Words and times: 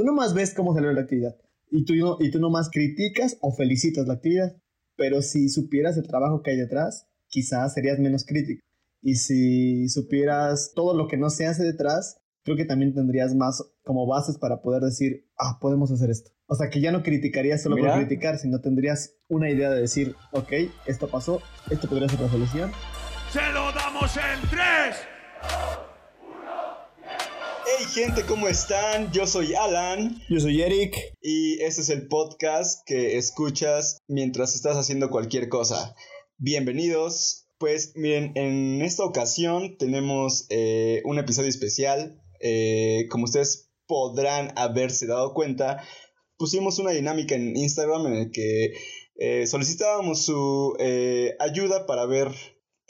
Tú 0.00 0.06
nomás 0.06 0.32
ves 0.32 0.54
cómo 0.54 0.72
salió 0.72 0.90
la 0.94 1.02
actividad 1.02 1.36
y 1.70 1.84
tú, 1.84 1.94
no, 1.94 2.16
y 2.20 2.30
tú 2.30 2.38
nomás 2.40 2.70
criticas 2.70 3.36
o 3.42 3.52
felicitas 3.52 4.06
la 4.06 4.14
actividad. 4.14 4.56
Pero 4.96 5.20
si 5.20 5.50
supieras 5.50 5.98
el 5.98 6.06
trabajo 6.06 6.42
que 6.42 6.52
hay 6.52 6.56
detrás, 6.56 7.06
quizás 7.28 7.74
serías 7.74 7.98
menos 7.98 8.24
crítico. 8.24 8.62
Y 9.02 9.16
si 9.16 9.90
supieras 9.90 10.72
todo 10.74 10.96
lo 10.96 11.06
que 11.06 11.18
no 11.18 11.28
se 11.28 11.44
hace 11.44 11.64
detrás, 11.64 12.18
creo 12.44 12.56
que 12.56 12.64
también 12.64 12.94
tendrías 12.94 13.34
más 13.34 13.62
como 13.84 14.06
bases 14.06 14.38
para 14.38 14.62
poder 14.62 14.80
decir, 14.80 15.28
ah, 15.36 15.58
podemos 15.60 15.92
hacer 15.92 16.08
esto. 16.08 16.30
O 16.46 16.54
sea, 16.54 16.70
que 16.70 16.80
ya 16.80 16.92
no 16.92 17.02
criticarías 17.02 17.62
solo 17.62 17.76
por 17.76 17.92
criticar, 17.92 18.38
sino 18.38 18.62
tendrías 18.62 19.16
una 19.28 19.50
idea 19.50 19.68
de 19.68 19.82
decir, 19.82 20.16
ok, 20.32 20.50
esto 20.86 21.10
pasó, 21.10 21.42
esto 21.70 21.90
podría 21.90 22.08
ser 22.08 22.20
la 22.20 22.30
solución. 22.30 22.70
¡Se 23.30 23.52
lo 23.52 23.70
damos 23.72 24.16
en 24.16 24.48
tres! 24.48 25.09
Hey 27.80 28.04
gente, 28.04 28.26
¿cómo 28.26 28.46
están? 28.46 29.10
Yo 29.10 29.26
soy 29.26 29.54
Alan. 29.54 30.22
Yo 30.28 30.38
soy 30.38 30.60
Eric. 30.60 30.94
Y 31.22 31.62
este 31.62 31.80
es 31.80 31.88
el 31.88 32.08
podcast 32.08 32.82
que 32.84 33.16
escuchas 33.16 33.96
mientras 34.06 34.54
estás 34.54 34.76
haciendo 34.76 35.08
cualquier 35.08 35.48
cosa. 35.48 35.94
Bienvenidos. 36.36 37.46
Pues 37.58 37.92
miren, 37.96 38.32
en 38.34 38.82
esta 38.82 39.02
ocasión 39.02 39.78
tenemos 39.78 40.44
eh, 40.50 41.00
un 41.06 41.18
episodio 41.18 41.48
especial. 41.48 42.20
Eh, 42.40 43.06
como 43.08 43.24
ustedes 43.24 43.70
podrán 43.86 44.52
haberse 44.56 45.06
dado 45.06 45.32
cuenta, 45.32 45.82
pusimos 46.36 46.78
una 46.80 46.90
dinámica 46.90 47.34
en 47.34 47.56
Instagram 47.56 48.08
en 48.08 48.14
el 48.14 48.30
que 48.30 48.74
eh, 49.14 49.46
solicitábamos 49.46 50.26
su 50.26 50.76
ayuda 51.38 51.86
para 51.86 52.04
ver 52.04 52.28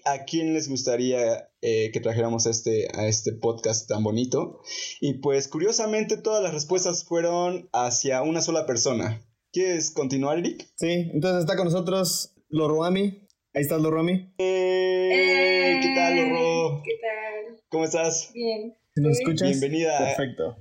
a 0.04 0.24
quién 0.24 0.54
les 0.54 0.68
gustaría 0.68 1.50
eh, 1.62 1.90
que 1.92 2.00
trajéramos 2.00 2.46
a 2.46 2.50
este, 2.50 2.88
a 2.94 3.06
este 3.06 3.32
podcast 3.32 3.88
tan 3.88 4.02
bonito. 4.02 4.60
Y 5.00 5.14
pues 5.14 5.48
curiosamente 5.48 6.16
todas 6.16 6.42
las 6.42 6.52
respuestas 6.54 7.04
fueron 7.04 7.68
hacia 7.72 8.22
una 8.22 8.40
sola 8.42 8.66
persona. 8.66 9.22
¿Quieres 9.52 9.90
continuar, 9.90 10.38
Eric? 10.38 10.68
Sí, 10.76 11.10
entonces 11.12 11.40
está 11.40 11.56
con 11.56 11.66
nosotros 11.66 12.34
Loroami. 12.48 13.26
Ahí 13.52 13.62
estás, 13.62 13.80
Loroami. 13.80 14.32
Eh, 14.38 15.80
¿Qué 15.82 15.92
tal, 15.94 16.16
Loro? 16.16 16.82
¿Qué 16.84 16.92
tal? 17.00 17.60
¿Cómo 17.68 17.84
estás? 17.84 18.30
Bien. 18.32 18.76
¿Nos 18.96 19.18
escuchas? 19.18 19.48
Bienvenida. 19.48 19.98
Perfecto. 19.98 20.56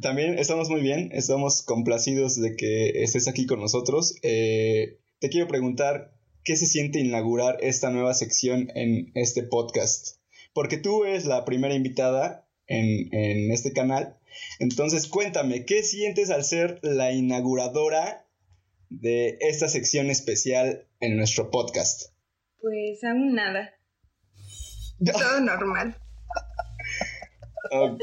También 0.00 0.38
estamos 0.38 0.70
muy 0.70 0.80
bien, 0.80 1.10
estamos 1.12 1.62
complacidos 1.62 2.40
de 2.40 2.56
que 2.56 3.02
estés 3.02 3.28
aquí 3.28 3.46
con 3.46 3.60
nosotros. 3.60 4.16
Eh, 4.22 5.00
te 5.18 5.28
quiero 5.28 5.48
preguntar, 5.48 6.15
¿qué 6.46 6.56
se 6.56 6.66
siente 6.66 7.00
inaugurar 7.00 7.58
esta 7.60 7.90
nueva 7.90 8.14
sección 8.14 8.70
en 8.76 9.10
este 9.14 9.42
podcast? 9.42 10.18
Porque 10.54 10.78
tú 10.78 11.04
eres 11.04 11.26
la 11.26 11.44
primera 11.44 11.74
invitada 11.74 12.48
en, 12.68 13.50
este 13.50 13.72
canal. 13.72 14.16
Entonces, 14.60 15.08
cuéntame, 15.08 15.64
¿qué 15.64 15.82
sientes 15.82 16.30
al 16.30 16.44
ser 16.44 16.78
la 16.82 17.12
inauguradora 17.12 18.24
de 18.90 19.36
esta 19.40 19.68
sección 19.68 20.08
especial 20.08 20.86
en 21.00 21.16
nuestro 21.16 21.50
podcast? 21.50 22.12
Pues 22.60 23.02
aún 23.02 23.34
nada. 23.34 23.74
Todo 25.04 25.40
normal. 25.40 25.96
ok. 27.72 28.02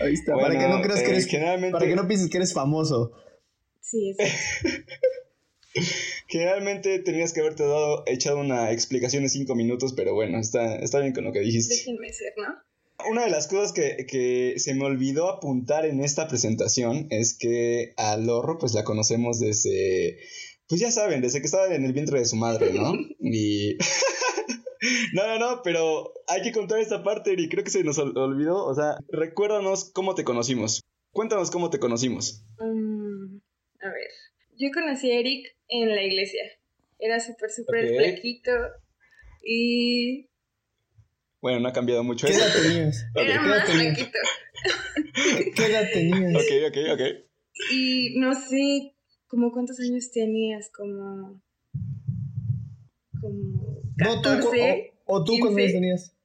Ahí 0.00 0.14
está, 0.14 0.34
para 0.34 0.58
que 0.58 0.66
no 0.66 0.82
creas 0.82 1.02
que 1.02 1.10
eres. 1.10 1.26
Generalmente... 1.26 1.72
Para 1.72 1.86
que 1.86 1.94
no 1.94 2.08
pienses 2.08 2.28
que 2.28 2.38
eres 2.38 2.52
famoso. 2.52 3.12
Sí, 3.80 4.16
es. 4.18 4.34
Generalmente 6.30 7.00
tenías 7.00 7.32
que 7.32 7.40
haberte 7.40 7.64
dado, 7.64 8.04
echado 8.06 8.38
una 8.38 8.70
explicación 8.70 9.24
de 9.24 9.28
cinco 9.28 9.56
minutos, 9.56 9.94
pero 9.94 10.14
bueno, 10.14 10.38
está, 10.38 10.76
está 10.76 11.00
bien 11.00 11.12
con 11.12 11.24
lo 11.24 11.32
que 11.32 11.40
dijiste. 11.40 11.74
Déjenme 11.74 12.12
ser, 12.12 12.32
¿no? 12.36 13.10
Una 13.10 13.24
de 13.24 13.30
las 13.30 13.48
cosas 13.48 13.72
que, 13.72 14.06
que, 14.06 14.54
se 14.58 14.74
me 14.74 14.84
olvidó 14.84 15.28
apuntar 15.28 15.86
en 15.86 16.00
esta 16.00 16.28
presentación 16.28 17.08
es 17.10 17.36
que 17.36 17.94
a 17.96 18.16
Lorro 18.16 18.58
pues 18.58 18.74
la 18.74 18.84
conocemos 18.84 19.40
desde, 19.40 20.18
pues 20.68 20.80
ya 20.80 20.92
saben, 20.92 21.20
desde 21.20 21.40
que 21.40 21.46
estaba 21.46 21.74
en 21.74 21.84
el 21.84 21.92
vientre 21.92 22.20
de 22.20 22.26
su 22.26 22.36
madre, 22.36 22.72
¿no? 22.72 22.92
y... 23.20 23.76
no, 25.14 25.26
no, 25.26 25.38
no, 25.38 25.62
pero 25.64 26.12
hay 26.28 26.42
que 26.42 26.52
contar 26.52 26.78
esta 26.78 27.02
parte 27.02 27.34
y 27.36 27.48
creo 27.48 27.64
que 27.64 27.70
se 27.70 27.82
nos 27.82 27.98
olvidó. 27.98 28.64
O 28.66 28.74
sea, 28.74 28.98
recuérdanos 29.08 29.90
cómo 29.92 30.14
te 30.14 30.22
conocimos. 30.22 30.80
Cuéntanos 31.12 31.50
cómo 31.50 31.70
te 31.70 31.80
conocimos. 31.80 32.44
Mm, 32.60 33.38
a 33.82 33.88
ver, 33.88 34.10
yo 34.56 34.68
conocí 34.72 35.10
a 35.10 35.18
Eric 35.18 35.56
en 35.70 35.94
la 35.94 36.02
iglesia. 36.02 36.42
Era 36.98 37.20
súper, 37.20 37.50
súper 37.50 37.88
flaquito 37.96 38.50
y... 39.42 40.28
Bueno, 41.40 41.60
no 41.60 41.68
ha 41.68 41.72
cambiado 41.72 42.04
mucho 42.04 42.26
¿Qué 42.26 42.34
edad 42.34 42.52
tenías? 42.52 43.06
Era 43.14 43.40
más 43.40 43.64
flaquito. 43.64 44.18
¿Qué 45.56 45.66
edad 45.66 45.86
tenías? 45.90 46.34
Ok, 46.34 46.50
ok, 46.68 46.76
ok. 46.92 47.00
Y 47.72 48.18
no 48.18 48.34
sé, 48.34 48.94
como 49.26 49.50
cuántos 49.52 49.80
años 49.80 50.10
tenías, 50.10 50.70
como... 50.70 51.40
Como... 53.20 53.80
14, 53.96 54.36
no, 54.36 54.42
tú, 54.42 54.56
o, 55.06 55.24
tú 55.24 55.38
cuántos 55.38 55.58
años 55.58 55.72
tenías? 55.72 56.16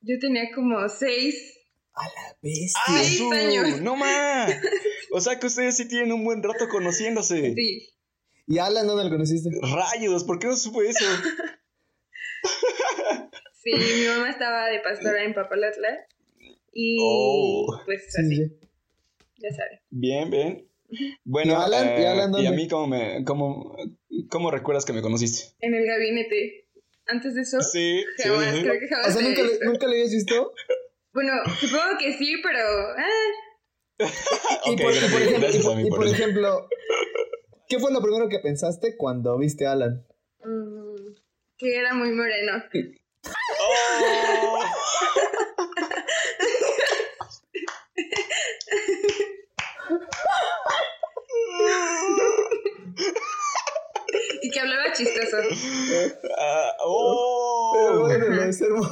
Yo 0.00 0.18
tenía 0.18 0.52
como 0.54 0.88
6. 0.88 1.60
A 1.94 2.04
la 2.04 2.36
bestia. 2.42 2.82
¡Ay, 2.88 3.56
años! 3.56 3.80
¡No 3.80 3.96
más! 3.96 4.52
O 5.12 5.20
sea 5.20 5.38
que 5.38 5.46
ustedes 5.46 5.76
sí 5.76 5.86
tienen 5.86 6.12
un 6.12 6.24
buen 6.24 6.42
rato 6.42 6.68
conociéndose. 6.68 7.54
Sí. 7.54 7.93
¿Y 8.46 8.58
Alan 8.58 8.86
dónde 8.86 9.04
lo 9.04 9.10
conociste? 9.10 9.50
Rayos, 9.62 10.24
¿por 10.24 10.38
qué 10.38 10.48
no 10.48 10.56
supo 10.56 10.82
eso? 10.82 11.04
sí, 13.62 13.72
mi 13.72 14.06
mamá 14.06 14.30
estaba 14.30 14.66
de 14.66 14.80
pastora 14.80 15.24
en 15.24 15.34
Papalatla. 15.34 16.06
Y 16.72 16.98
oh. 17.00 17.80
pues 17.84 18.14
así. 18.18 18.52
Ya 19.38 19.50
sabes. 19.50 19.80
Bien, 19.90 20.30
bien. 20.30 20.68
Bueno, 21.24 21.52
¿Y, 21.52 21.56
Alan, 21.56 22.00
¿y, 22.00 22.04
Alan 22.04 22.34
¿y 22.38 22.46
a 22.46 22.52
mí 22.52 22.68
cómo, 22.68 22.86
me, 22.86 23.24
cómo, 23.24 23.76
cómo 24.28 24.50
recuerdas 24.50 24.84
que 24.84 24.92
me 24.92 25.02
conociste? 25.02 25.56
En 25.60 25.74
el 25.74 25.86
gabinete. 25.86 26.68
Antes 27.06 27.34
de 27.34 27.42
eso, 27.42 27.60
sí, 27.60 28.02
jamás, 28.22 28.54
sí, 28.54 28.62
creo 28.62 28.80
que 28.80 28.88
jamás. 28.88 29.08
O 29.08 29.12
sea, 29.12 29.22
¿nunca 29.22 29.42
le, 29.42 29.58
¿nunca 29.62 29.86
le 29.86 29.92
habías 29.94 30.12
visto? 30.12 30.52
Bueno, 31.12 31.32
supongo 31.60 31.98
que 31.98 32.12
sí, 32.14 32.36
pero... 32.42 32.60
Ah, 32.96 33.34
y, 34.66 34.76
por, 35.90 36.06
ejemplo, 36.06 36.68
¿qué 37.68 37.78
fue 37.78 37.92
lo 37.92 38.00
primero 38.00 38.28
que 38.28 38.38
pensaste 38.38 38.96
cuando 38.96 39.38
viste 39.38 39.66
a 39.66 39.72
Alan? 39.72 40.06
Mm, 40.44 41.14
que 41.56 41.78
era 41.78 41.94
muy 41.94 42.12
moreno. 42.12 42.62
y 54.42 54.50
que 54.50 54.60
hablaba 54.60 54.92
chistoso. 54.92 55.38
Ah, 56.38 56.76
oh. 56.84 57.43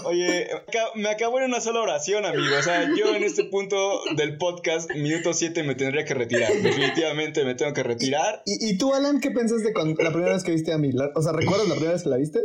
Oye, 0.04 0.48
me 0.94 1.08
acabo 1.08 1.38
en 1.38 1.44
una 1.46 1.60
sola 1.60 1.80
oración, 1.80 2.24
amigo. 2.24 2.56
O 2.58 2.62
sea, 2.62 2.88
yo 2.96 3.14
en 3.14 3.22
este 3.22 3.44
punto 3.44 4.00
del 4.16 4.36
podcast, 4.38 4.90
minuto 4.94 5.32
7, 5.32 5.62
me 5.62 5.74
tendría 5.74 6.04
que 6.04 6.14
retirar. 6.14 6.52
Definitivamente 6.52 7.44
me 7.44 7.54
tengo 7.54 7.72
que 7.72 7.82
retirar. 7.82 8.42
¿Y, 8.46 8.76
tú, 8.78 8.94
Alan, 8.94 9.20
qué 9.20 9.30
pensaste 9.30 9.72
cuando, 9.72 10.00
la 10.02 10.12
primera 10.12 10.32
vez 10.32 10.44
que 10.44 10.52
viste 10.52 10.72
a 10.72 10.78
mí? 10.78 10.90
O 11.14 11.22
sea, 11.22 11.32
¿recuerdas 11.32 11.68
la 11.68 11.74
primera 11.74 11.92
vez 11.92 12.02
que 12.02 12.08
la 12.08 12.16
viste? 12.16 12.40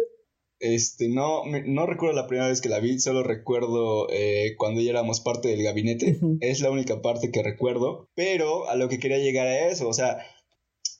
Este, 0.59 1.07
no, 1.07 1.43
no 1.45 1.85
recuerdo 1.85 2.15
la 2.15 2.27
primera 2.27 2.47
vez 2.47 2.61
que 2.61 2.69
la 2.69 2.79
vi, 2.79 2.99
solo 2.99 3.21
recuerdo 3.21 4.07
eh, 4.09 4.55
cuando 4.57 4.81
ya 4.81 4.89
éramos 4.89 5.19
parte 5.21 5.49
del 5.49 5.63
gabinete. 5.63 6.19
Es 6.41 6.61
la 6.61 6.71
única 6.71 7.01
parte 7.01 7.31
que 7.31 7.43
recuerdo. 7.43 8.09
Pero 8.15 8.67
a 8.69 8.75
lo 8.75 8.89
que 8.89 8.99
quería 8.99 9.19
llegar 9.19 9.47
a 9.47 9.67
eso, 9.69 9.87
o 9.87 9.93
sea, 9.93 10.17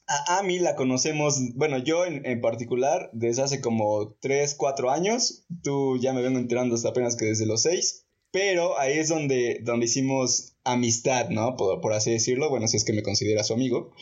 a 0.08 0.38
Ami 0.38 0.58
la 0.58 0.74
conocemos, 0.74 1.38
bueno, 1.54 1.78
yo 1.78 2.06
en, 2.06 2.40
particular, 2.40 3.10
desde 3.12 3.42
hace 3.42 3.60
como 3.60 4.16
3, 4.20 4.54
4 4.54 4.90
años. 4.90 5.44
Tú 5.62 5.98
ya 6.00 6.12
me 6.12 6.22
vengo 6.22 6.38
enterando 6.38 6.74
hasta 6.74 6.88
apenas 6.88 7.16
que 7.16 7.26
desde 7.26 7.46
los 7.46 7.62
6. 7.62 8.06
Pero 8.30 8.78
ahí 8.78 8.98
es 8.98 9.08
donde, 9.08 9.60
donde 9.62 9.86
hicimos 9.86 10.56
amistad, 10.64 11.28
¿no? 11.30 11.56
Por, 11.56 11.80
por 11.80 11.92
así 11.92 12.10
decirlo. 12.10 12.50
Bueno, 12.50 12.68
si 12.68 12.76
es 12.76 12.84
que 12.84 12.92
me 12.92 13.02
considera 13.02 13.44
su 13.44 13.54
amigo. 13.54 13.92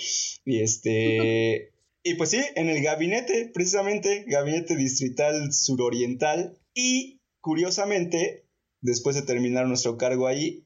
Y 0.44 0.60
este. 0.60 1.72
y 2.02 2.14
pues 2.14 2.30
sí, 2.30 2.40
en 2.54 2.68
el 2.68 2.82
gabinete, 2.82 3.50
precisamente, 3.52 4.24
gabinete 4.28 4.76
distrital 4.76 5.52
suroriental. 5.52 6.58
Y 6.74 7.20
curiosamente, 7.40 8.46
después 8.80 9.16
de 9.16 9.22
terminar 9.22 9.66
nuestro 9.66 9.96
cargo 9.96 10.26
ahí, 10.26 10.65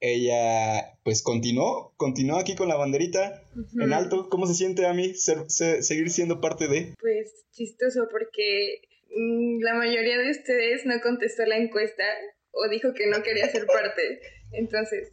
ella 0.00 0.98
pues 1.04 1.22
continuó, 1.22 1.94
continuó 1.96 2.38
aquí 2.38 2.54
con 2.54 2.68
la 2.68 2.76
banderita 2.76 3.42
en 3.80 3.92
alto. 3.92 4.28
¿Cómo 4.28 4.46
se 4.46 4.54
siente 4.54 4.86
a 4.86 4.94
mí 4.94 5.14
seguir 5.14 6.10
siendo 6.10 6.40
parte 6.40 6.68
de? 6.68 6.94
Pues 7.00 7.46
chistoso 7.52 8.08
porque 8.10 8.82
mm, 9.14 9.62
la 9.62 9.74
mayoría 9.74 10.18
de 10.18 10.30
ustedes 10.30 10.86
no 10.86 11.00
contestó 11.02 11.44
la 11.46 11.56
encuesta 11.56 12.04
o 12.52 12.68
dijo 12.68 12.94
que 12.94 13.06
no 13.06 13.22
quería 13.22 13.48
ser 13.48 13.66
parte. 13.66 14.20
Entonces, 14.52 15.10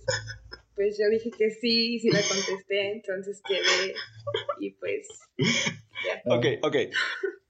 pues 0.76 0.98
yo 0.98 1.10
dije 1.10 1.32
que 1.32 1.52
sí 1.52 1.96
y 1.96 2.00
sí 2.00 2.10
la 2.10 2.22
contesté, 2.22 2.92
entonces 2.92 3.42
quedé 3.48 3.94
y 4.60 4.72
pues... 4.72 5.08
Ok, 6.26 6.46
ok. 6.62 6.76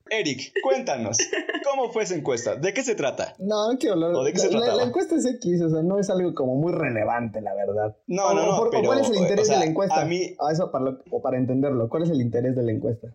Eric, 0.09 0.53
cuéntanos, 0.61 1.17
¿cómo 1.63 1.91
fue 1.91 2.03
esa 2.03 2.13
encuesta? 2.15 2.55
¿De 2.55 2.73
qué 2.73 2.83
se 2.83 2.93
trata? 2.95 3.33
No, 3.39 3.71
no 3.71 3.79
quiero 3.79 3.95
hablar. 3.95 4.11
¿O 4.13 4.23
de 4.23 4.33
qué 4.33 4.39
se 4.39 4.47
la, 4.47 4.53
la- 4.53 4.59
trataba? 4.59 4.81
la 4.83 4.87
encuesta 4.87 5.15
es 5.15 5.25
X, 5.25 5.61
o 5.61 5.69
sea, 5.69 5.81
no 5.81 5.99
es 5.99 6.09
algo 6.11 6.33
como 6.35 6.55
muy 6.55 6.73
relevante, 6.73 7.41
la 7.41 7.55
verdad. 7.55 7.97
No, 8.05 8.27
O- 8.27 8.33
no, 8.35 8.45
no, 8.45 8.57
por- 8.57 8.69
pero, 8.69 8.83
¿Cuál 8.83 8.99
es 8.99 9.09
el 9.09 9.15
interés 9.17 9.41
o 9.41 9.45
sea, 9.45 9.55
de 9.59 9.65
la 9.65 9.71
encuesta? 9.71 10.01
a 10.01 10.05
mí- 10.05 10.35
A 10.39 10.51
eso 10.51 10.71
para, 10.71 10.85
lo- 10.85 10.99
o 11.09 11.21
para 11.23 11.37
entenderlo, 11.37 11.89
¿cuál 11.89 12.03
es 12.03 12.09
el 12.11 12.21
interés 12.21 12.55
de 12.55 12.63
la 12.63 12.71
encuesta? 12.71 13.07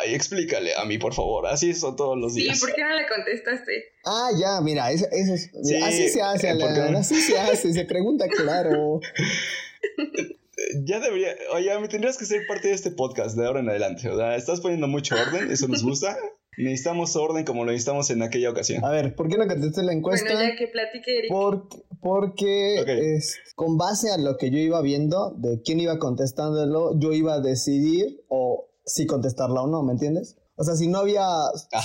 Ay, 0.00 0.14
explícale 0.14 0.72
a 0.74 0.84
mí, 0.86 0.98
por 0.98 1.14
favor, 1.14 1.46
así 1.46 1.72
son 1.74 1.94
todos 1.94 2.18
los 2.18 2.34
Sí, 2.34 2.40
días. 2.42 2.58
¿por 2.58 2.74
qué 2.74 2.82
no 2.82 2.94
le 2.96 3.06
contestaste? 3.06 3.84
Ah, 4.06 4.30
ya, 4.36 4.60
mira, 4.60 4.90
eso, 4.90 5.06
eso 5.12 5.34
es. 5.34 5.50
Sí, 5.62 5.76
así 5.76 6.08
se 6.08 6.22
hace, 6.22 6.50
eh, 6.50 6.56
porque- 6.58 6.96
así 6.98 7.20
se 7.20 7.38
hace, 7.38 7.72
se 7.72 7.84
pregunta 7.84 8.26
claro. 8.28 9.00
Ya 10.84 11.00
debería, 11.00 11.30
oye, 11.54 11.78
me 11.80 11.88
tendrías 11.88 12.16
que 12.18 12.24
ser 12.26 12.46
parte 12.46 12.68
de 12.68 12.74
este 12.74 12.90
podcast 12.90 13.36
de 13.36 13.46
ahora 13.46 13.60
en 13.60 13.68
adelante, 13.68 14.08
o 14.08 14.16
sea, 14.16 14.36
estás 14.36 14.60
poniendo 14.60 14.86
mucho 14.88 15.14
orden, 15.16 15.50
eso 15.50 15.68
nos 15.68 15.82
gusta. 15.82 16.16
Necesitamos 16.56 17.16
orden 17.16 17.44
como 17.44 17.64
lo 17.64 17.72
necesitamos 17.72 18.10
en 18.10 18.22
aquella 18.22 18.48
ocasión. 18.48 18.84
A 18.84 18.90
ver, 18.90 19.16
¿por 19.16 19.26
qué 19.28 19.36
no 19.36 19.48
contesté 19.48 19.82
la 19.82 19.92
encuesta? 19.92 20.32
Bueno, 20.32 20.48
ya 20.50 20.56
que 20.56 20.68
platique 20.68 21.18
Eric. 21.18 21.28
Por- 21.32 21.68
porque 22.00 22.78
Ok. 22.80 22.88
es- 22.90 23.36
con 23.56 23.76
base 23.76 24.12
a 24.12 24.18
lo 24.18 24.36
que 24.36 24.50
yo 24.52 24.58
iba 24.58 24.80
viendo, 24.80 25.34
de 25.36 25.60
quién 25.64 25.80
iba 25.80 25.98
contestándolo, 25.98 26.96
yo 27.00 27.12
iba 27.12 27.34
a 27.34 27.40
decidir 27.40 28.24
o 28.28 28.68
si 28.84 29.04
contestarla 29.06 29.62
o 29.62 29.66
no, 29.66 29.82
¿me 29.82 29.94
entiendes? 29.94 30.36
O 30.54 30.62
sea, 30.62 30.76
si 30.76 30.86
no 30.86 30.98
había, 30.98 31.26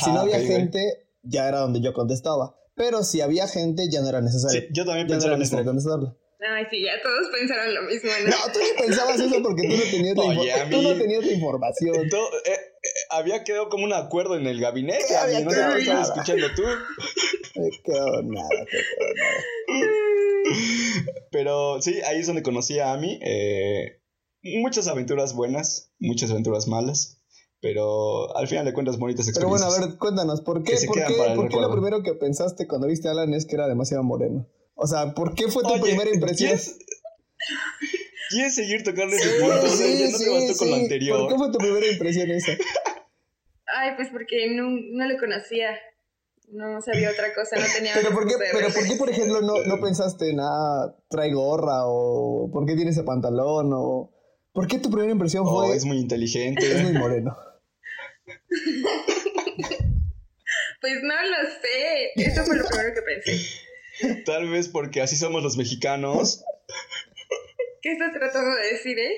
si 0.04 0.12
no 0.12 0.20
había 0.20 0.38
ok, 0.38 0.44
ok. 0.44 0.48
gente, 0.48 0.80
ya 1.24 1.48
era 1.48 1.62
donde 1.62 1.82
yo 1.82 1.92
contestaba. 1.94 2.56
Pero 2.76 3.04
si 3.04 3.22
había 3.22 3.48
gente, 3.48 3.90
ya 3.90 4.02
no 4.02 4.10
era 4.10 4.22
necesario. 4.22 4.62
Sí, 4.62 4.68
yo 4.72 4.86
también 4.86 5.08
ya 5.08 5.16
no 5.16 5.22
lo 5.22 5.28
mismo. 5.30 5.38
necesario 5.40 5.66
contestarla. 5.66 6.16
Ay, 6.42 6.66
sí, 6.72 6.82
ya 6.86 6.94
todos 7.04 7.28
pensaron 7.38 7.74
lo 7.76 7.82
mismo, 7.84 8.10
¿no? 8.24 8.30
No, 8.30 8.54
tú 8.54 8.60
no 8.60 8.82
pensabas 8.86 9.20
eso 9.20 9.44
porque 9.44 9.64
tú 9.64 9.76
no 9.76 9.84
tenías 9.92 10.16
la, 10.18 10.24
Oye, 10.40 10.54
tú 10.72 10.82
no 10.82 10.98
tenías 10.98 11.26
la 11.26 11.34
información. 11.34 12.08
Todo- 12.10 12.30
eh, 12.46 12.52
eh, 12.54 12.88
había 13.10 13.44
quedado 13.44 13.68
como 13.70 13.84
un 13.84 13.92
acuerdo 13.94 14.38
en 14.38 14.48
el 14.48 14.62
gabinete, 14.62 15.04
Sí, 15.06 15.14
había 15.16 15.38
a 15.38 15.40
mí, 15.42 15.46
no 15.46 15.52
quedado 15.52 15.74
qué 15.74 15.80
estabas 15.82 16.10
nada. 16.10 16.22
escuchando 16.22 16.48
tú. 16.56 16.64
No 17.56 17.64
me 17.64 17.72
quedó 17.84 18.22
nada, 18.24 18.50
me 18.50 18.66
quedó 18.66 19.14
nada. 19.18 19.44
Pero 21.32 21.82
sí, 21.82 22.00
ahí 22.08 22.20
es 22.20 22.28
donde 22.28 22.44
conocí 22.44 22.80
a 22.80 22.94
Ami. 22.94 23.20
eh, 23.22 24.02
muchas 24.44 24.88
aventuras 24.88 25.34
buenas, 25.36 25.92
muchas 26.00 26.32
aventuras 26.32 26.68
malas. 26.68 27.18
Pero 27.62 28.36
al 28.38 28.48
final 28.48 28.64
de 28.64 28.72
cuentas, 28.74 28.98
bonitas 28.98 29.30
Pero 29.34 29.50
bueno, 29.50 29.66
experiencias. 29.66 29.84
a 29.84 29.90
ver, 29.92 30.00
cuéntanos, 30.00 30.40
¿por 30.42 30.64
qué, 30.64 30.78
por 30.88 30.96
qué, 31.06 31.14
por 31.36 31.50
qué 31.50 31.58
lo 31.60 31.70
primero 31.72 32.02
que 32.04 32.14
pensaste 32.14 32.66
cuando 32.68 32.88
viste 32.88 33.10
a 33.10 33.12
Alan 33.12 33.34
es 33.34 33.46
que 33.46 33.56
era 33.56 33.68
demasiado 33.68 34.02
moreno? 34.04 34.48
O 34.82 34.88
sea, 34.88 35.14
¿por 35.14 35.36
qué 35.36 35.48
fue 35.50 35.64
tu 35.64 35.70
Oye, 35.74 35.82
primera 35.82 36.10
impresión? 36.10 36.50
¿quieres, 36.52 36.78
¿Quieres 38.30 38.56
seguir 38.56 38.84
tocando 38.84 39.16
ese 39.16 39.30
punto? 39.40 39.58
O 39.66 39.68
sea, 39.68 39.88
Sí, 39.88 39.98
ya 40.00 40.06
no 40.10 40.18
te 40.18 40.24
sí, 40.24 40.30
bastó 40.32 40.58
con 40.58 40.70
lo 40.70 40.76
sí. 40.76 40.82
anterior. 40.84 41.20
¿Por 41.20 41.30
qué 41.30 41.36
fue 41.38 41.52
tu 41.52 41.58
primera 41.58 41.88
impresión 41.88 42.32
esa? 42.32 42.52
Ay, 43.76 43.92
pues 43.98 44.08
porque 44.10 44.48
no, 44.52 44.64
no 44.70 45.08
lo 45.08 45.20
conocía. 45.20 45.78
No 46.52 46.82
sabía 46.82 47.12
otra 47.12 47.34
cosa, 47.36 47.58
no 47.58 47.66
tenía 47.76 47.92
Pero 47.94 48.10
¿por 48.12 48.26
qué, 48.28 48.34
pero 48.40 48.70
¿por 48.74 48.88
qué 48.88 48.96
por 48.96 49.10
ejemplo, 49.10 49.42
no, 49.42 49.64
no 49.66 49.80
pensaste 49.82 50.32
en, 50.32 50.40
ah, 50.40 50.96
trae 51.08 51.32
gorra 51.32 51.86
o 51.86 52.50
por 52.52 52.66
qué 52.66 52.76
tiene 52.76 52.90
ese 52.92 53.04
pantalón 53.04 53.70
o... 53.74 54.12
¿Por 54.52 54.66
qué 54.68 54.80
tu 54.80 54.90
primera 54.90 55.12
impresión 55.12 55.44
Oh, 55.46 55.66
fue 55.68 55.76
es 55.76 55.86
muy 55.86 55.98
inteligente. 56.00 56.66
es 56.72 56.82
muy 56.84 56.94
moreno? 56.94 57.38
Pues 60.82 60.94
no 61.04 61.14
lo 61.14 61.50
sé. 61.62 62.12
Eso 62.16 62.46
fue 62.46 62.58
lo 62.58 62.66
primero 62.66 62.94
que 62.94 63.02
pensé. 63.02 63.46
Tal 64.26 64.50
vez 64.50 64.68
porque 64.70 65.02
así 65.02 65.16
somos 65.16 65.44
los 65.44 65.58
mexicanos. 65.58 66.44
¿Qué 67.82 67.94
estás 67.94 68.12
tratando 68.14 68.56
de 68.56 68.72
decir, 68.74 68.98
eh? 69.00 69.14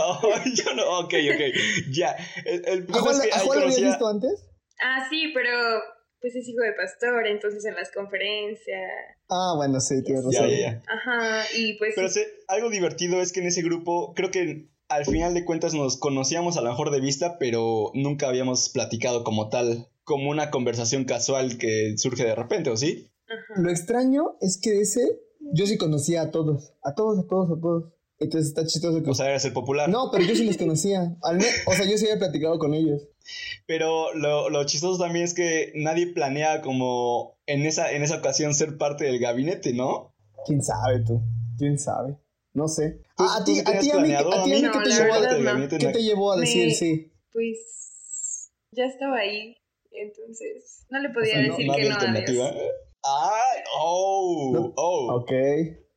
Ay, 0.00 0.54
yo 0.54 0.74
no, 0.74 1.00
ok, 1.00 1.14
ok. 1.34 1.40
Ya. 1.92 2.16
El, 2.44 2.64
el 2.66 2.86
¿A 2.92 2.98
Juan, 3.00 3.14
es 3.16 3.20
que 3.22 3.32
a 3.32 3.36
ahí 3.38 3.46
Juan 3.46 3.58
lo 3.58 3.64
habías 3.64 3.76
conocía- 3.78 3.88
visto 3.88 4.08
antes? 4.08 4.48
Ah, 4.80 5.06
sí, 5.08 5.30
pero 5.34 5.50
pues 6.20 6.34
es 6.36 6.48
hijo 6.48 6.60
de 6.62 6.72
pastor, 6.72 7.26
entonces 7.26 7.64
en 7.64 7.74
las 7.74 7.90
conferencias. 7.92 8.90
Ah, 9.28 9.54
bueno, 9.56 9.80
sí, 9.80 10.02
tienes 10.04 10.24
Ya, 10.30 10.40
razón. 10.42 10.50
ya, 10.50 10.58
ya. 10.58 10.82
Ajá, 10.88 11.44
y 11.56 11.74
pues 11.78 11.92
Pero 11.96 12.08
sí, 12.08 12.20
algo 12.48 12.70
divertido 12.70 13.20
es 13.20 13.32
que 13.32 13.40
en 13.40 13.46
ese 13.46 13.62
grupo, 13.62 14.14
creo 14.14 14.30
que 14.30 14.68
al 14.88 15.04
final 15.06 15.34
de 15.34 15.44
cuentas 15.44 15.74
nos 15.74 15.96
conocíamos 15.98 16.56
a 16.56 16.60
lo 16.60 16.70
mejor 16.70 16.90
de 16.90 17.00
vista, 17.00 17.38
pero 17.38 17.90
nunca 17.94 18.28
habíamos 18.28 18.68
platicado 18.68 19.24
como 19.24 19.48
tal, 19.48 19.88
como 20.04 20.30
una 20.30 20.50
conversación 20.50 21.04
casual 21.04 21.58
que 21.58 21.94
surge 21.96 22.24
de 22.24 22.34
repente, 22.34 22.70
¿o 22.70 22.76
sí? 22.76 23.08
Ajá. 23.32 23.60
Lo 23.60 23.70
extraño 23.70 24.36
es 24.40 24.58
que 24.58 24.80
ese 24.80 25.20
yo 25.52 25.66
sí 25.66 25.76
conocía 25.76 26.22
a 26.22 26.30
todos, 26.30 26.72
a 26.82 26.94
todos, 26.94 27.18
a 27.24 27.26
todos, 27.28 27.58
a 27.58 27.60
todos. 27.60 27.92
Entonces 28.18 28.48
está 28.50 28.64
chistoso 28.64 29.02
que... 29.02 29.10
O 29.10 29.14
sea, 29.14 29.28
eres 29.30 29.44
el 29.44 29.52
popular. 29.52 29.88
No, 29.88 30.10
pero 30.12 30.22
yo 30.24 30.36
sí 30.36 30.44
los 30.44 30.56
conocía. 30.56 31.16
Al 31.22 31.38
me- 31.38 31.44
O 31.66 31.72
sea, 31.72 31.84
yo 31.90 31.98
sí 31.98 32.04
había 32.06 32.18
platicado 32.20 32.56
con 32.60 32.72
ellos. 32.72 33.08
Pero 33.66 34.14
lo, 34.14 34.48
lo 34.48 34.64
chistoso 34.64 35.02
también 35.02 35.24
es 35.24 35.34
que 35.34 35.72
nadie 35.74 36.06
planea 36.12 36.62
como 36.62 37.36
en 37.46 37.66
esa, 37.66 37.90
en 37.92 38.02
esa 38.04 38.18
ocasión 38.18 38.54
ser 38.54 38.76
parte 38.78 39.04
del 39.06 39.18
gabinete, 39.18 39.72
¿no? 39.72 40.14
¿Quién 40.46 40.62
sabe 40.62 41.00
tú? 41.04 41.20
¿Quién 41.58 41.78
sabe? 41.80 42.16
No 42.54 42.68
sé. 42.68 43.00
¿Tú- 43.16 43.24
Ah, 43.24 43.38
a 43.40 43.44
ti, 43.44 43.58
a 43.58 43.64
ti, 43.80 43.90
a 43.90 43.98
mí, 43.98 44.12
a 44.14 44.18
ti, 44.18 44.24
a 44.32 44.44
mí, 44.46 44.52
Ami? 44.52 44.60
¿qué 44.60 44.62
No, 44.62 44.82
te 44.82 44.90
llevó 44.90 45.14
a, 45.14 45.68
¿qué 45.68 45.86
te 45.92 46.02
llevó 46.02 46.32
a 46.32 46.36
decir 46.36 46.66
Me- 46.66 46.74
sí? 46.74 47.12
Pues 47.32 48.50
ya 48.70 48.84
estaba 48.84 49.16
ahí, 49.18 49.56
entonces 49.90 50.84
no 50.90 51.00
le 51.00 51.08
podía 51.10 51.32
O 51.32 51.34
sea, 51.34 51.42
no- 51.48 51.52
decir 51.56 51.66
¿No 51.66 51.74
que 51.74 51.80
había 51.80 51.90
no. 51.94 52.00
alternativa? 52.00 52.48
adiós. 52.48 52.62
¡Ay! 53.04 53.62
¡Oh! 53.78 54.72
¡Oh! 54.76 55.14
Ok. 55.14 55.32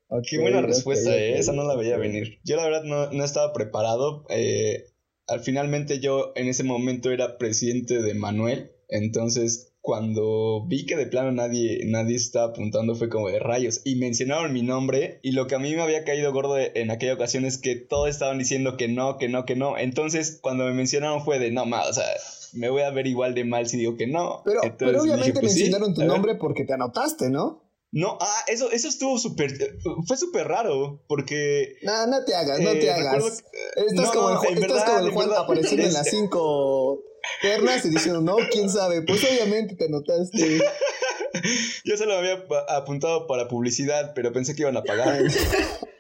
ok, 0.08 0.24
Qué 0.30 0.40
buena 0.40 0.62
respuesta, 0.62 1.10
ok, 1.10 1.16
eh. 1.16 1.38
Esa 1.40 1.54
no 1.54 1.64
la 1.64 1.76
veía 1.76 1.98
venir. 1.98 2.40
Yo 2.44 2.56
la 2.56 2.64
verdad 2.64 2.84
no, 2.84 3.12
no 3.12 3.24
estaba 3.24 3.54
preparado. 3.54 4.26
eh, 4.30 4.86
al 5.28 5.40
finalmente 5.40 6.00
yo 6.00 6.34
en 6.36 6.48
ese 6.48 6.64
momento 6.64 7.12
era 7.12 7.38
presidente 7.38 8.02
de 8.02 8.14
Manuel. 8.14 8.72
Entonces 8.90 9.74
cuando 9.86 10.66
vi 10.66 10.88
que 10.88 10.96
de 10.96 11.06
plano 11.06 11.32
nadie, 11.32 11.82
nadie 11.86 12.16
estaba 12.16 12.48
apuntando 12.48 12.96
fue 12.96 13.08
como 13.08 13.30
de 13.30 13.38
rayos. 13.38 13.82
Y 13.84 13.98
mencionaron 13.98 14.52
mi 14.52 14.64
nombre 14.64 15.20
y 15.22 15.34
lo 15.34 15.46
que 15.46 15.54
a 15.54 15.60
mí 15.60 15.76
me 15.76 15.84
había 15.84 16.04
caído 16.04 16.34
gordo 16.34 16.58
en 16.58 16.90
aquella 16.90 17.14
ocasión 17.14 17.46
es 17.46 17.60
que 17.60 17.76
todos 17.76 18.10
estaban 18.10 18.40
diciendo 18.40 18.78
que 18.78 18.88
no, 18.88 19.20
que 19.20 19.30
no, 19.30 19.46
que 19.46 19.56
no. 19.56 19.78
Entonces 19.78 20.40
cuando 20.42 20.66
me 20.66 20.74
mencionaron 20.74 21.24
fue 21.24 21.38
de 21.38 21.52
no 21.52 21.68
más, 21.68 21.88
o 21.88 21.94
sea, 21.94 22.06
me 22.54 22.70
voy 22.70 22.82
a 22.82 22.90
ver 22.90 23.06
igual 23.06 23.36
de 23.36 23.46
mal 23.46 23.68
si 23.68 23.78
digo 23.78 23.96
que 23.96 24.08
no. 24.08 24.42
Pero, 24.44 24.62
obviamente 25.02 25.40
pues 25.40 25.56
mencionaron 25.56 25.94
tu 25.94 26.04
nombre 26.04 26.34
porque 26.34 26.66
te 26.66 26.74
anotaste, 26.74 27.30
¿no? 27.30 27.62
No, 27.92 28.18
ah, 28.20 28.40
eso, 28.48 28.72
eso 28.72 28.90
estuvo 28.90 29.18
súper. 29.20 29.54
Fue 30.06 30.18
súper 30.18 30.48
raro, 30.48 31.06
porque. 31.08 31.78
No, 31.84 32.08
no 32.08 32.26
te 32.26 32.36
hagas, 32.36 32.60
no 32.60 32.72
te 32.72 32.88
eh, 32.88 32.92
hagas. 32.92 33.42
Que, 33.42 33.86
estás, 33.86 34.12
como 34.12 34.30
el, 34.32 34.48
en 34.50 34.64
estás 34.64 34.70
verdad, 34.70 34.86
como 34.98 35.08
el 35.08 35.14
Juan 35.14 35.30
apareciendo 35.38 35.86
en 35.86 35.94
las 35.94 36.10
cinco 36.10 37.00
pernas 37.42 37.86
y 37.86 37.90
diciendo, 37.90 38.22
no, 38.22 38.36
quién 38.52 38.70
sabe, 38.70 39.02
pues 39.02 39.24
obviamente 39.24 39.76
te 39.76 39.86
anotaste. 39.86 40.62
Yo 41.86 41.98
se 41.98 42.06
lo 42.06 42.18
había 42.18 42.44
apuntado 42.70 43.28
para 43.28 43.48
publicidad, 43.48 44.14
pero 44.16 44.32
pensé 44.32 44.56
que 44.56 44.62
iban 44.64 44.78
a 44.78 44.84
pagar. 44.84 45.22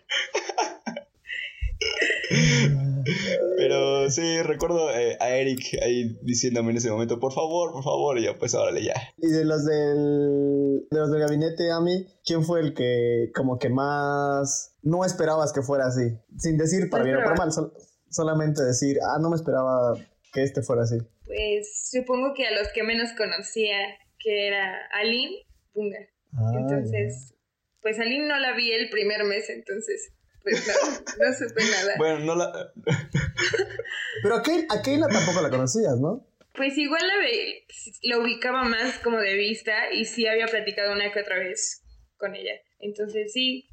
Pero 3.57 4.09
sí, 4.09 4.41
recuerdo 4.41 4.91
eh, 4.91 5.17
a 5.19 5.29
Eric 5.29 5.79
ahí 5.81 6.19
diciéndome 6.21 6.71
en 6.71 6.77
ese 6.77 6.91
momento, 6.91 7.19
por 7.19 7.33
favor, 7.33 7.71
por 7.71 7.83
favor, 7.83 8.17
y 8.17 8.25
yo 8.25 8.37
pues 8.37 8.53
órale 8.53 8.83
ya. 8.83 8.93
Y 9.17 9.27
de 9.27 9.45
los 9.45 9.65
del, 9.65 10.85
de 10.91 10.99
los 10.99 11.11
del 11.11 11.21
gabinete, 11.21 11.71
Ami, 11.71 12.05
¿quién 12.23 12.43
fue 12.43 12.59
el 12.59 12.73
que 12.73 13.31
como 13.33 13.57
que 13.57 13.69
más 13.69 14.75
no 14.81 15.05
esperabas 15.05 15.53
que 15.53 15.61
fuera 15.61 15.87
así? 15.87 16.17
Sin 16.37 16.57
decir 16.57 16.89
para 16.89 17.03
pues, 17.03 17.13
bien 17.13 17.23
o 17.23 17.25
para 17.25 17.35
mal, 17.37 17.51
sol 17.51 17.73
solamente 18.09 18.63
decir, 18.63 18.97
ah, 19.01 19.17
no 19.19 19.29
me 19.29 19.35
esperaba 19.35 19.95
que 20.31 20.43
este 20.43 20.61
fuera 20.61 20.83
así. 20.83 20.97
Pues 21.25 21.89
supongo 21.91 22.33
que 22.35 22.45
a 22.47 22.51
los 22.51 22.67
que 22.73 22.83
menos 22.83 23.11
conocía, 23.17 23.77
que 24.19 24.47
era 24.47 24.85
Aline 24.93 25.45
Punga. 25.73 25.99
Ah, 26.33 26.51
Entonces, 26.59 27.33
pues 27.81 27.99
Aline 27.99 28.27
no 28.27 28.37
la 28.39 28.53
vi 28.53 28.71
el 28.71 28.89
primer 28.89 29.23
mes, 29.23 29.49
entonces, 29.49 30.11
pues 30.43 30.67
no, 30.67 30.73
no 31.25 31.33
supe 31.33 31.63
nada. 31.63 31.93
Bueno, 31.97 32.19
no 32.19 32.35
la... 32.35 32.73
Pero 34.23 34.35
a, 34.35 34.41
Kay- 34.43 34.65
a 34.69 34.81
Kayla 34.81 35.07
tampoco 35.07 35.41
la 35.41 35.49
conocías, 35.49 35.97
¿no? 35.99 36.27
Pues 36.53 36.77
igual 36.77 37.05
la, 37.05 37.17
ve, 37.17 37.65
la 38.03 38.17
ubicaba 38.19 38.63
más 38.63 38.97
como 38.99 39.17
de 39.19 39.33
vista 39.35 39.91
y 39.91 40.05
sí 40.05 40.25
había 40.27 40.45
platicado 40.47 40.93
una 40.93 41.11
que 41.11 41.19
otra 41.19 41.37
vez 41.37 41.83
con 42.17 42.33
ella. 42.35 42.53
Entonces 42.79 43.33
sí, 43.33 43.67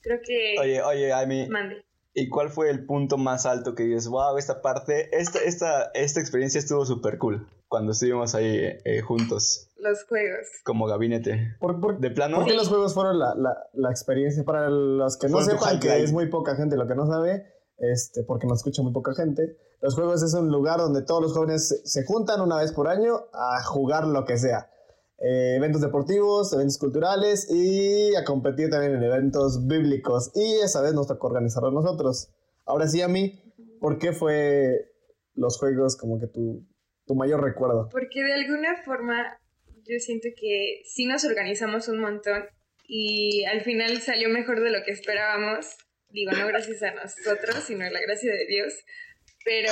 creo 0.00 0.20
que 0.26 0.54
Oye, 0.58 0.80
oye, 0.82 1.12
Amy, 1.12 1.46
mande. 1.48 1.84
¿Y 2.14 2.28
cuál 2.28 2.48
fue 2.48 2.70
el 2.70 2.86
punto 2.86 3.18
más 3.18 3.44
alto 3.44 3.74
que 3.74 3.82
dices, 3.82 4.08
wow, 4.08 4.38
esta 4.38 4.62
parte, 4.62 5.16
esta, 5.18 5.40
esta, 5.40 5.90
esta 5.94 6.20
experiencia 6.20 6.60
estuvo 6.60 6.86
súper 6.86 7.18
cool 7.18 7.46
cuando 7.68 7.92
estuvimos 7.92 8.34
ahí 8.36 8.78
eh, 8.84 9.00
juntos 9.00 9.68
Los 9.78 10.04
juegos. 10.04 10.46
como 10.64 10.86
gabinete? 10.86 11.56
¿Por, 11.58 11.80
por, 11.80 11.98
¿De 11.98 12.10
plano? 12.10 12.36
¿por 12.36 12.46
qué 12.46 12.54
los 12.54 12.68
juegos 12.68 12.94
fueron 12.94 13.18
la, 13.18 13.34
la, 13.34 13.56
la 13.72 13.90
experiencia? 13.90 14.44
Para 14.44 14.70
los 14.70 15.18
que 15.18 15.28
no 15.28 15.40
sepan, 15.42 15.80
que 15.80 16.02
es 16.02 16.12
muy 16.12 16.28
poca 16.30 16.54
gente 16.54 16.76
lo 16.76 16.86
que 16.86 16.94
no 16.94 17.06
sabe, 17.06 17.46
este, 17.78 18.22
porque 18.22 18.46
nos 18.46 18.58
escucha 18.58 18.82
muy 18.82 18.92
poca 18.92 19.12
gente, 19.14 19.58
los 19.80 19.94
juegos 19.96 20.22
es 20.22 20.32
un 20.34 20.48
lugar 20.50 20.78
donde 20.78 21.02
todos 21.02 21.20
los 21.20 21.32
jóvenes 21.32 21.68
se, 21.68 21.86
se 21.86 22.06
juntan 22.06 22.40
una 22.40 22.58
vez 22.58 22.72
por 22.72 22.88
año 22.88 23.24
a 23.32 23.62
jugar 23.64 24.06
lo 24.06 24.24
que 24.24 24.38
sea. 24.38 24.70
Eh, 25.18 25.56
eventos 25.56 25.80
deportivos, 25.80 26.52
eventos 26.52 26.76
culturales 26.76 27.48
y 27.50 28.14
a 28.16 28.24
competir 28.24 28.68
también 28.68 28.94
en 28.94 29.02
eventos 29.02 29.66
bíblicos. 29.66 30.32
Y 30.34 30.60
esa 30.62 30.82
vez 30.82 30.92
nos 30.92 31.06
tocó 31.06 31.28
organizarlo 31.28 31.70
nosotros. 31.70 32.30
Ahora 32.66 32.88
sí, 32.88 33.00
a 33.00 33.08
mí, 33.08 33.40
¿por 33.80 33.98
qué 33.98 34.12
fue 34.12 34.90
los 35.34 35.58
juegos 35.58 35.96
como 35.96 36.18
que 36.18 36.26
tu, 36.26 36.66
tu 37.06 37.14
mayor 37.14 37.42
recuerdo? 37.42 37.88
Porque 37.90 38.22
de 38.22 38.32
alguna 38.32 38.82
forma 38.84 39.38
yo 39.86 39.98
siento 39.98 40.28
que 40.36 40.82
sí 40.84 41.06
nos 41.06 41.24
organizamos 41.24 41.88
un 41.88 42.00
montón 42.00 42.44
y 42.86 43.44
al 43.44 43.62
final 43.62 44.00
salió 44.00 44.28
mejor 44.28 44.60
de 44.62 44.70
lo 44.70 44.82
que 44.84 44.92
esperábamos. 44.92 45.76
Digo, 46.10 46.32
no 46.32 46.46
gracias 46.46 46.82
a 46.82 46.92
nosotros, 46.94 47.56
sino 47.64 47.84
a 47.84 47.90
la 47.90 48.00
gracia 48.00 48.32
de 48.32 48.46
Dios. 48.46 48.74
Pero 49.44 49.70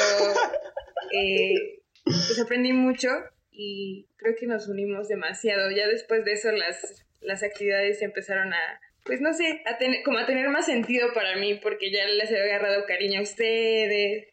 eh, 1.13 1.83
pues 2.05 2.41
aprendí 2.41 2.73
mucho 2.73 3.09
y 3.53 4.09
creo 4.17 4.35
que 4.39 4.47
nos 4.47 4.67
unimos 4.69 5.09
demasiado. 5.09 5.71
Ya 5.71 5.87
después 5.89 6.25
de 6.25 6.33
eso 6.33 6.51
las, 6.53 7.05
las 7.21 7.43
actividades 7.43 8.01
empezaron 8.03 8.53
a, 8.53 8.81
pues 9.05 9.21
no 9.21 9.33
sé, 9.35 9.61
a 9.67 9.79
tener, 9.79 10.03
como 10.05 10.19
a 10.19 10.27
tener 10.27 10.49
más 10.49 10.67
sentido 10.67 11.09
para 11.15 11.37
mí 11.37 11.55
porque 11.63 11.93
ya 11.93 12.07
les 12.07 12.31
he 12.31 12.43
agarrado 12.43 12.85
cariño 12.87 13.21
a 13.21 13.23
ustedes. 13.23 14.29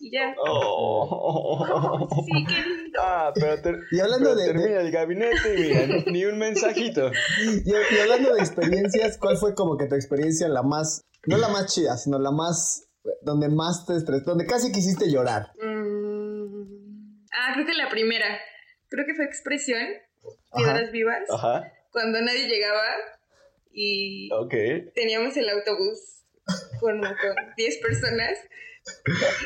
Y 0.00 0.10
ya. 0.12 0.34
Oh. 0.38 2.08
Sí, 2.24 2.44
qué 2.48 2.68
lindo. 2.68 2.98
Ah, 3.02 3.32
pero, 3.34 3.60
ter- 3.60 3.80
Y 3.90 4.00
hablando 4.00 4.30
pero 4.30 4.40
de- 4.40 4.46
termina 4.46 4.80
el 4.80 4.90
gabinete 4.90 5.54
y 5.54 5.60
mira, 5.60 5.86
ni- 5.86 6.12
ni 6.12 6.24
un 6.24 6.38
mensajito. 6.38 7.10
Y, 7.42 7.70
y 7.70 7.98
hablando 8.00 8.34
de 8.34 8.40
experiencias, 8.40 9.18
¿cuál 9.18 9.36
fue 9.36 9.54
como 9.54 9.76
que 9.76 9.86
tu 9.86 9.94
experiencia 9.94 10.48
la 10.48 10.62
más, 10.62 11.02
no 11.26 11.36
la 11.36 11.48
más 11.48 11.74
chida, 11.74 11.96
sino 11.96 12.18
la 12.18 12.30
más, 12.30 12.88
donde 13.22 13.48
más 13.48 13.84
te 13.86 13.96
estresó, 13.96 14.24
donde 14.30 14.46
casi 14.46 14.72
quisiste 14.72 15.10
llorar? 15.10 15.48
Mm. 15.62 15.73
Ah, 17.36 17.50
creo 17.54 17.66
que 17.66 17.74
la 17.74 17.88
primera. 17.88 18.38
Creo 18.88 19.04
que 19.06 19.14
fue 19.14 19.24
expresión, 19.24 19.80
piedras 20.56 20.92
vivas, 20.92 21.28
Ajá, 21.30 21.72
cuando 21.90 22.20
nadie 22.20 22.46
llegaba 22.46 22.82
y 23.72 24.30
ok. 24.32 24.54
teníamos 24.94 25.36
el 25.36 25.48
autobús 25.48 26.22
con, 26.80 27.00
con 27.00 27.34
10 27.56 27.78
personas 27.78 28.38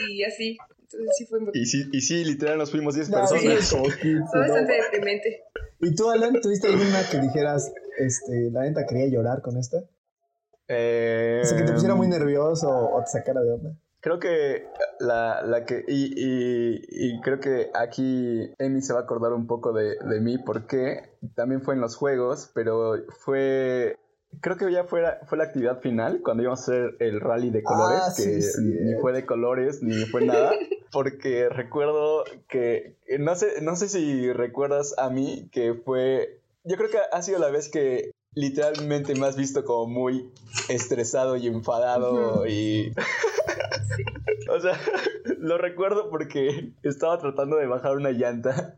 y 0.08 0.22
así. 0.24 0.58
Entonces 0.80 1.10
sí 1.18 1.26
fue, 1.26 1.40
muy- 1.40 1.50
Y 1.54 1.66
sí, 1.66 1.84
y 1.92 2.00
sí, 2.00 2.24
literal 2.24 2.58
nos 2.58 2.70
fuimos 2.70 2.94
10 2.94 3.08
No, 3.10 3.26
sí, 3.26 3.34
personas. 3.48 3.70
como 3.70 3.84
que- 3.84 4.20
fue 4.30 4.40
bastante 4.40 4.76
no. 4.78 4.84
deprimente. 4.84 5.42
¿Y 5.80 5.94
tú, 5.94 6.10
Alan, 6.10 6.40
tuviste 6.40 6.66
alguna 6.66 7.08
que 7.10 7.18
dijeras, 7.20 7.72
este, 7.98 8.50
la 8.50 8.62
neta 8.62 8.84
quería 8.86 9.06
llorar 9.06 9.40
con 9.42 9.56
esta? 9.58 9.78
Eh, 10.66 11.40
O 11.42 11.46
sea, 11.46 11.56
que 11.56 11.64
te 11.64 11.72
pusiera 11.72 11.94
muy 11.94 12.08
nervioso 12.08 12.68
o 12.68 13.00
te 13.02 13.10
sacara 13.10 13.40
de 13.40 13.52
onda. 13.52 13.70
Creo 14.00 14.18
que 14.20 14.66
la, 15.00 15.42
la 15.42 15.64
que. 15.64 15.84
Y, 15.88 16.12
y, 16.16 16.80
y 16.88 17.20
creo 17.20 17.40
que 17.40 17.70
aquí 17.74 18.50
Emi 18.58 18.80
se 18.80 18.92
va 18.92 19.00
a 19.00 19.02
acordar 19.02 19.32
un 19.32 19.46
poco 19.46 19.72
de, 19.72 19.96
de 19.96 20.20
mí 20.20 20.38
porque 20.38 21.10
también 21.34 21.62
fue 21.62 21.74
en 21.74 21.80
los 21.80 21.96
juegos, 21.96 22.50
pero 22.54 22.94
fue. 23.20 23.96
Creo 24.40 24.56
que 24.56 24.70
ya 24.70 24.84
fue, 24.84 25.02
fue 25.26 25.38
la 25.38 25.44
actividad 25.44 25.80
final 25.80 26.20
cuando 26.22 26.42
íbamos 26.42 26.60
a 26.60 26.62
hacer 26.64 26.96
el 27.00 27.18
rally 27.20 27.50
de 27.50 27.62
colores, 27.62 28.00
Ah, 28.02 28.12
que 28.14 28.22
sí, 28.22 28.42
sí. 28.42 28.60
ni 28.62 28.94
fue 29.00 29.12
de 29.14 29.24
colores 29.24 29.82
ni 29.82 30.04
fue 30.04 30.26
nada, 30.26 30.52
porque 30.92 31.48
recuerdo 31.48 32.24
que. 32.48 32.96
No 33.18 33.34
sé, 33.34 33.62
no 33.62 33.74
sé 33.74 33.88
si 33.88 34.32
recuerdas 34.32 34.94
a 34.98 35.10
mí 35.10 35.48
que 35.50 35.74
fue. 35.74 36.40
Yo 36.64 36.76
creo 36.76 36.90
que 36.90 36.98
ha 37.10 37.22
sido 37.22 37.38
la 37.38 37.50
vez 37.50 37.68
que 37.70 38.10
literalmente 38.38 39.14
me 39.16 39.26
has 39.26 39.36
visto 39.36 39.64
como 39.64 39.86
muy 39.86 40.30
estresado 40.68 41.36
y 41.36 41.48
enfadado 41.48 42.46
y 42.46 42.94
o 44.48 44.60
sea, 44.60 44.78
lo 45.38 45.58
recuerdo 45.58 46.08
porque 46.08 46.72
estaba 46.82 47.18
tratando 47.18 47.56
de 47.56 47.66
bajar 47.66 47.96
una 47.96 48.10
llanta. 48.10 48.76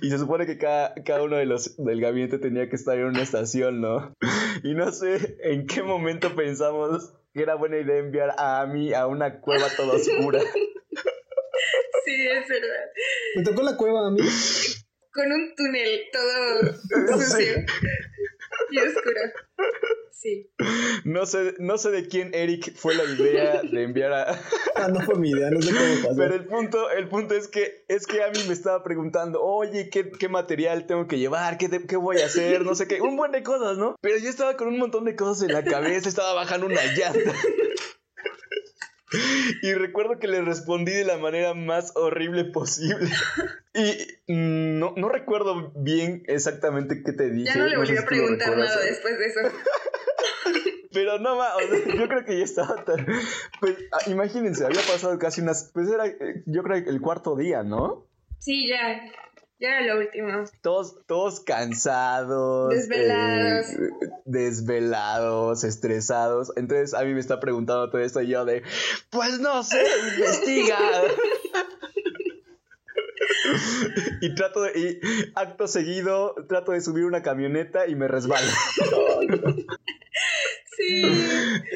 Y 0.00 0.10
se 0.10 0.18
supone 0.18 0.46
que 0.46 0.56
cada, 0.56 0.94
cada 1.04 1.22
uno 1.22 1.36
de 1.36 1.44
los 1.44 1.76
del 1.76 2.00
gabinete 2.00 2.38
tenía 2.38 2.68
que 2.68 2.76
estar 2.76 2.96
en 2.96 3.06
una 3.06 3.22
estación, 3.22 3.80
¿no? 3.80 4.14
Y 4.62 4.74
no 4.74 4.92
sé 4.92 5.36
en 5.42 5.66
qué 5.66 5.82
momento 5.82 6.34
pensamos 6.34 7.12
que 7.34 7.42
era 7.42 7.54
buena 7.56 7.78
idea 7.78 7.98
enviar 7.98 8.34
a 8.38 8.64
mí 8.66 8.94
a 8.94 9.06
una 9.06 9.40
cueva 9.40 9.66
toda 9.76 9.94
oscura. 9.94 10.40
Sí, 12.04 12.26
es 12.26 12.48
verdad. 12.48 12.84
¿Te 13.34 13.42
tocó 13.42 13.62
la 13.62 13.76
cueva 13.76 14.06
a 14.06 14.10
mí? 14.10 14.20
Con 15.12 15.32
un 15.32 15.54
túnel 15.56 16.00
todo 16.12 17.18
sucio 17.18 17.56
Sí. 17.56 18.07
y 18.70 18.78
oscuro. 18.78 19.20
Sí. 20.12 20.50
No 21.04 21.26
sé, 21.26 21.54
no 21.58 21.78
sé 21.78 21.90
de 21.90 22.08
quién 22.08 22.34
Eric 22.34 22.74
fue 22.76 22.94
la 22.96 23.04
idea 23.04 23.62
de 23.62 23.82
enviar 23.82 24.12
a... 24.12 24.40
Ah, 24.74 24.88
no 24.88 25.00
fue 25.00 25.16
mi 25.16 25.30
idea, 25.30 25.50
no 25.50 25.60
sé 25.60 25.70
cómo 25.72 26.02
pasó. 26.08 26.16
Pero 26.16 26.34
el 26.34 26.44
punto, 26.46 26.90
el 26.90 27.08
punto 27.08 27.34
es 27.34 27.48
que 27.48 27.84
es 27.88 28.06
que 28.06 28.22
a 28.22 28.30
mí 28.30 28.38
me 28.46 28.52
estaba 28.52 28.84
preguntando, 28.84 29.42
oye, 29.42 29.90
¿qué, 29.90 30.08
qué 30.10 30.28
material 30.28 30.86
tengo 30.86 31.08
que 31.08 31.18
llevar? 31.18 31.58
¿Qué, 31.58 31.68
te- 31.68 31.84
¿Qué 31.84 31.96
voy 31.96 32.20
a 32.20 32.26
hacer? 32.26 32.64
No 32.64 32.76
sé 32.76 32.86
qué, 32.86 33.00
un 33.00 33.16
buen 33.16 33.32
de 33.32 33.42
cosas, 33.42 33.76
¿no? 33.76 33.96
Pero 34.00 34.18
yo 34.18 34.28
estaba 34.28 34.56
con 34.56 34.68
un 34.68 34.78
montón 34.78 35.04
de 35.04 35.16
cosas 35.16 35.48
en 35.48 35.52
la 35.52 35.64
cabeza, 35.64 36.08
estaba 36.08 36.32
bajando 36.34 36.66
una 36.66 36.84
llanta. 36.84 37.32
Y 39.62 39.72
recuerdo 39.72 40.18
que 40.18 40.28
le 40.28 40.42
respondí 40.42 40.92
de 40.92 41.04
la 41.04 41.16
manera 41.16 41.54
más 41.54 41.92
horrible 41.96 42.44
posible. 42.44 43.08
Y 43.78 44.32
mm, 44.32 44.78
no, 44.80 44.94
no 44.96 45.08
recuerdo 45.08 45.72
bien 45.76 46.24
exactamente 46.26 47.02
qué 47.04 47.12
te 47.12 47.30
dije. 47.30 47.46
Ya 47.46 47.56
no 47.56 47.66
le 47.66 47.76
volví 47.76 47.96
a 47.96 48.04
preguntar 48.04 48.56
nada 48.56 48.80
después 48.80 49.18
de 49.18 49.26
eso. 49.26 49.40
Pero 50.92 51.18
no 51.20 51.36
más, 51.36 51.52
yo 51.86 52.08
creo 52.08 52.24
que 52.24 52.38
ya 52.38 52.44
estaba 52.44 52.84
tan... 52.84 53.06
Pues 53.60 53.76
ah, 53.92 54.10
imagínense, 54.10 54.64
había 54.64 54.80
pasado 54.80 55.16
casi 55.18 55.42
unas... 55.42 55.70
Pues 55.72 55.88
era, 55.88 56.06
eh, 56.06 56.42
yo 56.46 56.62
creo 56.64 56.82
que 56.82 56.90
el 56.90 57.00
cuarto 57.00 57.36
día, 57.36 57.62
¿no? 57.62 58.08
Sí, 58.38 58.68
ya. 58.68 59.00
Ya 59.60 59.68
era 59.68 59.94
lo 59.94 60.00
último. 60.00 60.44
Todos, 60.62 61.04
todos 61.06 61.40
cansados. 61.40 62.70
Desvelados. 62.70 63.66
eh, 63.70 63.90
desvelados, 64.24 65.62
estresados. 65.62 66.52
Entonces 66.56 66.94
a 66.94 67.04
mí 67.04 67.12
me 67.12 67.20
está 67.20 67.38
preguntando 67.38 67.90
todo 67.90 68.00
esto 68.00 68.22
y 68.22 68.28
yo 68.28 68.44
de, 68.44 68.62
pues 69.10 69.38
no 69.40 69.62
sé, 69.62 69.84
investiga. 70.16 70.78
y 74.20 74.34
trato 74.34 74.62
de, 74.62 74.78
y 74.78 75.00
acto 75.34 75.66
seguido, 75.66 76.34
trato 76.48 76.72
de 76.72 76.80
subir 76.80 77.04
una 77.04 77.22
camioneta 77.22 77.86
y 77.86 77.94
me 77.94 78.08
resbalo. 78.08 78.46
Sí. 80.78 81.02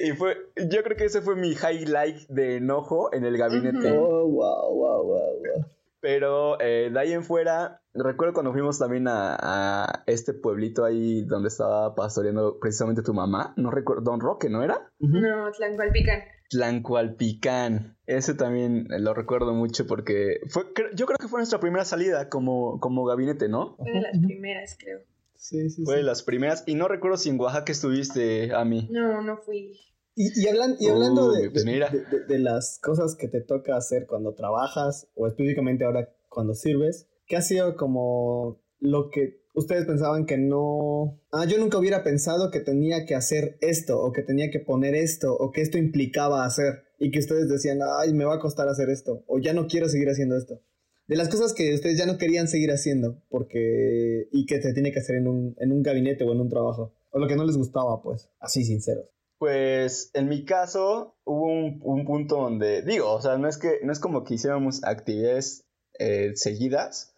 y 0.04 0.12
fue, 0.12 0.36
yo 0.70 0.84
creo 0.84 0.96
que 0.96 1.06
ese 1.06 1.22
fue 1.22 1.34
mi 1.34 1.54
highlight 1.54 2.28
de 2.28 2.58
enojo 2.58 3.12
en 3.12 3.24
el 3.24 3.36
gabinete. 3.36 3.90
Oh, 3.90 4.28
wow, 4.28 4.72
wow, 4.72 5.02
wow, 5.04 5.34
wow. 5.40 5.66
Pero 6.00 6.60
eh, 6.60 6.90
de 6.92 7.00
ahí 7.00 7.12
en 7.12 7.24
fuera, 7.24 7.80
recuerdo 7.94 8.32
cuando 8.32 8.52
fuimos 8.52 8.78
también 8.78 9.08
a, 9.08 9.36
a 9.40 10.04
este 10.06 10.34
pueblito 10.34 10.84
ahí 10.84 11.24
donde 11.24 11.48
estaba 11.48 11.96
pastoreando 11.96 12.58
precisamente 12.60 13.02
tu 13.02 13.12
mamá. 13.12 13.54
No 13.56 13.72
recuerdo, 13.72 14.02
Don 14.02 14.20
Roque, 14.20 14.48
¿no 14.48 14.62
era? 14.62 14.88
No, 15.00 15.50
Tlancualpican. 15.50 16.22
Tlancualpicán. 16.52 17.96
Ese 18.06 18.34
también 18.34 18.86
lo 18.88 19.14
recuerdo 19.14 19.54
mucho 19.54 19.86
porque 19.86 20.40
fue, 20.48 20.64
yo 20.94 21.06
creo 21.06 21.18
que 21.18 21.28
fue 21.28 21.40
nuestra 21.40 21.60
primera 21.60 21.84
salida 21.84 22.28
como, 22.28 22.78
como 22.80 23.04
gabinete, 23.04 23.48
¿no? 23.48 23.76
Fue 23.76 23.92
de 23.92 24.00
las 24.02 24.18
primeras, 24.18 24.76
creo. 24.78 25.00
Sí, 25.36 25.70
sí, 25.70 25.84
Fue 25.84 25.94
de 25.96 26.00
sí. 26.02 26.06
las 26.06 26.22
primeras. 26.22 26.62
Y 26.66 26.74
no 26.74 26.86
recuerdo 26.88 27.16
si 27.16 27.30
en 27.30 27.40
Oaxaca 27.40 27.72
estuviste 27.72 28.54
a 28.54 28.64
mí. 28.64 28.86
No, 28.90 29.22
no 29.22 29.38
fui. 29.38 29.72
Y, 30.14 30.40
y 30.40 30.46
hablan- 30.46 30.76
y 30.78 30.88
hablando 30.88 31.32
Uy, 31.32 31.42
de, 31.42 31.50
pues 31.50 31.64
de- 31.64 31.72
mira. 31.72 31.88
de- 31.88 32.04
de- 32.04 32.24
de 32.26 32.38
las 32.38 32.78
cosas 32.82 33.16
que 33.16 33.28
te 33.28 33.40
toca 33.40 33.76
hacer 33.76 34.06
cuando 34.06 34.34
trabajas, 34.34 35.08
o 35.14 35.26
específicamente 35.26 35.84
ahora 35.84 36.08
cuando 36.28 36.54
sirves, 36.54 37.08
¿qué 37.26 37.36
ha 37.36 37.42
sido 37.42 37.76
como 37.76 38.60
lo 38.78 39.10
que 39.10 39.41
ustedes 39.54 39.86
pensaban 39.86 40.26
que 40.26 40.38
no... 40.38 41.20
Ah, 41.30 41.44
yo 41.46 41.58
nunca 41.58 41.78
hubiera 41.78 42.02
pensado 42.02 42.50
que 42.50 42.60
tenía 42.60 43.04
que 43.04 43.14
hacer 43.14 43.58
esto, 43.60 44.00
o 44.00 44.12
que 44.12 44.22
tenía 44.22 44.50
que 44.50 44.60
poner 44.60 44.94
esto, 44.94 45.34
o 45.34 45.50
que 45.50 45.60
esto 45.60 45.78
implicaba 45.78 46.44
hacer, 46.44 46.84
y 46.98 47.10
que 47.10 47.18
ustedes 47.18 47.48
decían, 47.48 47.80
ay, 47.98 48.14
me 48.14 48.24
va 48.24 48.36
a 48.36 48.40
costar 48.40 48.68
hacer 48.68 48.90
esto, 48.90 49.24
o 49.26 49.38
ya 49.38 49.52
no 49.52 49.66
quiero 49.66 49.88
seguir 49.88 50.08
haciendo 50.08 50.36
esto. 50.36 50.60
De 51.06 51.16
las 51.16 51.28
cosas 51.28 51.52
que 51.52 51.74
ustedes 51.74 51.98
ya 51.98 52.06
no 52.06 52.18
querían 52.18 52.48
seguir 52.48 52.70
haciendo, 52.70 53.22
porque... 53.28 54.28
y 54.32 54.46
que 54.46 54.62
se 54.62 54.72
tiene 54.72 54.92
que 54.92 55.00
hacer 55.00 55.16
en 55.16 55.28
un, 55.28 55.56
en 55.58 55.72
un 55.72 55.82
gabinete 55.82 56.24
o 56.24 56.32
en 56.32 56.40
un 56.40 56.48
trabajo, 56.48 56.94
o 57.10 57.18
lo 57.18 57.28
que 57.28 57.36
no 57.36 57.44
les 57.44 57.56
gustaba, 57.56 58.02
pues, 58.02 58.30
así 58.38 58.64
sinceros. 58.64 59.06
Pues 59.38 60.10
en 60.14 60.28
mi 60.28 60.44
caso 60.44 61.16
hubo 61.24 61.46
un, 61.46 61.80
un 61.82 62.04
punto 62.04 62.36
donde, 62.36 62.82
digo, 62.82 63.12
o 63.12 63.20
sea, 63.20 63.38
no 63.38 63.48
es 63.48 63.58
que, 63.58 63.80
no 63.82 63.90
es 63.90 63.98
como 63.98 64.22
que 64.22 64.34
hiciéramos 64.34 64.84
actividades 64.84 65.64
eh, 65.98 66.30
seguidas, 66.36 67.11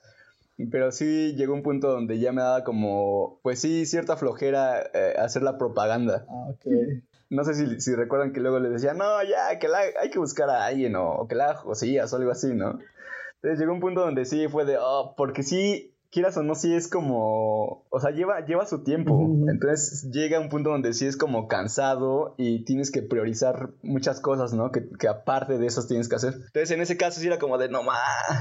pero 0.70 0.92
sí 0.92 1.34
llegó 1.37 1.54
un 1.54 1.62
punto 1.62 1.90
donde 1.90 2.18
ya 2.18 2.32
me 2.32 2.42
daba 2.42 2.64
como, 2.64 3.40
pues 3.42 3.61
sí, 3.61 3.87
cierta 3.87 4.16
flojera 4.16 4.80
eh, 4.94 5.14
hacer 5.18 5.42
la 5.42 5.58
propaganda. 5.58 6.26
Ah, 6.28 6.50
ok. 6.50 6.66
No 7.30 7.42
sé 7.44 7.54
si, 7.54 7.80
si 7.80 7.94
recuerdan 7.94 8.32
que 8.32 8.40
luego 8.40 8.61
les 8.61 8.73
decía, 8.73 8.94
no, 8.94 9.23
ya, 9.23 9.58
que 9.58 9.68
la, 9.68 9.80
hay 10.00 10.11
que 10.11 10.18
buscar 10.18 10.49
a 10.50 10.66
alguien 10.66 10.94
o, 10.94 11.11
o 11.11 11.26
que 11.26 11.34
la 11.34 11.54
Josías 11.54 12.12
o 12.12 12.16
algo 12.16 12.30
así, 12.30 12.54
¿no? 12.54 12.78
Entonces 13.37 13.58
llegó 13.58 13.73
un 13.73 13.80
punto 13.80 14.00
donde 14.00 14.25
sí 14.25 14.46
fue 14.49 14.64
de, 14.64 14.76
oh, 14.78 15.14
porque 15.16 15.42
sí 15.42 15.94
quieras 16.14 16.37
o 16.37 16.44
no, 16.44 16.54
sí 16.54 16.73
es 16.73 16.87
como, 16.87 17.85
o 17.90 18.00
sea, 18.00 18.12
lleva, 18.12 18.47
lleva 18.47 18.66
su 18.66 18.85
tiempo. 18.85 19.28
Entonces 19.49 20.09
llega 20.12 20.38
un 20.38 20.49
punto 20.49 20.71
donde 20.71 20.92
sí 20.92 21.06
es 21.06 21.16
como 21.16 21.49
cansado 21.49 22.37
y 22.38 22.64
tienes 22.64 22.92
que 22.92 23.02
priorizar 23.02 23.71
muchas 23.83 24.21
cosas, 24.21 24.54
¿no? 24.54 24.71
Que, 24.71 24.88
que 24.97 25.09
aparte 25.09 25.59
de 25.59 25.66
eso 25.66 25.85
tienes 25.88 26.09
que 26.09 26.14
hacer. 26.14 26.35
Entonces 26.35 26.71
en 26.71 26.80
ese 26.80 26.97
caso 26.97 27.21
sí 27.21 27.26
era 27.26 27.40
como 27.40 27.59
de 27.59 27.68
no 27.68 27.83
más. 27.83 27.99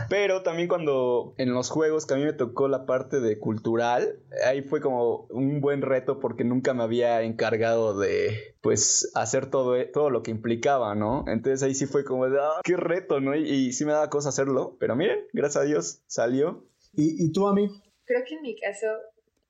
Pero 0.07 0.43
también 0.43 0.67
cuando 0.67 1.33
en 1.37 1.51
los 1.51 1.71
juegos 1.71 2.05
que 2.05 2.13
a 2.13 2.17
mí 2.17 2.23
me 2.23 2.33
tocó 2.33 2.67
la 2.67 2.85
parte 2.85 3.19
de 3.19 3.39
cultural, 3.39 4.19
ahí 4.45 4.61
fue 4.61 4.79
como 4.79 5.25
un 5.31 5.59
buen 5.59 5.81
reto 5.81 6.19
porque 6.19 6.43
nunca 6.43 6.75
me 6.75 6.83
había 6.83 7.23
encargado 7.23 7.97
de 7.97 8.55
pues 8.61 9.11
hacer 9.15 9.47
todo, 9.47 9.75
todo 9.91 10.11
lo 10.11 10.21
que 10.21 10.29
implicaba, 10.29 10.93
¿no? 10.93 11.25
Entonces 11.27 11.63
ahí 11.63 11.73
sí 11.73 11.87
fue 11.87 12.05
como 12.05 12.29
de, 12.29 12.39
ah, 12.39 12.61
qué 12.63 12.77
reto, 12.77 13.19
¿no? 13.19 13.35
Y, 13.35 13.49
y 13.49 13.73
sí 13.73 13.83
me 13.83 13.93
daba 13.93 14.11
cosa 14.11 14.29
hacerlo, 14.29 14.77
pero 14.79 14.95
miren, 14.95 15.25
gracias 15.33 15.63
a 15.63 15.65
Dios 15.65 16.03
salió 16.05 16.63
¿Y, 16.95 17.31
tú, 17.31 17.47
a 17.47 17.53
mí? 17.53 17.67
Creo 18.05 18.23
que 18.25 18.35
en 18.35 18.41
mi 18.41 18.59
caso, 18.59 18.87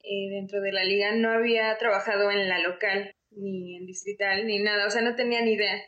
eh, 0.03 0.29
dentro 0.31 0.61
de 0.61 0.71
la 0.71 0.83
liga, 0.85 1.13
no 1.15 1.29
había 1.29 1.77
trabajado 1.77 2.31
en 2.31 2.47
la 2.47 2.59
local, 2.59 3.11
ni 3.31 3.77
en 3.77 3.85
distrital, 3.85 4.47
ni 4.47 4.59
nada, 4.59 4.87
o 4.87 4.89
sea, 4.89 5.01
no 5.01 5.15
tenía 5.15 5.41
ni 5.41 5.53
idea. 5.53 5.81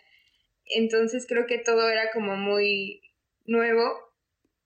Entonces 0.66 1.26
creo 1.28 1.46
que 1.46 1.60
todo 1.60 1.90
era 1.90 2.12
como 2.12 2.36
muy 2.36 3.02
nuevo 3.46 3.84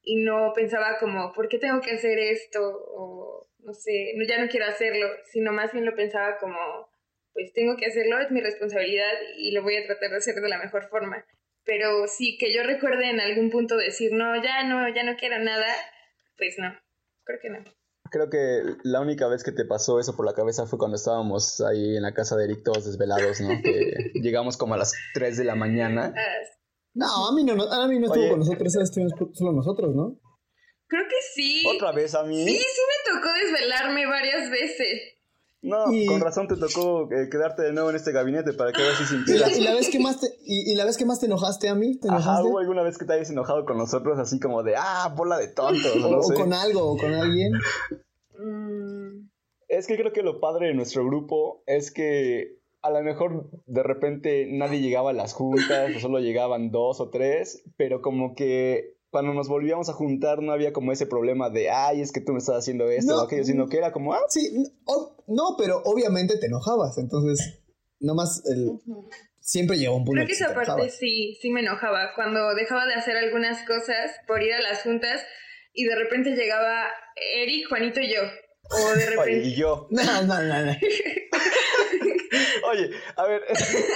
y 0.02 0.24
no 0.24 0.54
pensaba 0.56 0.98
como, 1.00 1.34
¿por 1.34 1.50
qué 1.50 1.60
tengo 1.60 1.82
que 1.82 1.92
hacer 1.92 2.18
esto? 2.18 2.62
O 2.62 3.50
no 3.60 3.74
sé, 3.74 4.14
no, 4.16 4.26
ya 4.26 4.40
no 4.40 4.50
quiero 4.50 4.66
hacerlo, 4.66 5.08
sino 5.32 5.52
más 5.52 5.74
bien 5.74 5.86
lo 5.86 5.96
pensaba 5.96 6.38
como, 6.38 6.58
pues 7.34 7.54
tengo 7.54 7.76
que 7.78 7.86
hacerlo, 7.86 8.20
es 8.20 8.32
mi 8.32 8.42
responsabilidad 8.42 9.14
y 9.38 9.52
lo 9.52 9.62
voy 9.62 9.76
a 9.76 9.86
tratar 9.86 10.10
de 10.12 10.18
hacer 10.18 10.36
de 10.36 10.50
la 10.50 10.58
mejor 10.58 10.88
forma. 10.90 11.26
Pero 11.66 12.08
sí, 12.08 12.38
que 12.40 12.54
yo 12.54 12.64
recuerde 12.64 13.10
en 13.10 13.20
algún 13.20 13.52
punto 13.52 13.78
decir, 13.78 14.12
no, 14.14 14.42
ya 14.42 14.64
no, 14.64 14.88
ya 14.96 15.04
no 15.04 15.18
quiero 15.18 15.38
nada, 15.40 15.68
pues 16.40 16.56
no, 16.58 16.74
creo 17.24 17.40
que 17.40 17.50
no. 17.50 17.60
Creo 18.10 18.30
que 18.32 18.78
la 18.84 19.02
única 19.02 19.28
vez 19.28 19.44
que 19.44 19.52
te 19.52 19.66
pasó 19.66 20.00
eso 20.00 20.16
por 20.16 20.26
la 20.26 20.34
cabeza 20.34 20.66
fue 20.66 20.80
cuando 20.80 20.96
estábamos 20.96 21.62
ahí 21.62 21.98
en 21.98 22.02
la 22.02 22.14
casa 22.14 22.36
de 22.36 22.46
Eric 22.46 22.64
todos 22.64 22.86
desvelados, 22.86 23.40
¿no? 23.42 23.50
Que 23.62 23.94
llegamos 24.16 24.58
como 24.58 24.74
a 24.74 24.78
las 24.78 24.94
3 25.14 25.38
de 25.38 25.44
la 25.44 25.54
mañana. 25.54 26.12
Ah, 26.16 26.58
no, 26.96 27.28
a 27.28 27.36
mí 27.36 27.44
no, 27.44 27.62
a 27.62 27.88
mí 27.88 28.00
no 28.00 28.08
estuvo 28.08 28.30
con 28.30 28.40
nosotros, 28.40 28.76
estuvimos 28.76 29.14
solo 29.34 29.52
nosotros, 29.52 29.96
¿no? 29.96 30.20
Creo 30.88 31.04
que 31.08 31.22
sí. 31.36 31.64
¿Otra 31.68 31.92
vez 31.92 32.16
a 32.16 32.24
mí? 32.24 32.44
Sí, 32.44 32.58
sí 32.58 32.82
me 32.90 33.14
tocó 33.14 33.32
desvelarme 33.32 34.08
varias 34.08 34.50
veces. 34.50 35.19
No, 35.62 35.86
con 36.08 36.22
razón 36.22 36.48
te 36.48 36.56
tocó 36.56 37.12
eh, 37.12 37.30
quedarte 37.30 37.64
de 37.64 37.74
nuevo 37.74 37.90
en 37.90 37.98
este 37.98 38.14
gabinete 38.14 38.54
para 38.54 38.72
que 38.72 38.82
veas 38.82 38.98
si 38.98 39.06
sintieras. 39.06 39.58
¿Y 39.58 39.62
la, 39.62 39.74
vez 39.74 39.90
que 39.90 40.00
más 40.00 40.22
te, 40.22 40.28
y, 40.46 40.74
la 40.76 40.86
vez 40.86 40.96
que 40.96 41.06
más 41.06 41.20
te 41.20 41.26
enojaste 41.26 41.68
a 41.68 41.76
mí? 41.76 42.00
¿te 42.00 42.08
enojaste? 42.08 42.48
¿hubo 42.48 42.60
alguna 42.60 42.82
vez 42.82 42.98
que 42.98 43.06
te 43.06 43.14
hayas 43.14 43.30
enojado 43.30 43.66
con 43.66 43.78
nosotros 43.78 44.18
así 44.20 44.40
como 44.40 44.64
de, 44.64 44.76
ah, 44.78 45.14
bola 45.18 45.38
de 45.38 45.50
tontos? 45.50 45.98
o, 46.02 46.34
con 46.34 46.54
algo, 46.54 46.94
o 46.94 46.98
con 46.98 47.14
alguien. 47.14 47.54
Mm. 48.38 49.28
Es 49.68 49.86
que 49.86 49.98
creo 49.98 50.14
que 50.14 50.24
lo 50.24 50.40
padre 50.40 50.68
de 50.68 50.74
nuestro 50.76 51.06
grupo 51.06 51.62
es 51.66 51.92
que 51.92 52.58
a 52.82 52.90
lo 52.90 53.02
mejor 53.04 53.50
de 53.66 53.84
repente 53.84 54.48
nadie 54.50 54.80
llegaba 54.80 55.10
a 55.10 55.14
las 55.14 55.34
juntas, 55.34 55.94
o 55.96 56.00
solo 56.00 56.20
llegaban 56.20 56.72
dos 56.72 57.02
o 57.02 57.10
tres, 57.10 57.64
pero 57.76 58.02
como 58.02 58.34
que 58.34 58.96
cuando 59.10 59.34
nos 59.34 59.48
volvíamos 59.48 59.90
a 59.90 59.94
juntar 59.94 60.42
no 60.42 60.52
había 60.52 60.72
como 60.72 60.92
ese 60.92 61.06
problema 61.06 61.50
de, 61.50 61.70
ay, 61.70 62.02
es 62.02 62.12
que 62.12 62.22
tú 62.22 62.34
me 62.34 62.40
estás 62.40 62.58
haciendo 62.58 62.90
esto 62.90 63.18
o 63.18 63.26
aquello, 63.26 63.44
sino 63.44 63.68
que 63.68 63.78
era 63.78 63.92
como, 63.92 64.14
ah. 64.14 64.22
Sí, 64.30 64.64
no, 65.28 65.56
pero 65.58 65.82
obviamente 65.86 66.38
te 66.38 66.48
enojabas, 66.48 66.98
entonces, 66.98 67.62
nomás 68.00 68.44
el... 68.46 68.80
Siempre 69.42 69.78
llegó 69.78 69.96
un 69.96 70.06
punto. 70.06 70.18
Creo 70.18 70.28
que, 70.28 70.34
esa 70.34 70.54
parte 70.54 70.92
sí, 70.92 71.36
sí 71.42 71.50
me 71.50 71.62
enojaba. 71.62 72.12
Cuando 72.14 72.54
dejaba 72.54 72.86
de 72.86 72.94
hacer 72.94 73.18
algunas 73.18 73.66
cosas 73.66 74.12
por 74.28 74.44
ir 74.44 74.54
a 74.54 74.62
las 74.62 74.84
juntas 74.84 75.24
y 75.74 75.86
de 75.86 75.96
repente 75.96 76.36
llegaba 76.36 76.86
Eric, 77.16 77.68
Juanito 77.68 78.00
y 78.00 78.14
yo. 78.14 78.22
O 78.70 78.96
de 78.96 79.06
repente. 79.10 79.48
y 79.48 79.56
yo. 79.56 79.88
No, 79.92 80.04
no, 80.24 80.42
no, 80.44 80.66
no. 80.66 80.72
Oye, 82.70 82.90
a 83.16 83.26
ver, 83.26 83.42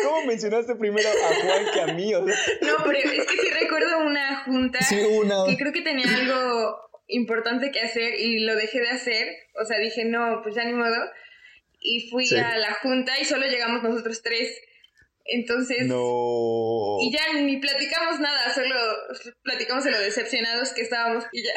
¿cómo 0.03 0.25
mencionaste 0.25 0.75
primero 0.75 1.09
a 1.09 1.35
Juan 1.43 1.65
que 1.73 1.81
a 1.81 1.93
mí? 1.93 2.11
No, 2.11 2.23
pero 2.83 2.97
es 2.97 3.25
que 3.25 3.37
sí 3.37 3.49
recuerdo 3.59 3.99
una 3.99 4.43
junta 4.43 4.79
que 4.79 5.57
creo 5.57 5.73
que 5.73 5.81
tenía 5.81 6.07
algo 6.15 6.79
importante 7.07 7.71
que 7.71 7.81
hacer 7.81 8.19
y 8.19 8.39
lo 8.39 8.55
dejé 8.55 8.79
de 8.79 8.89
hacer. 8.89 9.27
O 9.61 9.65
sea, 9.65 9.77
dije, 9.79 10.05
no, 10.05 10.41
pues 10.43 10.55
ya 10.55 10.63
ni 10.63 10.73
modo. 10.73 10.97
Y 11.79 12.09
fui 12.09 12.27
a 12.37 12.57
la 12.57 12.73
junta 12.75 13.19
y 13.19 13.25
solo 13.25 13.45
llegamos 13.45 13.83
nosotros 13.83 14.21
tres. 14.21 14.59
Entonces. 15.25 15.87
No. 15.87 16.97
Y 16.99 17.11
ya 17.11 17.41
ni 17.41 17.57
platicamos 17.57 18.19
nada, 18.19 18.53
solo 18.53 18.75
platicamos 19.43 19.83
de 19.85 19.91
lo 19.91 19.99
decepcionados 19.99 20.73
que 20.73 20.81
estábamos 20.81 21.23
y 21.31 21.43
ya. 21.43 21.53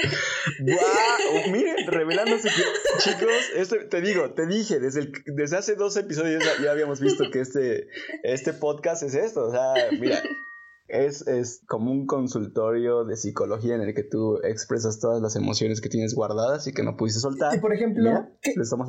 ¡Wow! 0.60 1.52
Miren, 1.52 1.86
revelándose 1.88 2.48
que, 2.48 2.62
chicos, 2.98 3.32
este, 3.56 3.84
te 3.86 4.00
digo, 4.00 4.34
te 4.34 4.46
dije, 4.46 4.78
desde, 4.78 5.10
desde 5.26 5.56
hace 5.56 5.74
dos 5.74 5.96
episodios 5.96 6.44
ya, 6.62 6.70
habíamos 6.70 7.00
visto 7.00 7.30
que 7.30 7.40
este, 7.40 7.88
este 8.22 8.52
podcast 8.52 9.02
es 9.02 9.14
esto. 9.14 9.46
O 9.46 9.50
sea, 9.50 9.90
mira, 9.98 10.22
es, 10.86 11.26
es, 11.26 11.62
como 11.66 11.90
un 11.90 12.06
consultorio 12.06 13.04
de 13.04 13.16
psicología 13.16 13.74
en 13.74 13.80
el 13.80 13.94
que 13.94 14.04
tú 14.04 14.38
expresas 14.44 15.00
todas 15.00 15.20
las 15.20 15.34
emociones 15.34 15.80
que 15.80 15.88
tienes 15.88 16.14
guardadas 16.14 16.68
y 16.68 16.72
que 16.72 16.84
no 16.84 16.96
pudiste 16.96 17.18
soltar. 17.18 17.56
Y 17.56 17.60
por 17.60 17.74
ejemplo, 17.74 18.28
¿qué? 18.40 18.52
Estamos 18.52 18.86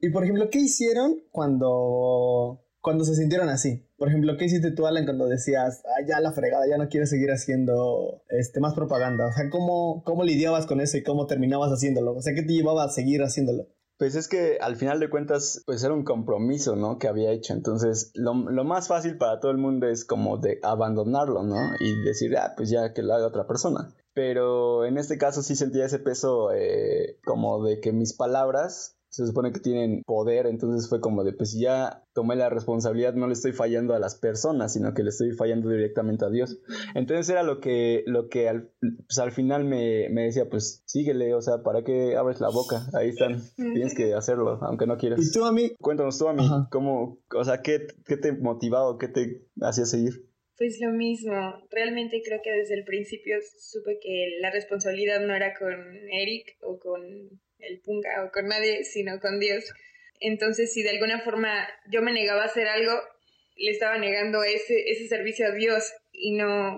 y 0.00 0.10
por 0.10 0.24
ejemplo, 0.24 0.50
¿qué 0.50 0.58
hicieron 0.58 1.22
cuando 1.30 2.63
cuando 2.84 3.04
se 3.04 3.14
sintieron 3.14 3.48
así. 3.48 3.88
Por 3.96 4.08
ejemplo, 4.08 4.36
¿qué 4.36 4.44
hiciste 4.44 4.70
tú, 4.70 4.86
Alan, 4.86 5.06
cuando 5.06 5.26
decías, 5.26 5.82
ah, 5.86 6.04
ya 6.06 6.20
la 6.20 6.32
fregada, 6.32 6.68
ya 6.68 6.76
no 6.76 6.88
quiero 6.88 7.06
seguir 7.06 7.30
haciendo 7.30 8.22
este, 8.28 8.60
más 8.60 8.74
propaganda? 8.74 9.26
O 9.26 9.32
sea, 9.32 9.48
¿cómo, 9.48 10.04
¿cómo 10.04 10.22
lidiabas 10.22 10.66
con 10.66 10.82
eso 10.82 10.98
y 10.98 11.02
cómo 11.02 11.26
terminabas 11.26 11.70
haciéndolo? 11.70 12.14
O 12.14 12.20
sea, 12.20 12.34
¿qué 12.34 12.42
te 12.42 12.52
llevaba 12.52 12.84
a 12.84 12.90
seguir 12.90 13.22
haciéndolo? 13.22 13.68
Pues 13.96 14.16
es 14.16 14.28
que 14.28 14.58
al 14.60 14.76
final 14.76 15.00
de 15.00 15.08
cuentas, 15.08 15.62
pues 15.64 15.82
era 15.82 15.94
un 15.94 16.04
compromiso, 16.04 16.76
¿no? 16.76 16.98
Que 16.98 17.08
había 17.08 17.30
hecho. 17.30 17.54
Entonces, 17.54 18.10
lo, 18.14 18.34
lo, 18.34 18.64
más 18.64 18.86
fácil 18.86 19.16
para 19.16 19.40
todo 19.40 19.50
el 19.50 19.58
mundo 19.58 19.88
es 19.88 20.04
como 20.04 20.36
de 20.36 20.58
abandonarlo, 20.62 21.42
¿no? 21.42 21.56
Y 21.80 22.04
decir, 22.04 22.36
ah, 22.36 22.52
pues 22.54 22.68
ya 22.68 22.92
que 22.92 23.02
lo 23.02 23.14
haga 23.14 23.28
otra 23.28 23.46
persona. 23.46 23.94
Pero 24.12 24.84
en 24.84 24.98
este 24.98 25.16
caso 25.16 25.42
sí 25.42 25.56
sentía 25.56 25.86
ese 25.86 26.00
peso 26.00 26.52
eh, 26.52 27.18
como 27.24 27.64
de 27.64 27.80
que 27.80 27.92
mis 27.92 28.12
palabras 28.14 28.93
se 29.14 29.26
supone 29.26 29.52
que 29.52 29.60
tienen 29.60 30.02
poder, 30.04 30.46
entonces 30.46 30.88
fue 30.88 31.00
como 31.00 31.22
de, 31.22 31.32
pues 31.32 31.52
ya 31.52 32.02
tomé 32.14 32.34
la 32.34 32.50
responsabilidad, 32.50 33.14
no 33.14 33.28
le 33.28 33.34
estoy 33.34 33.52
fallando 33.52 33.94
a 33.94 34.00
las 34.00 34.16
personas, 34.16 34.72
sino 34.72 34.92
que 34.92 35.04
le 35.04 35.10
estoy 35.10 35.30
fallando 35.32 35.70
directamente 35.70 36.24
a 36.24 36.30
Dios. 36.30 36.58
Entonces 36.96 37.28
era 37.28 37.44
lo 37.44 37.60
que, 37.60 38.02
lo 38.06 38.28
que 38.28 38.48
al, 38.48 38.72
pues 38.80 39.18
al 39.20 39.30
final 39.30 39.64
me, 39.64 40.08
me, 40.10 40.22
decía, 40.22 40.48
pues 40.50 40.82
síguele, 40.86 41.32
o 41.34 41.40
sea, 41.42 41.62
¿para 41.62 41.84
qué 41.84 42.16
abres 42.16 42.40
la 42.40 42.48
boca? 42.48 42.88
Ahí 42.92 43.10
están, 43.10 43.40
tienes 43.56 43.94
que 43.94 44.14
hacerlo, 44.14 44.58
aunque 44.62 44.86
no 44.86 44.96
quieras. 44.96 45.24
¿Y 45.24 45.30
tú 45.30 45.44
a 45.44 45.52
mí? 45.52 45.72
Cuéntanos 45.80 46.18
tú 46.18 46.26
a 46.26 46.32
mí, 46.32 46.48
¿cómo, 46.70 47.18
o 47.32 47.44
sea, 47.44 47.62
qué, 47.62 47.86
qué 48.04 48.16
te 48.16 48.32
motivaba 48.32 48.98
qué 48.98 49.08
te 49.08 49.46
hacía 49.60 49.86
seguir? 49.86 50.33
Pues 50.56 50.78
lo 50.80 50.90
mismo, 50.90 51.66
realmente 51.70 52.22
creo 52.24 52.40
que 52.42 52.52
desde 52.52 52.74
el 52.74 52.84
principio 52.84 53.38
supe 53.58 53.98
que 54.00 54.38
la 54.40 54.50
responsabilidad 54.50 55.20
no 55.20 55.34
era 55.34 55.54
con 55.54 55.74
Eric 56.10 56.56
o 56.60 56.78
con 56.78 57.02
el 57.58 57.80
punga 57.80 58.24
o 58.24 58.30
con 58.30 58.46
nadie, 58.46 58.84
sino 58.84 59.18
con 59.20 59.40
Dios. 59.40 59.64
Entonces, 60.20 60.72
si 60.72 60.82
de 60.82 60.90
alguna 60.90 61.20
forma 61.20 61.66
yo 61.90 62.02
me 62.02 62.12
negaba 62.12 62.42
a 62.42 62.46
hacer 62.46 62.68
algo, 62.68 62.92
le 63.56 63.70
estaba 63.70 63.98
negando 63.98 64.42
ese, 64.42 64.90
ese 64.90 65.08
servicio 65.08 65.46
a 65.46 65.52
Dios 65.52 65.92
y 66.12 66.36
no, 66.36 66.76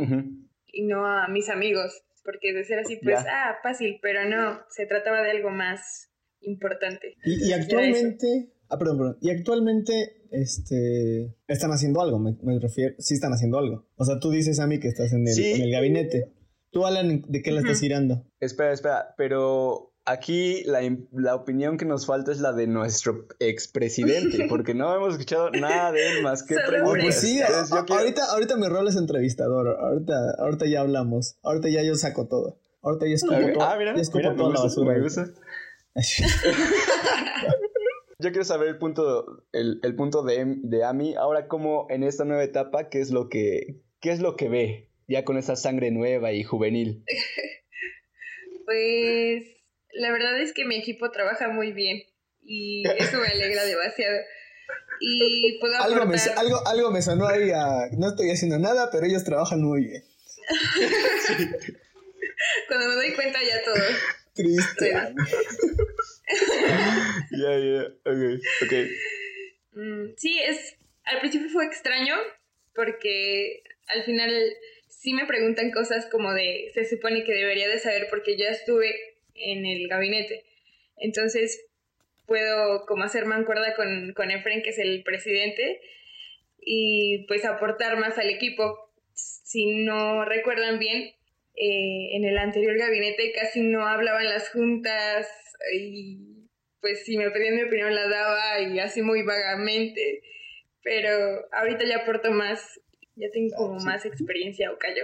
y 0.67 0.87
no 0.87 1.07
a 1.07 1.29
mis 1.29 1.49
amigos, 1.49 2.03
porque 2.25 2.53
de 2.53 2.65
ser 2.65 2.79
así, 2.79 2.99
pues, 3.03 3.19
ah, 3.29 3.57
fácil, 3.63 3.99
pero 4.03 4.29
no, 4.29 4.61
se 4.71 4.87
trataba 4.87 5.23
de 5.23 5.31
algo 5.31 5.51
más 5.51 6.11
importante. 6.41 7.17
Y, 7.25 7.53
actualmente, 7.53 8.53
ah, 8.69 8.79
perdón, 8.79 8.99
perdón, 8.99 9.19
y 9.21 9.31
actualmente, 9.31 10.16
este, 10.43 11.35
están 11.49 11.71
haciendo 11.73 12.01
algo, 12.01 12.19
me, 12.19 12.59
refiero, 12.59 12.95
sí 12.99 13.15
están 13.15 13.33
haciendo 13.33 13.59
algo. 13.59 13.87
O 13.97 14.05
sea, 14.05 14.19
tú 14.21 14.31
dices 14.31 14.61
a 14.61 14.67
mí 14.67 14.79
que 14.79 14.89
estás 14.89 15.13
en 15.13 15.27
el, 15.27 15.39
en 15.39 15.63
el 15.63 15.71
gabinete. 15.71 16.33
¿Tú, 16.71 16.85
Alan, 16.85 17.25
de 17.29 17.43
qué 17.43 17.53
la 17.53 17.61
estás 17.61 17.81
girando? 17.81 18.27
Espera, 18.41 18.73
espera, 18.73 19.15
pero 19.17 19.97
Aquí 20.09 20.63
la, 20.67 21.35
opinión 21.35 21.77
que 21.77 21.85
nos 21.85 22.07
falta 22.07 22.31
es 22.31 22.39
la 22.39 22.53
de 22.53 22.69
nuestro 22.69 23.27
expresidente, 23.41 24.47
porque 24.49 24.73
no 24.73 24.95
hemos 24.95 25.15
escuchado 25.15 25.51
nada 25.51 25.91
de 25.91 26.13
él 26.13 26.23
más 26.23 26.45
que 26.45 26.55
preguntas. 26.55 27.03
Pues 27.03 27.21
sí, 27.21 27.41
ahorita, 27.43 28.25
ahorita 28.31 28.57
mi 28.57 28.69
rol 28.69 28.87
es 28.87 28.95
entrevistador, 28.95 29.67
ahorita, 29.67 30.15
ahorita 30.39 30.67
ya 30.67 30.83
hablamos, 30.83 31.39
ahorita 31.43 31.71
ya 31.71 31.83
yo 31.83 31.97
saco 31.97 32.29
todo. 32.29 32.61
Ahorita 32.83 33.09
ya 33.09 33.15
escupo 33.15 33.35
todo, 33.35 33.65
ah, 33.65 33.75
mira, 33.77 33.97
ya 33.97 34.03
toda 34.37 34.53
la 34.53 34.61
basura. 34.61 34.95
Yo 38.27 38.33
quiero 38.33 38.45
saber 38.45 38.67
el 38.67 38.79
punto, 38.79 39.45
el, 39.53 39.79
el 39.85 39.95
punto 39.95 40.25
de, 40.25 40.57
de 40.65 40.83
Ami. 40.83 41.15
Ahora, 41.15 41.47
como 41.47 41.87
en 41.91 42.03
esta 42.03 42.25
nueva 42.25 42.43
etapa, 42.43 42.89
¿qué 42.89 42.99
es 42.99 43.13
lo 43.13 43.29
que, 43.29 43.85
qué 44.01 44.11
es 44.11 44.19
lo 44.19 44.35
que 44.35 44.49
ve? 44.49 44.91
Ya 45.07 45.25
con 45.25 45.39
esa 45.39 45.55
sangre 45.55 45.93
nueva 45.93 46.33
y 46.33 46.43
juvenil. 46.43 47.05
pues 48.67 49.45
la 49.93 50.11
verdad 50.11 50.41
es 50.41 50.53
que 50.53 50.65
mi 50.65 50.77
equipo 50.77 51.13
trabaja 51.13 51.51
muy 51.51 51.71
bien 51.71 52.03
y 52.43 52.83
eso 52.99 53.21
me 53.21 53.29
alegra 53.29 53.65
demasiado. 53.67 54.19
Y 54.99 55.61
puedo 55.61 55.81
algo, 55.81 56.05
me, 56.07 56.17
algo, 56.37 56.67
algo 56.67 56.91
me 56.91 57.03
sonó 57.03 57.29
ahí 57.29 57.53
a, 57.53 57.91
no 57.97 58.09
estoy 58.09 58.33
haciendo 58.33 58.59
nada, 58.59 58.91
pero 58.91 59.07
ellos 59.07 59.23
trabajan 59.23 59.63
muy 59.63 59.85
bien. 59.85 60.03
Cuando 62.67 62.89
me 62.89 62.95
doy 62.97 63.15
cuenta 63.15 63.39
ya 63.41 63.63
todo. 63.65 63.85
Triste. 64.35 64.91
Ya, 64.91 65.15
ya, 67.31 67.83
ok, 68.05 68.41
ok. 68.63 68.73
Mm, 69.73 70.15
sí, 70.17 70.41
es, 70.41 70.77
al 71.05 71.21
principio 71.21 71.49
fue 71.51 71.67
extraño 71.67 72.17
porque 72.75 73.63
al 73.89 74.05
final 74.05 74.33
sí 74.89 75.13
me 75.13 75.27
preguntan 75.27 75.71
cosas 75.71 76.07
como 76.07 76.33
de, 76.33 76.71
se 76.75 76.85
supone 76.85 77.25
que 77.25 77.33
debería 77.33 77.69
de 77.69 77.79
saber 77.79 78.09
porque 78.11 78.37
ya 78.37 78.49
estuve 78.49 78.95
en 79.35 79.67
el 79.67 79.89
gabinete. 79.89 80.45
Entonces 80.97 81.67
puedo 82.27 82.87
como 82.87 83.05
hacer 83.05 83.25
mancuerda 83.25 83.75
con, 83.77 84.13
con 84.15 84.31
Efren, 84.31 84.63
que 84.63 84.71
es 84.71 84.79
el 84.79 85.03
presidente, 85.05 85.81
y 86.61 87.25
pues 87.29 87.45
aportar 87.45 87.99
más 87.99 88.19
al 88.19 88.31
equipo. 88.31 88.91
Si 89.15 89.85
no 89.85 90.25
recuerdan 90.25 90.79
bien, 90.79 91.15
eh, 91.57 92.17
en 92.17 92.25
el 92.25 92.37
anterior 92.37 92.77
gabinete 92.77 93.33
casi 93.33 93.63
no 93.63 93.87
hablaban 93.87 94.27
las 94.27 94.51
juntas 94.51 95.27
y 95.75 96.49
pues 96.81 97.05
si 97.05 97.17
me 97.17 97.31
pedían 97.31 97.57
mi 97.57 97.63
opinión 97.63 97.95
la 97.95 98.09
daba 98.09 98.61
y 98.61 98.79
así 98.79 99.03
muy 99.03 99.23
vagamente, 99.23 100.23
pero 100.83 101.47
ahorita 101.53 101.85
ya 101.89 102.03
aporto 102.03 102.31
más, 102.31 102.61
ya 103.17 103.29
tengo 103.33 103.57
como 103.57 103.81
más 103.81 104.05
experiencia 104.05 104.71
o 104.71 104.79
callo. 104.79 105.03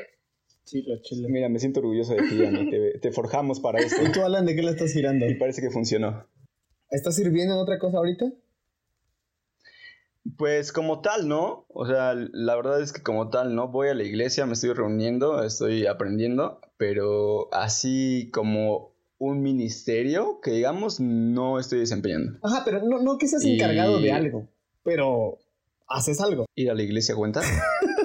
Chilo, 0.64 0.94
chilo. 1.02 1.28
Mira, 1.28 1.48
me 1.48 1.58
siento 1.58 1.80
orgulloso 1.80 2.14
de 2.14 2.22
ti, 2.22 2.38
Dani. 2.38 2.70
Te, 2.70 2.98
te 3.00 3.10
forjamos 3.10 3.58
para 3.58 3.80
esto. 3.80 4.00
¿Y 4.02 4.12
tú, 4.12 4.22
Alan, 4.22 4.46
de 4.46 4.54
qué 4.54 4.62
la 4.62 4.70
estás 4.70 4.92
girando? 4.92 5.26
Y 5.26 5.34
parece 5.34 5.60
que 5.60 5.70
funcionó. 5.70 6.28
¿Estás 6.90 7.16
sirviendo 7.16 7.54
en 7.54 7.60
otra 7.60 7.78
cosa 7.78 7.96
ahorita? 7.96 8.26
Pues 10.38 10.72
como 10.72 11.00
tal, 11.00 11.26
¿no? 11.28 11.66
O 11.68 11.86
sea, 11.86 12.14
la 12.14 12.54
verdad 12.54 12.80
es 12.80 12.92
que 12.92 13.02
como 13.02 13.28
tal, 13.30 13.54
¿no? 13.54 13.68
Voy 13.68 13.88
a 13.88 13.94
la 13.94 14.04
iglesia, 14.04 14.46
me 14.46 14.52
estoy 14.52 14.72
reuniendo, 14.72 15.42
estoy 15.42 15.86
aprendiendo, 15.86 16.60
pero 16.76 17.52
así 17.52 18.30
como 18.32 18.92
un 19.18 19.42
ministerio 19.42 20.40
que 20.40 20.52
digamos 20.52 21.00
no 21.00 21.58
estoy 21.58 21.80
desempeñando. 21.80 22.38
Ajá, 22.42 22.62
pero 22.64 22.82
no, 22.82 23.00
no 23.02 23.18
que 23.18 23.26
seas 23.28 23.44
Y- 23.44 23.54
encargado 23.54 24.00
de 24.00 24.12
algo, 24.12 24.48
pero 24.84 25.38
haces 25.88 26.20
algo. 26.20 26.46
¿Ir 26.54 26.70
a 26.70 26.74
la 26.74 26.82
iglesia 26.82 27.14
cuenta? 27.16 27.40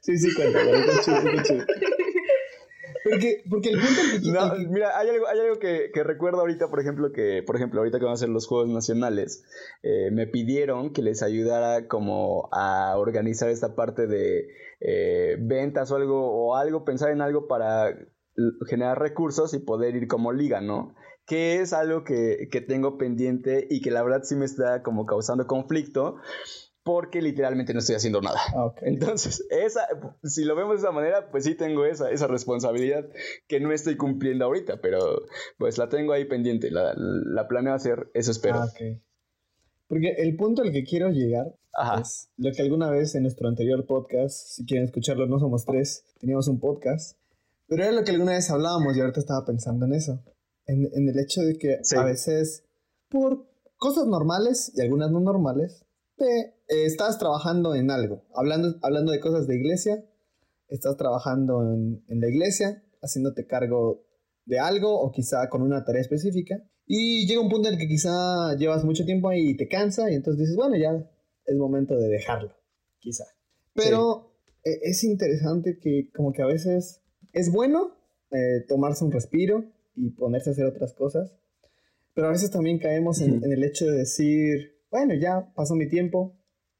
Sí, 0.00 0.16
sí, 0.16 0.32
cuenta, 0.34 0.60
pero 0.64 0.78
está 0.78 1.02
chido, 1.02 1.18
está 1.18 1.42
chido. 1.42 1.64
Porque, 3.04 3.42
porque 3.48 3.70
el 3.70 3.80
punto 3.80 4.00
al 4.00 4.22
que- 4.22 4.30
No, 4.30 4.70
mira, 4.70 4.98
hay 4.98 5.08
algo, 5.08 5.26
hay 5.28 5.38
algo 5.40 5.58
que, 5.58 5.90
que 5.92 6.02
recuerdo 6.04 6.40
ahorita, 6.40 6.68
por 6.68 6.80
ejemplo, 6.80 7.12
que, 7.12 7.42
por 7.42 7.56
ejemplo, 7.56 7.80
ahorita 7.80 7.98
que 7.98 8.04
van 8.04 8.14
a 8.14 8.18
ser 8.18 8.28
los 8.28 8.46
Juegos 8.46 8.68
Nacionales, 8.68 9.44
eh, 9.82 10.10
me 10.12 10.26
pidieron 10.26 10.92
que 10.92 11.02
les 11.02 11.22
ayudara 11.22 11.86
como 11.88 12.48
a 12.52 12.96
organizar 12.96 13.48
esta 13.50 13.74
parte 13.74 14.06
de 14.06 14.48
eh, 14.80 15.36
ventas 15.40 15.90
o 15.90 15.96
algo, 15.96 16.30
o 16.30 16.56
algo, 16.56 16.84
pensar 16.84 17.10
en 17.10 17.20
algo 17.20 17.46
para 17.48 17.96
generar 18.68 18.98
recursos 19.00 19.52
y 19.54 19.58
poder 19.58 19.96
ir 19.96 20.06
como 20.06 20.32
liga, 20.32 20.60
¿no? 20.60 20.94
Que 21.26 21.60
es 21.60 21.72
algo 21.72 22.04
que, 22.04 22.48
que 22.50 22.60
tengo 22.60 22.96
pendiente 22.96 23.66
y 23.68 23.80
que 23.82 23.90
la 23.90 24.02
verdad 24.02 24.22
sí 24.22 24.34
me 24.36 24.44
está 24.44 24.82
como 24.82 25.04
causando 25.06 25.46
conflicto 25.46 26.16
porque 26.88 27.20
literalmente 27.20 27.74
no 27.74 27.80
estoy 27.80 27.96
haciendo 27.96 28.22
nada. 28.22 28.40
Ah, 28.54 28.64
ok. 28.64 28.78
Entonces, 28.80 29.46
esa, 29.50 29.86
si 30.24 30.42
lo 30.44 30.56
vemos 30.56 30.76
de 30.76 30.86
esa 30.86 30.90
manera, 30.90 31.30
pues 31.30 31.44
sí 31.44 31.54
tengo 31.54 31.84
esa, 31.84 32.10
esa 32.10 32.26
responsabilidad 32.28 33.04
que 33.46 33.60
no 33.60 33.72
estoy 33.72 33.98
cumpliendo 33.98 34.46
ahorita, 34.46 34.80
pero 34.80 35.26
pues 35.58 35.76
la 35.76 35.90
tengo 35.90 36.14
ahí 36.14 36.24
pendiente, 36.24 36.70
la, 36.70 36.94
la 36.96 37.46
planeo 37.46 37.74
hacer, 37.74 38.10
eso 38.14 38.30
espero. 38.30 38.60
Ah, 38.60 38.64
ok. 38.64 39.02
Porque 39.86 40.14
el 40.16 40.34
punto 40.36 40.62
al 40.62 40.72
que 40.72 40.82
quiero 40.84 41.10
llegar 41.10 41.54
Ajá. 41.74 42.00
es 42.00 42.30
lo 42.38 42.50
que 42.52 42.62
alguna 42.62 42.90
vez 42.90 43.14
en 43.14 43.24
nuestro 43.24 43.48
anterior 43.48 43.84
podcast, 43.86 44.34
si 44.48 44.64
quieren 44.64 44.86
escucharlo, 44.86 45.26
no 45.26 45.38
somos 45.38 45.66
tres, 45.66 46.06
teníamos 46.18 46.48
un 46.48 46.58
podcast, 46.58 47.18
pero 47.66 47.82
era 47.82 47.92
lo 47.92 48.02
que 48.02 48.12
alguna 48.12 48.32
vez 48.32 48.50
hablábamos 48.50 48.96
y 48.96 49.00
ahorita 49.00 49.20
estaba 49.20 49.44
pensando 49.44 49.84
en 49.84 49.92
eso, 49.92 50.24
en, 50.64 50.88
en 50.94 51.06
el 51.06 51.18
hecho 51.18 51.42
de 51.42 51.58
que 51.58 51.80
Sí. 51.82 51.96
a 51.96 52.04
veces 52.04 52.64
por 53.10 53.46
cosas 53.76 54.06
normales 54.06 54.72
y 54.74 54.80
algunas 54.80 55.10
no 55.10 55.20
normales, 55.20 55.84
te, 56.18 56.40
eh, 56.68 56.84
estás 56.84 57.18
trabajando 57.18 57.74
en 57.74 57.90
algo, 57.90 58.24
hablando, 58.34 58.76
hablando 58.82 59.12
de 59.12 59.20
cosas 59.20 59.46
de 59.46 59.56
iglesia, 59.56 60.04
estás 60.68 60.96
trabajando 60.96 61.62
en, 61.62 62.04
en 62.08 62.20
la 62.20 62.28
iglesia, 62.28 62.82
haciéndote 63.00 63.46
cargo 63.46 64.04
de 64.44 64.58
algo 64.58 65.00
o 65.00 65.10
quizá 65.12 65.48
con 65.48 65.62
una 65.62 65.84
tarea 65.84 66.02
específica. 66.02 66.62
Y 66.86 67.26
llega 67.26 67.40
un 67.40 67.50
punto 67.50 67.68
en 67.68 67.74
el 67.74 67.80
que 67.80 67.86
quizá 67.86 68.56
llevas 68.56 68.82
mucho 68.84 69.04
tiempo 69.04 69.28
ahí 69.28 69.50
y 69.50 69.56
te 69.56 69.68
cansa 69.68 70.10
y 70.10 70.14
entonces 70.14 70.40
dices, 70.40 70.56
bueno, 70.56 70.76
ya 70.76 71.06
es 71.44 71.56
momento 71.56 71.94
de 71.94 72.08
dejarlo, 72.08 72.54
quizá. 72.98 73.24
Pero 73.74 74.32
eh, 74.64 74.80
es 74.82 75.04
interesante 75.04 75.78
que 75.78 76.10
como 76.14 76.32
que 76.32 76.42
a 76.42 76.46
veces 76.46 77.02
es 77.32 77.52
bueno 77.52 77.94
eh, 78.30 78.64
tomarse 78.66 79.04
un 79.04 79.12
respiro 79.12 79.64
y 79.94 80.10
ponerse 80.10 80.50
a 80.50 80.52
hacer 80.54 80.64
otras 80.64 80.94
cosas, 80.94 81.34
pero 82.14 82.28
a 82.28 82.30
veces 82.30 82.50
también 82.50 82.78
caemos 82.78 83.20
en 83.20 83.44
el 83.44 83.62
hecho 83.62 83.86
de 83.86 83.98
decir, 83.98 84.77
bueno, 84.90 85.14
ya 85.14 85.52
pasó 85.54 85.74
mi 85.74 85.88
tiempo 85.88 86.36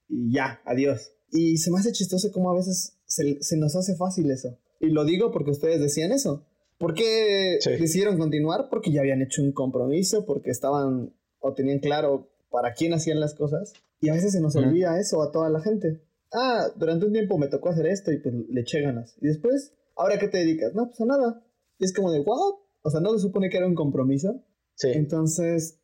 y 0.08 0.32
ya, 0.32 0.60
adiós. 0.64 1.12
Y 1.30 1.58
se 1.58 1.70
me 1.70 1.78
hace 1.78 1.92
chistoso 1.92 2.32
como 2.32 2.50
a 2.50 2.54
veces 2.56 2.98
se, 3.04 3.42
se 3.42 3.56
nos 3.56 3.76
hace 3.76 3.96
fácil 3.96 4.30
eso. 4.30 4.58
Y 4.80 4.88
lo 4.90 5.04
digo 5.04 5.30
porque 5.30 5.50
ustedes 5.50 5.80
decían 5.80 6.12
eso. 6.12 6.46
¿Por 6.78 6.94
qué 6.94 7.58
Sí. 7.60 7.70
decidieron 7.72 8.18
continuar? 8.18 8.68
Porque 8.70 8.92
ya 8.92 9.00
habían 9.00 9.20
hecho 9.20 9.42
un 9.42 9.52
compromiso, 9.52 10.24
porque 10.24 10.50
estaban 10.50 11.12
o 11.40 11.54
tenían 11.54 11.80
claro 11.80 12.30
para 12.50 12.72
quién 12.72 12.92
hacían 12.94 13.20
las 13.20 13.34
cosas. 13.34 13.72
Y 14.00 14.08
a 14.10 14.14
veces 14.14 14.32
se 14.32 14.40
nos 14.40 14.54
Ujú. 14.54 14.64
olvida 14.66 14.98
eso 15.00 15.20
a 15.22 15.32
toda 15.32 15.50
la 15.50 15.60
gente. 15.60 16.02
Ah, 16.32 16.68
durante 16.76 17.06
un 17.06 17.12
tiempo 17.12 17.36
me 17.38 17.48
tocó 17.48 17.70
hacer 17.70 17.86
esto 17.86 18.12
y 18.12 18.18
pues 18.20 18.34
le 18.48 18.60
eché 18.60 18.80
ganas. 18.80 19.16
Y 19.20 19.26
después, 19.26 19.74
¿ahora 19.96 20.18
qué 20.18 20.28
te 20.28 20.38
dedicas? 20.38 20.74
No, 20.74 20.86
pues 20.86 21.00
a 21.00 21.06
nada. 21.06 21.44
Y 21.78 21.84
es 21.84 21.92
como 21.92 22.12
de, 22.12 22.20
¿what? 22.20 22.54
O 22.82 22.90
sea, 22.90 23.00
¿no 23.00 23.12
se 23.12 23.18
supone 23.18 23.50
que 23.50 23.56
era 23.56 23.66
un 23.66 23.74
compromiso? 23.74 24.44
Sí. 24.74 24.88
Entonces, 24.92 25.77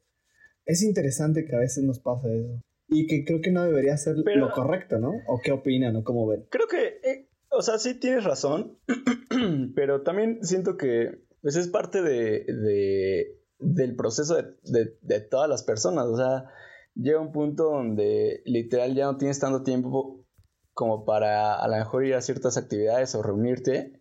es 0.67 0.83
interesante 0.83 1.45
que 1.45 1.55
a 1.57 1.61
veces 1.61 1.85
nos 1.85 1.99
pasa 2.01 2.29
eso. 2.33 2.61
Y 2.89 3.07
que 3.07 3.25
creo 3.25 3.41
que 3.41 3.51
no 3.51 3.63
debería 3.65 3.97
ser 3.97 4.17
Pero- 4.25 4.47
lo 4.49 4.53
correcto, 4.53 4.99
¿no? 4.99 5.13
¿O 5.27 5.41
qué 5.43 5.53
opinan 5.53 5.97
o 5.97 6.05
cómo 6.05 6.27
ven? 6.27 6.47
Creo 6.51 6.67
que, 6.69 7.01
eh, 7.09 7.29
o 7.51 7.63
sea, 7.63 7.79
sí 7.79 7.95
tienes 7.99 8.25
razón, 8.25 8.79
pero 9.75 10.03
también 10.03 10.39
siento 10.43 10.77
que 10.77 11.19
pues, 11.43 11.57
es 11.57 11.69
parte 11.69 12.03
de, 12.03 12.45
de- 12.45 13.41
del 13.59 13.97
proceso 13.97 14.35
de, 14.37 14.43
de- 14.65 14.97
de 15.01 15.21
todas 15.21 15.49
las 15.49 15.63
personas. 15.63 16.07
O 16.07 16.17
sea, 16.17 16.51
llega 16.95 17.21
un 17.21 17.33
punto 17.33 17.65
donde 17.65 18.43
literal 18.45 18.95
ya 18.95 19.07
no 19.07 19.17
tienes 19.17 19.39
tanto 19.41 19.63
tiempo 19.63 20.25
como 20.73 21.05
para 21.05 21.55
a 21.55 21.69
lo 21.69 21.77
mejor 21.77 22.05
ir 22.05 22.15
a 22.15 22.21
ciertas 22.21 22.57
actividades 22.57 23.15
o 23.15 23.23
reunirte, 23.23 24.01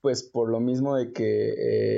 pues 0.00 0.22
por 0.24 0.50
lo 0.50 0.60
mismo 0.60 0.96
de 0.96 1.12
que 1.12 1.54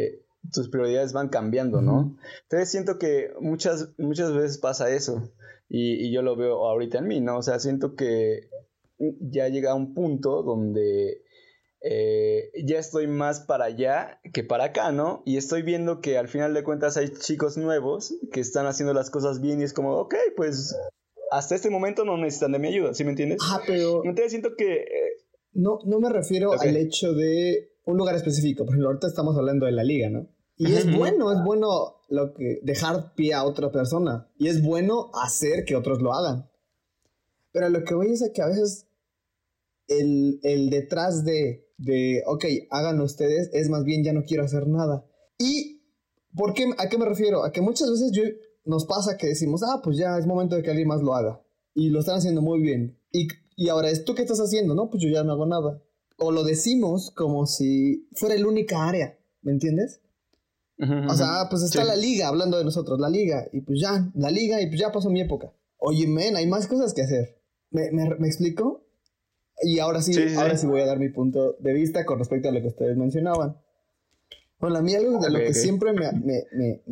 eh, 0.09 0.24
tus 0.53 0.69
prioridades 0.69 1.13
van 1.13 1.29
cambiando, 1.29 1.81
¿no? 1.81 2.17
Entonces 2.43 2.71
siento 2.71 2.99
que 2.99 3.31
muchas, 3.41 3.91
muchas 3.99 4.33
veces 4.35 4.59
pasa 4.59 4.91
eso. 4.91 5.33
Y, 5.69 6.07
y 6.07 6.13
yo 6.13 6.23
lo 6.23 6.37
veo 6.37 6.67
ahorita 6.67 6.99
en 6.99 7.09
mí, 7.09 7.21
¿no? 7.21 7.39
O 7.39 7.43
sea, 7.43 7.59
siento 7.59 7.95
que 7.97 8.49
ya 9.21 9.49
llega 9.49 9.73
a 9.73 9.75
un 9.75 9.95
punto 9.95 10.43
donde 10.43 11.23
eh, 11.81 12.51
ya 12.65 12.79
estoy 12.79 13.07
más 13.07 13.41
para 13.41 13.67
allá 13.67 14.21
que 14.33 14.45
para 14.45 14.65
acá, 14.65 14.93
¿no? 14.93 15.23
Y 15.27 15.37
estoy 15.37 15.63
viendo 15.63 16.01
que 16.01 16.17
al 16.19 16.29
final 16.29 16.55
de 16.55 16.63
cuentas 16.63 16.97
hay 16.97 17.09
chicos 17.09 17.57
nuevos 17.57 18.15
que 18.33 18.41
están 18.41 18.67
haciendo 18.67 18.95
las 18.95 19.11
cosas 19.11 19.41
bien 19.41 19.61
y 19.61 19.65
es 19.65 19.73
como, 19.73 19.97
ok, 19.97 20.15
pues 20.37 20.77
hasta 21.31 21.55
este 21.55 21.71
momento 21.71 22.05
no 22.05 22.17
necesitan 22.17 22.53
de 22.53 22.59
mi 22.59 22.69
ayuda, 22.69 22.95
¿sí 22.95 23.05
me 23.05 23.11
entiendes? 23.11 23.39
Ah, 23.43 23.61
pero 23.67 24.05
Entonces 24.05 24.31
siento 24.31 24.55
que... 24.57 24.75
eh, 24.75 25.17
no, 25.53 25.79
no 25.85 26.01
me 26.01 26.11
refiero 26.11 26.53
al 26.53 26.77
hecho 26.77 27.13
de 27.13 27.71
un 27.85 27.97
lugar 27.97 28.15
específico. 28.17 28.65
Por 28.65 28.75
ejemplo, 28.75 28.89
ahorita 28.89 29.07
estamos 29.07 29.37
hablando 29.37 29.67
de 29.67 29.73
la 29.73 29.85
liga, 29.85 30.11
¿no? 30.11 30.29
Y 30.57 30.73
es 30.73 30.97
bueno, 30.97 31.33
es 31.33 31.43
bueno 31.45 31.97
lo 32.09 32.33
que 32.33 32.61
dejar 32.63 33.15
pie 33.15 33.35
a 33.35 33.45
otra 33.45 33.73
persona. 33.73 34.31
Y 34.39 34.49
es 34.49 34.63
bueno 34.63 35.11
hacer 35.15 35.65
que 35.65 35.77
otros 35.77 36.01
lo 36.01 36.15
hagan. 36.15 36.49
Pero 37.53 37.69
lo 37.69 37.85
que 37.85 37.95
voy 37.95 38.13
es 38.13 38.23
a 38.23 38.33
que 38.33 38.43
a 38.43 38.47
veces 38.47 38.87
el, 39.89 40.41
el 40.43 40.71
detrás 40.71 41.25
de, 41.25 41.69
de, 41.79 42.23
ok, 42.27 42.45
háganlo 42.71 43.05
ustedes, 43.05 43.51
es 43.53 43.69
más 43.69 43.85
bien 43.85 44.05
ya 44.05 44.13
no 44.13 44.25
quiero 44.25 44.45
hacer 44.45 44.67
nada. 44.67 45.05
¿Y 45.39 45.83
por 46.37 46.55
qué, 46.55 46.71
a 46.79 46.89
qué 46.89 46.99
me 46.99 47.05
refiero? 47.05 47.45
A 47.45 47.53
que 47.53 47.61
muchas 47.61 47.91
veces 47.91 48.13
yo, 48.13 48.23
nos 48.65 48.87
pasa 48.87 49.17
que 49.17 49.29
decimos, 49.29 49.63
ah, 49.63 49.81
pues 49.83 49.97
ya 49.97 50.19
es 50.19 50.27
momento 50.27 50.57
de 50.57 50.63
que 50.63 50.71
alguien 50.71 50.89
más 50.89 51.03
lo 51.03 51.15
haga. 51.15 51.41
Y 51.75 51.91
lo 51.91 52.01
están 52.01 52.19
haciendo 52.19 52.41
muy 52.41 52.61
bien. 52.61 52.99
Y, 53.11 53.29
y 53.57 53.69
ahora 53.69 53.91
es 53.91 54.05
tú 54.05 54.15
qué 54.15 54.23
estás 54.23 54.39
haciendo, 54.39 54.75
¿no? 54.75 54.91
Pues 54.91 55.03
yo 55.03 55.09
ya 55.09 55.25
no 55.25 55.33
hago 55.33 55.47
nada. 55.47 55.83
O 56.19 56.31
lo 56.31 56.45
decimos 56.45 57.11
como 57.11 57.47
si 57.47 58.09
fuera 58.15 58.37
la 58.37 58.47
única 58.47 58.87
área, 58.87 59.19
¿me 59.43 59.51
entiendes? 59.53 60.01
O 60.79 61.15
sea, 61.15 61.41
ah, 61.41 61.47
pues 61.49 61.63
está 61.63 61.83
Sí. 61.83 61.87
la 61.89 61.97
liga, 61.97 62.29
hablando 62.29 62.59
de 62.59 62.65
nosotros, 62.65 62.99
la 62.99 63.09
liga, 63.09 63.47
y 63.53 63.61
pues 63.61 63.81
ya, 63.81 64.11
la 64.15 64.31
liga, 64.31 64.61
y 64.61 64.67
pues 64.67 64.81
ya 64.81 64.91
pasó 64.91 65.09
mi 65.11 65.21
época. 65.21 65.53
Oye, 65.79 66.07
men, 66.09 66.37
hay 66.37 66.47
más 66.49 66.67
cosas 66.67 66.93
que 66.95 67.03
hacer. 67.03 67.41
¿Me, 67.71 67.91
me, 67.93 68.15
me 68.17 68.27
explico? 68.27 68.85
Y 69.63 69.79
ahora 69.79 70.03
sí, 70.03 70.13
Sí, 70.15 70.29
sí, 70.31 70.35
ahora 70.37 70.57
sí. 70.57 70.67
voy 70.67 70.81
a 70.81 70.87
dar 70.87 70.99
mi 70.99 71.11
punto 71.11 71.57
de 71.61 71.73
vista 71.73 72.05
con 72.05 72.19
respecto 72.19 72.49
a 72.49 72.53
lo 72.53 72.61
que 72.61 72.69
ustedes 72.69 72.97
mencionaban. 72.97 73.57
Bueno, 74.59 74.79
a 74.79 74.83
mí 74.83 74.95
algo 74.95 75.19
de 75.21 75.31
lo 75.31 75.39
Ok, 75.39 75.45
que 75.45 75.51
ok. 75.51 75.55
siempre 75.57 75.93
me, 75.93 76.11
me- 76.13 76.83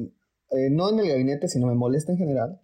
eh, 0.51 0.71
no 0.71 0.91
en 0.91 1.01
el 1.01 1.09
gabinete, 1.09 1.49
sino 1.49 1.67
me 1.67 1.75
molesta 1.75 2.13
en 2.13 2.19
general, 2.19 2.61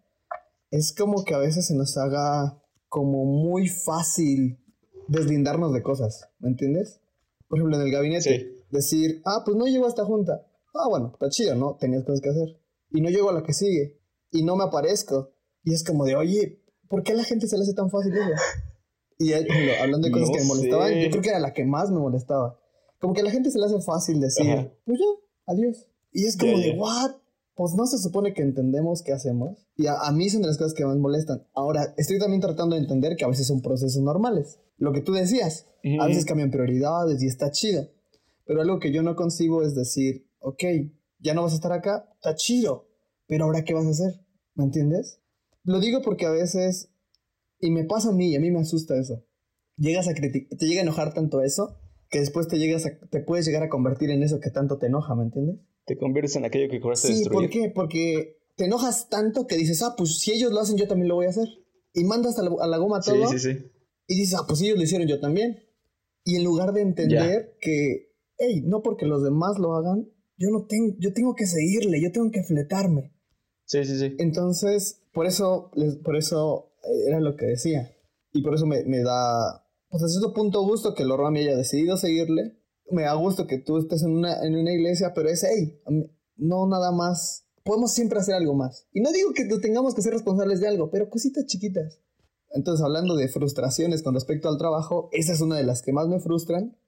es 0.71 0.95
como 0.95 1.25
que 1.25 1.35
a 1.35 1.39
veces 1.39 1.67
se 1.67 1.75
nos 1.75 1.97
haga 1.97 2.63
como 2.89 3.25
muy 3.25 3.69
fácil 3.69 4.59
deslindarnos 5.09 5.73
de 5.73 5.83
cosas, 5.83 6.29
¿me 6.39 6.51
entiendes? 6.51 7.01
Por 7.49 7.59
ejemplo, 7.59 7.77
en 7.81 7.87
el 7.87 7.93
gabinete, 7.93 8.57
decir, 8.71 9.23
ah, 9.25 9.43
pues 9.45 9.57
no 9.57 9.67
llego 9.67 9.87
a 9.87 9.89
esta 9.89 10.05
junta. 10.05 10.45
Ah, 10.75 10.89
bueno, 10.89 11.11
está 11.13 11.29
chido, 11.29 11.55
¿no? 11.55 11.77
Tenías 11.81 12.05
cosas 12.05 12.21
que 12.21 12.31
hacer. 12.31 12.61
Y 12.91 13.01
no 13.01 13.11
llego 13.11 13.31
a 13.31 13.33
la 13.33 13.43
que 13.43 13.53
sigue. 13.53 13.99
Y 14.31 14.43
no 14.45 14.57
me 14.57 14.65
aparezco. 14.65 15.33
Y 15.65 15.73
es 15.75 15.85
como 15.85 16.05
de, 16.05 16.17
oye, 16.17 16.63
¿por 16.89 17.03
qué 17.03 17.13
a 17.13 17.17
la 17.17 17.25
gente 17.25 17.47
se 17.49 17.57
le 17.57 17.63
hace 17.65 17.75
tan 17.75 17.91
fácil 17.91 18.13
eso? 18.15 18.31
Y 19.19 19.33
hablando 19.83 20.07
de 20.07 20.13
cosas 20.13 20.29
No 20.29 20.35
que 20.35 20.41
me 20.41 20.47
molestaban, 20.47 20.89
sé. 20.93 21.03
yo 21.05 21.11
creo 21.11 21.23
que 21.23 21.29
era 21.31 21.41
la 21.41 21.53
que 21.53 21.65
más 21.65 21.91
me 21.91 21.99
molestaba. 21.99 22.59
Como 23.01 23.15
que 23.15 23.21
a 23.21 23.25
la 23.25 23.31
gente 23.31 23.51
se 23.51 23.59
le 23.59 23.67
hace 23.67 23.81
fácil 23.81 24.21
decir, 24.21 24.51
Ajá. 24.51 24.73
pues 24.85 24.99
ya, 24.99 25.53
adiós. 25.53 25.87
Y 26.13 26.25
es 26.27 26.37
como 26.37 26.53
Ya, 26.59 26.67
de. 26.73 26.79
¿what? 26.79 27.13
Pues 27.55 27.75
no 27.75 27.87
se 27.87 27.99
supone 27.99 28.35
que 28.35 28.43
entendemos 28.43 29.03
qué 29.03 29.13
hacemos. 29.13 29.67
Y 29.77 29.87
a, 29.89 29.95
a 30.01 30.13
mí 30.13 30.31
son 30.31 30.43
de 30.43 30.49
las 30.49 30.59
cosas 30.59 30.75
que 30.75 30.85
más 30.85 30.97
molestan. 30.97 31.45
Ahora, 31.55 31.93
estoy 31.97 32.19
también 32.21 32.41
tratando 32.41 32.77
de 32.77 32.83
entender 32.83 33.17
que 33.17 33.25
a 33.25 33.29
veces 33.29 33.49
son 33.49 33.63
procesos 33.63 34.01
normales. 34.01 34.61
Lo 34.77 34.93
que 34.93 35.01
tú 35.01 35.13
decías, 35.13 35.67
a 36.01 36.07
veces 36.07 36.25
cambian 36.25 36.53
prioridades 36.53 37.21
y 37.21 37.27
está 37.27 37.51
chido. 37.51 37.89
Pero 38.47 38.63
algo 38.63 38.79
que 38.79 38.93
yo 38.93 39.03
no 39.03 39.17
concibo 39.17 39.63
es 39.65 39.75
decir, 39.75 40.28
ok, 40.41 40.63
ya 41.19 41.35
no 41.35 41.43
vas 41.43 41.53
a 41.53 41.57
estar 41.57 41.73
acá, 41.73 42.09
está 42.15 42.35
chido. 42.35 42.89
Pero 43.27 43.45
ahora, 43.45 43.65
¿qué 43.65 43.75
vas 43.75 43.87
a 43.87 43.91
hacer? 43.91 44.25
¿Me 44.55 44.65
entiendes? 44.65 45.21
Lo 45.65 45.81
digo 45.81 46.01
porque 46.03 46.27
a 46.27 46.31
veces, 46.31 46.91
y 47.61 47.71
me 47.71 47.85
pasa 47.85 48.11
a 48.11 48.13
mí, 48.13 48.35
a 48.35 48.41
mí 48.41 48.51
me 48.51 48.61
asusta 48.61 48.99
eso. 48.99 49.25
Llegas 49.77 50.09
a 50.09 50.15
criticar, 50.15 50.59
te 50.59 50.67
llega 50.67 50.81
a 50.81 50.85
enojar 50.85 51.13
tanto 51.15 51.43
eso, 51.43 51.79
que 52.11 52.21
después 52.21 52.49
te, 52.49 52.59
llegas 52.59 52.87
a- 52.87 52.99
te 53.11 53.21
puedes 53.21 53.47
llegar 53.47 53.63
a 53.63 53.69
convertir 53.69 54.11
en 54.11 54.23
eso 54.23 54.41
que 54.41 54.51
tanto 54.51 54.79
te 54.79 54.87
enoja, 54.87 55.15
¿me 55.15 55.25
entiendes? 55.25 55.57
Te 55.85 55.97
conviertes 55.99 56.37
en 56.37 56.45
aquello 56.45 56.71
que 56.71 56.81
juraste 56.81 57.09
Sí, 57.09 57.15
destruir. 57.15 57.41
¿por 57.43 57.51
qué? 57.51 57.71
Porque 57.75 58.39
te 58.57 58.65
enojas 58.65 59.09
tanto 59.09 59.47
que 59.47 59.57
dices, 59.57 59.83
ah, 59.83 59.95
pues 59.97 60.19
si 60.19 60.33
ellos 60.33 60.53
lo 60.53 60.61
hacen, 60.61 60.77
yo 60.77 60.89
también 60.89 61.09
lo 61.09 61.15
voy 61.17 61.27
a 61.27 61.31
hacer. 61.31 61.49
Y 61.95 62.05
mandas 62.05 62.39
a 62.39 62.43
la, 62.43 62.51
a 62.61 62.67
la 62.67 62.79
goma 62.79 63.03
Sí, 63.03 63.11
todo 63.11 63.27
sí, 63.29 63.39
sí. 63.39 63.71
y 64.07 64.17
dices, 64.21 64.39
ah, 64.41 64.45
pues 64.49 64.61
ellos 64.63 64.77
lo 64.79 64.83
hicieron, 64.85 65.07
yo 65.07 65.21
también. 65.21 65.59
Y 66.25 66.37
en 66.37 66.45
lugar 66.45 66.73
de 66.73 66.81
entender 66.83 67.57
que, 67.61 68.13
hey, 68.39 68.63
no 68.67 68.83
porque 68.83 69.07
los 69.07 69.23
demás 69.23 69.59
lo 69.59 69.75
hagan, 69.75 70.09
yo 70.39 70.51
no 70.51 70.67
tengo, 70.67 70.95
yo 70.99 71.13
tengo 71.13 71.35
que 71.35 71.47
seguirle, 71.47 72.01
yo 72.01 72.13
tengo 72.13 72.31
que 72.31 72.45
fletarme. 72.45 73.13
Sí, 73.65 73.85
sí, 73.85 73.99
sí. 73.99 74.17
Entonces, 74.19 75.03
por 75.13 75.27
eso, 75.27 75.71
por 76.05 76.17
eso 76.17 76.73
eh, 76.85 77.09
era 77.09 77.21
lo 77.21 77.37
que 77.37 77.47
decía. 77.47 77.93
Y 78.33 78.43
por 78.43 78.55
eso 78.55 78.67
me, 78.67 78.85
me 78.85 79.03
da, 79.03 79.67
pues 79.91 80.03
a 80.03 80.09
cierto 80.09 80.33
punto 80.33 80.63
gusto 80.63 80.95
que 80.95 81.05
Lorrami 81.05 81.41
haya 81.41 81.57
decidido 81.57 81.97
seguirle. 81.97 82.57
Me 82.91 83.03
da 83.03 83.15
gusto 83.15 83.47
que 83.47 83.59
tú 83.59 83.79
estés 83.79 84.03
en 84.03 84.13
una, 84.13 84.43
en 84.43 84.55
una 84.55 84.73
iglesia, 84.73 85.13
pero 85.15 85.29
es, 85.29 85.45
hey, 85.45 85.81
no 86.37 86.67
nada 86.67 86.93
más. 86.93 87.45
Podemos 87.65 87.93
siempre 87.93 88.19
hacer 88.19 88.35
algo 88.35 88.55
más. 88.55 88.87
Y 88.93 89.03
no 89.03 89.13
digo 89.13 89.33
que 89.35 89.45
tengamos 89.61 89.95
que 89.95 90.01
ser 90.01 90.15
responsables 90.15 90.61
de 90.61 90.69
algo, 90.69 90.91
pero 90.91 91.11
cositas 91.11 91.45
chiquitas. 91.45 92.01
Entonces, 92.51 92.83
hablando 92.83 93.15
de 93.15 93.29
frustraciones 93.29 94.03
con 94.03 94.15
respecto 94.15 94.49
al 94.49 94.57
trabajo, 94.57 95.11
esa 95.13 95.35
es 95.35 95.43
una 95.43 95.57
de 95.57 95.65
las 95.65 95.83
que 95.83 95.93
más 95.93 96.09
me 96.09 96.21
frustran, 96.21 96.79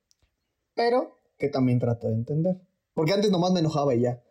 pero 0.74 1.18
que 1.36 1.48
también 1.48 1.80
trato 1.80 2.08
de 2.08 2.14
entender. 2.14 2.69
Porque 3.00 3.14
antes 3.14 3.30
nomás 3.30 3.50
me 3.52 3.60
enojaba 3.60 3.94
y 3.94 4.02
ya. 4.02 4.22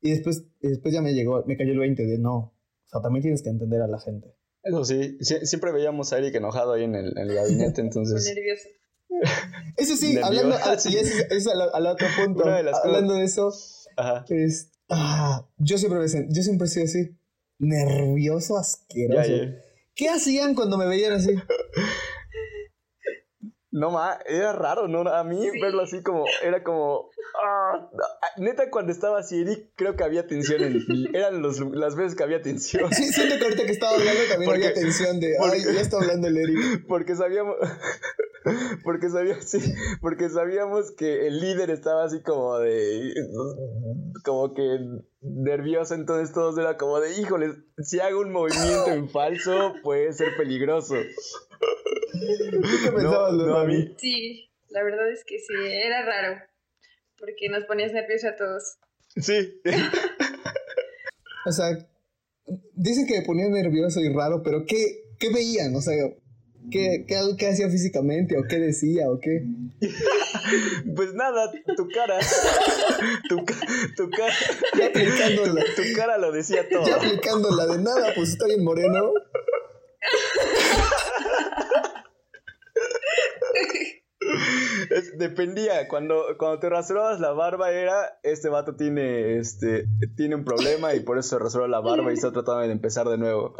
Y 0.00 0.10
después, 0.10 0.44
y 0.62 0.68
después 0.68 0.94
ya 0.94 1.02
me 1.02 1.12
llegó, 1.12 1.42
me 1.44 1.56
cayó 1.56 1.72
el 1.72 1.80
20 1.80 2.06
de 2.06 2.18
no. 2.18 2.36
O 2.36 2.88
sea, 2.88 3.00
también 3.02 3.22
tienes 3.22 3.42
que 3.42 3.48
entender 3.48 3.82
a 3.82 3.88
la 3.88 3.98
gente. 3.98 4.32
Eso 4.62 4.84
sí, 4.84 5.18
sie- 5.18 5.44
siempre 5.44 5.72
veíamos 5.72 6.12
a 6.12 6.18
Eric 6.18 6.36
enojado 6.36 6.74
ahí 6.74 6.84
en 6.84 6.94
el, 6.94 7.18
en 7.18 7.28
el 7.30 7.34
gabinete, 7.34 7.82
Muy 7.82 7.88
entonces... 7.88 8.24
nervioso. 8.32 8.68
Eso 9.76 9.96
sí, 9.96 10.14
Nervioso. 10.14 10.26
hablando, 10.26 10.56
Ah, 10.64 10.78
sí. 10.78 10.92
y 10.92 10.98
eso 10.98 11.24
es 11.30 11.46
al, 11.48 11.62
al 11.72 11.86
otro 11.88 12.06
punto. 12.24 12.44
Una 12.44 12.58
de 12.58 12.62
las 12.62 12.76
hablando 12.84 13.14
de 13.14 13.24
eso, 13.24 13.52
Ajá. 13.96 14.24
es, 14.28 14.70
ah, 14.88 15.48
yo 15.58 15.78
siempre 15.78 15.98
me 15.98 16.06
yo 16.32 16.42
siempre 16.44 16.66
he 16.66 16.70
sido 16.70 16.84
así, 16.86 17.16
nervioso, 17.58 18.56
asqueroso. 18.56 19.28
Ya, 19.28 19.44
ya. 19.46 19.62
¿Qué 19.96 20.08
hacían 20.10 20.54
cuando 20.54 20.76
me 20.78 20.86
veían 20.86 21.12
así? 21.14 21.30
No, 23.78 23.90
ma, 23.90 24.18
era 24.24 24.52
raro, 24.54 24.88
¿no? 24.88 25.00
A 25.02 25.22
mí 25.22 25.50
Sí. 25.52 25.60
verlo 25.60 25.82
así 25.82 26.02
como, 26.02 26.24
era 26.42 26.62
como... 26.64 27.10
ah, 27.44 27.90
neta, 28.38 28.70
cuando 28.70 28.90
estaba 28.90 29.18
así, 29.18 29.40
Eric, 29.42 29.70
creo 29.76 29.96
que 29.96 30.04
había 30.04 30.26
tensión 30.26 30.62
en 30.62 30.72
mí. 30.88 31.06
Eran 31.12 31.42
los, 31.42 31.60
las 31.60 31.94
veces 31.94 32.14
que 32.16 32.22
había 32.22 32.40
tensión. 32.40 32.90
Sí, 32.94 33.12
siento 33.12 33.36
que 33.38 33.44
ahorita 33.44 33.66
que 33.66 33.72
estaba 33.72 33.92
hablando 33.94 34.20
también 34.30 34.50
Porque- 34.50 34.66
había 34.68 34.74
tensión 34.80 35.20
de, 35.20 35.34
ay, 35.42 35.60
ya 35.62 35.80
está 35.82 35.98
hablando 35.98 36.26
el 36.26 36.36
Eric. 36.38 36.86
Porque 36.88 37.14
sabíamos... 37.16 37.56
Porque 38.84 39.10
sabíamos, 39.10 39.44
sí, 39.44 39.58
porque 40.00 40.28
sabíamos 40.30 40.92
que 40.92 41.26
el 41.26 41.40
líder 41.40 41.68
estaba 41.70 42.04
así 42.04 42.22
como 42.22 42.58
de... 42.60 43.12
Como 44.24 44.54
que 44.54 44.78
nervioso, 45.20 45.94
entonces 45.94 46.32
todos 46.32 46.56
era 46.56 46.76
como 46.76 47.00
de, 47.00 47.18
híjole, 47.20 47.54
si 47.78 47.98
hago 47.98 48.20
un 48.20 48.30
movimiento 48.30 48.90
en 48.92 49.08
falso 49.10 49.74
puede 49.82 50.12
ser 50.12 50.28
peligroso. 50.36 50.94
¿Qué 52.84 52.90
pensabas, 52.92 53.02
no, 53.02 53.24
a 53.26 53.32
Lorrami? 53.32 53.76
mí... 53.76 53.94
Sí, 53.98 54.50
la 54.70 54.82
verdad 54.82 55.10
es 55.12 55.24
que 55.24 55.38
sí, 55.38 55.54
era 55.64 56.04
raro. 56.04 56.40
Porque 57.18 57.48
nos 57.48 57.64
ponías 57.64 57.92
nerviosos 57.92 58.30
a 58.30 58.36
todos. 58.36 58.62
Sí. 59.16 59.60
O 61.48 61.52
sea, 61.52 61.78
dicen 62.74 63.06
que 63.06 63.20
me 63.20 63.24
ponía 63.24 63.48
nervioso 63.48 64.00
y 64.00 64.12
raro, 64.12 64.42
pero 64.42 64.64
¿qué, 64.66 65.04
qué 65.20 65.32
veían? 65.32 65.76
O 65.76 65.80
sea, 65.80 65.94
¿qué, 66.72 67.04
qué, 67.06 67.20
qué 67.38 67.46
hacía 67.46 67.70
físicamente? 67.70 68.36
¿O 68.36 68.42
qué 68.48 68.56
decía? 68.58 69.08
¿O 69.08 69.20
qué? 69.20 69.44
Pues 70.96 71.14
nada, 71.14 71.52
tu 71.76 71.86
cara. 71.88 72.18
Tu, 73.28 73.36
tu 73.96 74.10
cara. 74.10 74.34
Ya 74.76 74.86
aplicándola. 74.86 75.64
Tu 75.76 75.82
cara 75.94 76.18
lo 76.18 76.32
decía 76.32 76.68
todo. 76.68 76.84
Ya 76.86 76.96
aplicándola 76.96 77.66
de 77.66 77.78
nada, 77.82 78.12
pues 78.14 78.30
está 78.30 78.46
bien 78.46 78.64
moreno. 78.64 79.12
Dependía. 85.18 85.88
Cuando, 85.88 86.36
cuando 86.38 86.58
te 86.60 86.68
rasurabas 86.68 87.20
la 87.20 87.32
barba 87.32 87.70
era. 87.72 88.18
Este 88.22 88.48
vato 88.48 88.76
tiene. 88.76 89.38
Este. 89.38 89.86
Tiene 90.16 90.34
un 90.36 90.44
problema 90.44 90.94
y 90.94 91.00
por 91.00 91.18
eso 91.18 91.36
se 91.36 91.42
rasuró 91.42 91.66
la 91.68 91.80
barba 91.80 92.10
y 92.10 92.14
está 92.14 92.32
tratando 92.32 92.60
de 92.62 92.72
empezar 92.72 93.06
de 93.08 93.18
nuevo. 93.18 93.54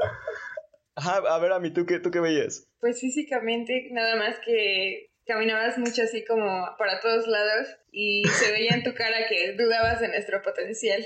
Ajá, 0.94 1.16
a 1.28 1.38
ver, 1.38 1.52
a 1.52 1.60
mí, 1.60 1.70
¿tú 1.72 1.84
qué, 1.84 1.98
¿tú 2.00 2.10
qué 2.10 2.20
veías? 2.20 2.68
Pues 2.80 2.98
físicamente, 3.00 3.88
nada 3.92 4.16
más 4.16 4.36
que 4.44 5.10
caminabas 5.26 5.76
mucho 5.76 6.02
así 6.02 6.24
como 6.24 6.46
para 6.78 7.00
todos 7.00 7.26
lados 7.26 7.68
y 7.90 8.22
se 8.28 8.50
veía 8.52 8.70
en 8.74 8.84
tu 8.84 8.94
cara 8.94 9.16
que 9.28 9.54
dudabas 9.56 10.00
de 10.00 10.08
nuestro 10.08 10.40
potencial. 10.40 11.04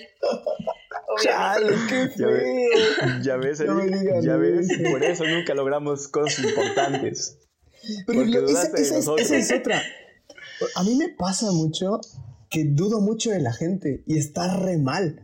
Chale, 1.23 1.73
qué 1.89 2.09
Ya 2.19 2.27
ves, 2.27 3.23
ya 3.23 3.37
ves, 3.37 3.61
No 3.63 4.23
ya 4.23 4.37
ves, 4.37 4.69
por 4.91 5.03
eso 5.03 5.25
nunca 5.25 5.55
logramos 5.55 6.07
cosas 6.09 6.39
importantes. 6.45 7.39
Pero 8.07 8.21
Porque 8.21 8.31
lo- 8.33 8.39
esa, 8.45 8.47
dudaste 8.47 8.77
de 8.77 8.83
esa 8.83 8.95
es, 8.99 9.07
nosotros. 9.07 9.31
esa 9.31 9.37
es 9.55 9.61
otra. 9.61 9.83
A 10.77 10.83
mí 10.85 10.95
me 10.97 11.09
pasa 11.09 11.51
mucho 11.53 12.01
que 12.51 12.65
dudo 12.65 13.01
mucho 13.01 13.31
de 13.31 13.41
la 13.41 13.53
gente 13.53 14.03
y 14.07 14.19
está 14.19 14.57
re 14.57 14.77
mal. 14.79 15.21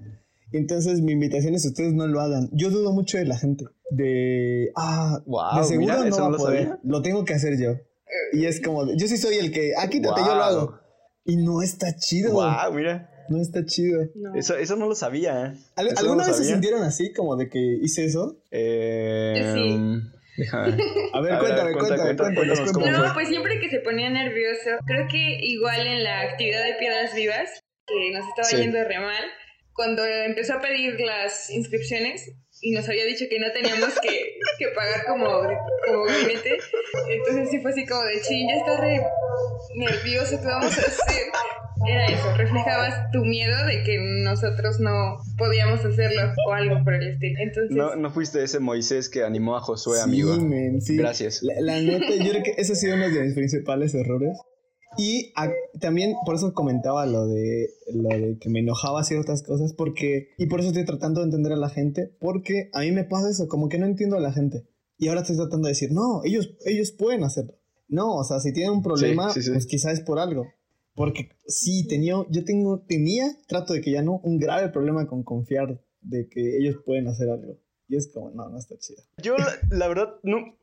Entonces, 0.52 1.00
mi 1.02 1.12
invitación 1.12 1.54
es 1.54 1.62
que 1.62 1.68
ustedes 1.68 1.92
no 1.92 2.06
lo 2.06 2.20
hagan. 2.20 2.48
Yo 2.52 2.70
dudo 2.70 2.92
mucho 2.92 3.18
de 3.18 3.24
la 3.24 3.36
gente. 3.36 3.64
De. 3.90 4.70
Ah, 4.76 5.20
Wow, 5.26 5.58
de 5.58 5.64
seguro 5.64 5.80
mira, 5.80 6.08
no 6.08 6.16
va 6.16 6.18
no 6.22 6.26
a 6.26 6.30
lo 6.30 6.36
poder. 6.38 6.62
sabía. 6.62 6.80
Lo 6.84 7.02
tengo 7.02 7.24
que 7.24 7.34
hacer 7.34 7.58
yo. 7.60 7.76
Y 8.32 8.46
es 8.46 8.60
como. 8.60 8.86
yo 8.96 9.08
sí 9.08 9.16
soy 9.16 9.36
el 9.36 9.50
que. 9.52 9.72
Ah, 9.76 9.88
quítate, 9.90 10.20
yo 10.20 10.26
lo 10.28 10.34
Wow. 10.34 10.42
hago. 10.42 10.78
Y 11.24 11.36
no 11.36 11.60
está 11.62 11.96
chido. 11.96 12.32
Wow, 12.32 12.72
mira. 12.74 13.10
No 13.28 13.40
está 13.42 13.64
chido. 13.64 14.02
No. 14.14 14.34
Eso, 14.36 14.56
eso 14.56 14.76
no 14.76 14.86
lo 14.86 14.94
sabía. 14.94 15.46
¿eh? 15.46 15.58
¿Al- 15.74 15.86
Eso 15.88 15.94
no 15.96 16.00
¿Alguna 16.00 16.22
lo 16.22 16.28
vez 16.28 16.36
se 16.36 16.42
sabía. 16.44 16.52
sintieron 16.54 16.82
así, 16.84 17.12
como 17.12 17.34
de 17.36 17.48
que 17.48 17.58
hice 17.82 18.04
eso? 18.04 18.36
Eh, 18.52 19.52
Sí. 19.54 20.15
Déjame. 20.36 20.76
A 21.12 21.20
ver, 21.20 21.32
A 21.32 21.40
ver, 21.40 21.42
cuéntame, 21.42 21.72
cuéntame, 21.72 22.14
cuéntame. 22.16 22.90
No, 22.90 23.14
pues 23.14 23.28
siempre 23.28 23.60
que 23.60 23.68
se 23.70 23.80
ponía 23.80 24.10
nervioso, 24.10 24.70
creo 24.86 25.06
que 25.08 25.38
igual 25.42 25.86
en 25.86 26.04
la 26.04 26.20
actividad 26.22 26.64
de 26.64 26.74
Piedras 26.74 27.14
Vivas, 27.14 27.60
que 27.86 28.10
nos 28.12 28.26
estaba 28.28 28.44
Sí. 28.48 28.56
yendo 28.56 28.82
re 28.84 28.98
mal, 28.98 29.24
cuando 29.72 30.04
empezó 30.04 30.54
a 30.54 30.60
pedir 30.60 30.98
las 31.00 31.50
inscripciones 31.50 32.32
y 32.66 32.72
nos 32.72 32.88
había 32.88 33.04
dicho 33.04 33.26
que 33.30 33.38
no 33.38 33.46
teníamos 33.52 33.94
que, 34.00 34.34
que 34.58 34.68
pagar 34.74 35.04
como, 35.06 35.26
como 35.86 36.04
gabinete, 36.04 36.58
entonces 37.10 37.48
sí 37.50 37.60
fue 37.60 37.70
así 37.70 37.86
como 37.86 38.02
de 38.02 38.20
ching, 38.22 38.48
ya 38.48 38.56
está 38.56 38.80
re 38.80 39.00
nervioso, 39.74 40.38
¿qué 40.40 40.46
vamos 40.46 40.76
a 40.78 40.80
hacer? 40.80 41.22
Era 41.88 42.06
eso, 42.06 42.34
reflejabas 42.36 43.10
tu 43.12 43.24
miedo 43.24 43.54
de 43.66 43.82
que 43.84 43.98
nosotros 44.24 44.80
no 44.80 45.18
podíamos 45.36 45.84
hacerlo 45.84 46.32
o 46.48 46.52
algo 46.52 46.82
por 46.82 46.94
el 46.94 47.08
estilo. 47.12 47.38
Entonces, 47.40 47.76
No, 47.76 47.94
no 47.94 48.10
fuiste 48.10 48.42
ese 48.42 48.58
Moisés 48.60 49.08
que 49.10 49.22
animó 49.22 49.56
a 49.56 49.60
Josué, 49.60 49.98
Sí, 49.98 50.02
amigo. 50.02 50.36
men, 50.38 50.80
sí. 50.80 50.96
Gracias. 50.96 51.42
La, 51.42 51.54
la 51.60 51.80
neta, 51.80 52.14
yo 52.16 52.30
creo 52.30 52.42
que 52.42 52.54
ese 52.56 52.72
ha 52.72 52.76
sido 52.76 52.96
uno 52.96 53.08
de 53.10 53.20
mis 53.22 53.34
principales 53.34 53.94
errores. 53.94 54.36
Y 54.98 55.32
a- 55.36 55.50
también 55.80 56.14
por 56.24 56.34
eso 56.34 56.52
comentaba 56.54 57.06
lo 57.06 57.26
de, 57.26 57.68
lo 57.92 58.08
de 58.08 58.38
que 58.38 58.48
me 58.48 58.60
enojaba 58.60 59.04
ciertas 59.04 59.42
cosas, 59.42 59.72
porque, 59.72 60.28
y 60.38 60.46
por 60.46 60.60
eso 60.60 60.68
estoy 60.70 60.84
tratando 60.84 61.20
de 61.20 61.26
entender 61.26 61.52
a 61.52 61.56
la 61.56 61.68
gente, 61.70 62.16
porque 62.20 62.70
a 62.72 62.80
mí 62.80 62.90
me 62.92 63.04
pasa 63.04 63.30
eso, 63.30 63.48
como 63.48 63.68
que 63.68 63.78
no 63.78 63.86
entiendo 63.86 64.16
a 64.16 64.20
la 64.20 64.32
gente. 64.32 64.66
Y 64.98 65.08
ahora 65.08 65.20
estoy 65.20 65.36
tratando 65.36 65.66
de 65.66 65.72
decir, 65.72 65.92
no, 65.92 66.22
ellos, 66.24 66.56
ellos 66.64 66.92
pueden 66.92 67.22
hacerlo. 67.24 67.54
No, 67.88 68.16
o 68.16 68.24
sea, 68.24 68.40
si 68.40 68.52
tienen 68.52 68.72
un 68.72 68.82
problema, 68.82 69.30
sí, 69.32 69.42
sí. 69.42 69.50
pues 69.50 69.66
quizás 69.66 69.92
es 69.94 70.00
por 70.00 70.18
algo. 70.18 70.46
Porque 70.94 71.28
sí, 71.46 71.86
tenía, 71.86 72.14
yo 72.30 72.44
tengo, 72.44 72.80
tenía, 72.88 73.26
trato 73.46 73.74
de 73.74 73.82
que 73.82 73.90
ya 73.90 74.02
no, 74.02 74.20
un 74.24 74.38
grave 74.38 74.70
problema 74.70 75.06
con 75.06 75.22
confiar 75.22 75.82
de 76.00 76.28
que 76.28 76.56
ellos 76.58 76.76
pueden 76.86 77.06
hacer 77.08 77.28
algo. 77.28 77.58
Y 77.88 77.96
es 77.96 78.10
como, 78.12 78.30
no, 78.30 78.48
no 78.48 78.58
está 78.58 78.76
chido. 78.78 79.02
Yo, 79.22 79.36
la, 79.36 79.52
la 79.70 79.88
verdad, 79.88 80.14
no. 80.22 80.56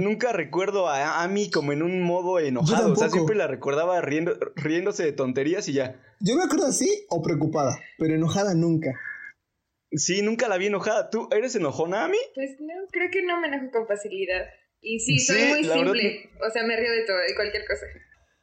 Nunca 0.00 0.32
recuerdo 0.32 0.88
a 0.88 1.22
Ami 1.22 1.50
como 1.50 1.72
en 1.72 1.82
un 1.82 2.02
modo 2.02 2.38
enojado. 2.38 2.92
O 2.92 2.96
sea, 2.96 3.10
siempre 3.10 3.36
la 3.36 3.46
recordaba 3.46 4.00
riendo, 4.00 4.38
riéndose 4.56 5.04
de 5.04 5.12
tonterías 5.12 5.68
y 5.68 5.74
ya. 5.74 6.00
Yo 6.20 6.36
me 6.36 6.44
acuerdo 6.44 6.66
así 6.66 7.06
o 7.08 7.22
preocupada, 7.22 7.78
pero 7.98 8.14
enojada 8.14 8.54
nunca. 8.54 8.98
Sí, 9.92 10.22
nunca 10.22 10.48
la 10.48 10.56
vi 10.56 10.66
enojada. 10.66 11.10
¿Tú 11.10 11.28
eres 11.32 11.54
enojona, 11.54 12.04
Ami? 12.04 12.18
Pues 12.34 12.56
no, 12.60 12.74
creo 12.90 13.10
que 13.10 13.22
no 13.22 13.40
me 13.40 13.48
enojo 13.48 13.70
con 13.70 13.86
facilidad. 13.86 14.46
Y 14.80 14.98
sí, 15.00 15.18
soy 15.18 15.44
muy 15.44 15.64
simple. 15.64 16.30
O 16.46 16.50
sea, 16.50 16.64
me 16.64 16.76
río 16.76 16.90
de 16.90 17.04
todo, 17.04 17.18
de 17.18 17.34
cualquier 17.34 17.64
cosa. 17.66 17.86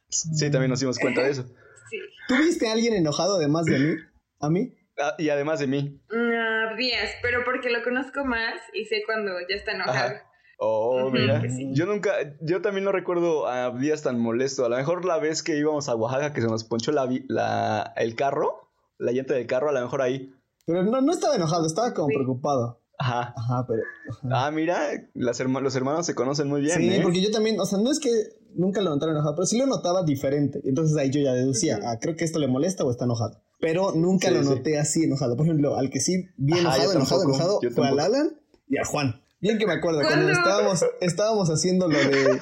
Sí, 0.08 0.50
también 0.50 0.70
nos 0.70 0.80
dimos 0.80 0.98
cuenta 0.98 1.22
de 1.22 1.30
eso. 1.30 1.44
Sí. 1.90 1.98
¿Tú 2.28 2.36
viste 2.36 2.68
a 2.68 2.72
alguien 2.72 2.94
enojado 2.94 3.34
además 3.34 3.64
de 3.64 3.76
mí? 3.80 3.96
¿A 4.38 4.48
mí? 4.48 4.72
Ah, 4.96 5.16
y 5.18 5.28
además 5.28 5.58
de 5.58 5.66
mí. 5.66 6.00
Uh, 6.08 6.76
días, 6.76 7.10
pero 7.20 7.44
porque 7.44 7.68
lo 7.68 7.82
conozco 7.82 8.24
más 8.24 8.60
y 8.72 8.84
sé 8.84 9.02
cuando 9.04 9.32
ya 9.48 9.56
está 9.56 9.72
enojado. 9.72 10.20
Oh, 10.62 11.08
mira. 11.10 11.42
Yo 11.72 11.86
nunca, 11.86 12.12
yo 12.42 12.60
también 12.60 12.84
no 12.84 12.92
recuerdo 12.92 13.48
a 13.48 13.70
días 13.70 14.02
tan 14.02 14.20
molesto. 14.20 14.66
A 14.66 14.68
lo 14.68 14.76
mejor 14.76 15.06
la 15.06 15.18
vez 15.18 15.42
que 15.42 15.56
íbamos 15.56 15.88
a 15.88 15.96
Oaxaca 15.96 16.34
que 16.34 16.42
se 16.42 16.48
nos 16.48 16.64
ponchó 16.64 16.92
la, 16.92 17.08
la, 17.28 17.94
el 17.96 18.14
carro, 18.14 18.68
la 18.98 19.12
llanta 19.12 19.32
del 19.32 19.46
carro, 19.46 19.70
a 19.70 19.72
lo 19.72 19.80
mejor 19.80 20.02
ahí. 20.02 20.34
Pero 20.66 20.84
no, 20.84 21.00
no 21.00 21.12
estaba 21.12 21.34
enojado, 21.34 21.66
estaba 21.66 21.94
como 21.94 22.08
preocupado. 22.08 22.82
Ajá. 22.98 23.32
Ajá, 23.34 23.64
pero. 23.66 23.82
Ah, 24.30 24.50
mira, 24.50 24.90
las 25.14 25.40
los 25.40 25.76
hermanos 25.76 26.04
se 26.04 26.14
conocen 26.14 26.48
muy 26.48 26.60
bien. 26.60 26.76
Sí, 26.76 26.90
¿eh? 26.90 27.00
porque 27.02 27.22
yo 27.22 27.30
también, 27.30 27.58
o 27.58 27.64
sea, 27.64 27.78
no 27.78 27.90
es 27.90 27.98
que 27.98 28.10
nunca 28.54 28.82
lo 28.82 28.90
notara 28.90 29.12
enojado, 29.12 29.36
pero 29.36 29.46
sí 29.46 29.56
lo 29.56 29.64
notaba 29.64 30.02
diferente. 30.02 30.60
Entonces 30.64 30.94
ahí 30.98 31.10
yo 31.10 31.22
ya 31.22 31.32
deducía, 31.32 31.80
ah, 31.84 31.98
creo 31.98 32.16
que 32.16 32.26
esto 32.26 32.38
le 32.38 32.48
molesta 32.48 32.84
o 32.84 32.90
está 32.90 33.06
enojado. 33.06 33.40
Pero 33.60 33.92
nunca 33.94 34.30
lo 34.30 34.42
noté 34.42 34.78
así 34.78 35.04
enojado. 35.04 35.38
Por 35.38 35.46
ejemplo, 35.46 35.76
al 35.76 35.88
que 35.88 36.00
sí, 36.00 36.26
bien 36.36 36.58
enojado, 36.58 36.92
enojado, 36.92 37.22
enojado, 37.22 37.60
fue 37.74 37.88
al 37.88 37.98
Alan 37.98 38.38
y 38.68 38.76
al 38.76 38.84
Juan. 38.84 39.19
Bien 39.40 39.58
que 39.58 39.66
me 39.66 39.72
acuerdo, 39.72 40.02
cuando 40.02 40.30
estábamos, 40.30 40.84
estábamos 41.00 41.48
haciendo 41.48 41.88
lo 41.88 41.98
de. 41.98 42.40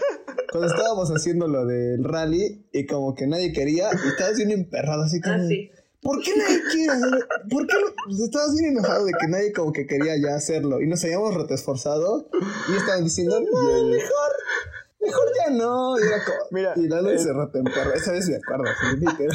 Cuando 0.51 0.67
estábamos 0.67 1.11
haciendo 1.11 1.47
lo 1.47 1.67
del 1.67 2.03
rally 2.03 2.67
y 2.73 2.87
como 2.87 3.15
que 3.15 3.27
nadie 3.27 3.53
quería, 3.53 3.91
y 3.93 4.09
estabas 4.09 4.37
bien 4.37 4.51
emperrado, 4.51 5.03
así 5.05 5.21
como. 5.21 5.35
Ah, 5.35 5.47
sí. 5.47 5.71
¿Por 6.01 6.23
qué 6.23 6.31
nadie 6.37 6.61
quiere 6.73 6.93
hacerlo? 6.93 7.19
¿Por 7.51 7.67
qué 7.67 7.75
no? 7.75 8.25
estabas 8.25 8.55
bien 8.55 8.73
enojado 8.73 9.05
de 9.05 9.13
que 9.13 9.29
nadie 9.29 9.53
como 9.53 9.73
que 9.73 9.87
quería 9.87 10.17
ya 10.17 10.37
hacerlo? 10.37 10.81
Y 10.81 10.87
nos 10.87 11.03
habíamos 11.05 11.35
esforzado 11.51 12.29
y 12.73 12.77
estaban 12.77 13.05
diciendo, 13.05 13.41
no, 13.41 13.89
mejor, 13.89 14.31
mejor 15.01 15.25
ya 15.45 15.51
no. 15.53 15.99
Y 15.99 16.03
era 16.03 16.25
como, 16.25 16.39
Mira, 16.53 16.73
y 16.77 16.89
Lalo 16.89 17.11
eh, 17.11 17.19
se 17.19 17.33
retemperó. 17.33 17.93
Esa 17.93 18.13
vez 18.13 18.29
me 18.29 18.37
acuerdo, 18.37 18.65
pero... 19.19 19.31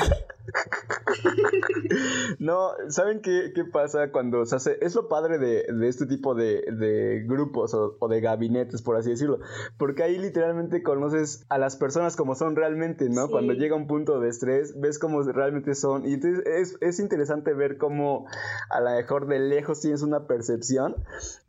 no, 2.40 2.72
¿saben 2.90 3.22
qué, 3.22 3.52
qué, 3.56 3.64
pasa 3.66 4.12
cuando 4.12 4.46
se 4.46 4.56
hace? 4.56 4.78
Es 4.82 4.96
lo 4.96 5.08
padre 5.08 5.38
de, 5.38 5.66
de 5.72 5.88
este 5.88 6.06
tipo 6.06 6.36
de, 6.36 6.64
de 6.72 7.24
grupos 7.26 7.74
o, 7.74 7.96
o, 8.00 8.08
de 8.08 8.22
gabinetes, 8.22 8.82
por 8.82 8.98
así 8.98 9.12
decirlo. 9.12 9.40
Porque 9.78 10.04
ahí 10.04 10.18
literalmente 10.18 10.84
conoces 10.84 11.46
a 11.50 11.58
las 11.58 11.78
personas 11.78 12.16
como 12.16 12.36
son 12.36 12.56
realmente, 12.56 13.10
¿no? 13.10 13.28
Sí. 13.28 13.32
Cuando 13.32 13.54
llega 13.54 13.76
un 13.76 13.88
punto 13.88 14.20
de 14.20 14.30
estrés, 14.30 14.80
ves 14.80 15.00
cómo 15.00 15.22
realmente 15.22 15.76
son. 15.76 16.06
Y 16.06 16.14
entonces 16.16 16.46
es, 16.46 16.78
es 16.82 17.00
interesante 17.00 17.54
ver 17.54 17.78
cómo 17.78 18.26
a 18.70 18.82
lo 18.82 18.92
mejor 18.92 19.28
de 19.28 19.40
lejos 19.40 19.82
tienes 19.82 20.02
una 20.02 20.28
percepción, 20.28 20.96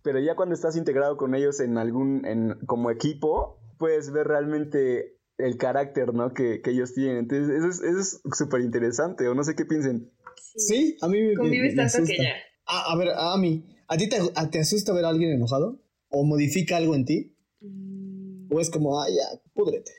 pero 0.03 0.21
ya 0.21 0.37
cuando 0.37 0.55
estás 0.55 0.77
integrado 0.77 1.17
con 1.17 1.35
ellos 1.35 1.61
en 1.61 1.79
algún, 1.79 2.25
en, 2.27 2.59
como 2.67 2.91
equipo, 2.91 3.59
puedes 3.79 4.13
ver 4.13 4.29
realmente 4.29 5.19
el 5.39 5.57
carácter, 5.57 6.13
¿no? 6.15 6.33
Que, 6.33 6.61
que, 6.63 6.71
ellos 6.71 6.95
tienen. 6.95 7.19
Entonces, 7.19 7.83
eso 7.83 8.01
es 8.01 8.21
súper 8.37 8.61
es 8.61 8.67
interesante, 8.67 9.27
o 9.29 9.35
no 9.35 9.43
sé 9.45 9.55
qué 9.55 9.65
piensen. 9.65 10.11
Sí, 10.37 10.59
sí 10.59 10.97
a 11.03 11.09
mí 11.09 11.21
me, 11.21 11.35
Convives 11.35 11.75
me, 11.75 11.83
me 11.83 11.91
tanto 11.91 12.07
que 12.07 12.17
ya. 12.17 12.35
A, 12.67 12.93
a, 12.93 12.97
ver, 12.97 13.09
a 13.15 13.37
mí, 13.37 13.65
¿a 13.89 13.97
ti 13.97 14.09
te, 14.09 14.17
a, 14.35 14.51
te, 14.51 14.61
asusta 14.61 14.93
ver 14.93 15.05
a 15.05 15.09
alguien 15.09 15.33
enojado? 15.33 15.83
¿O 16.09 16.25
modifica 16.25 16.77
algo 16.77 16.95
en 16.95 17.05
ti? 17.05 17.37
Mm. 17.61 18.53
¿O 18.53 18.61
es 18.61 18.71
como, 18.71 19.01
ah, 19.01 19.07
ya, 19.09 19.41
púdrete? 19.53 19.91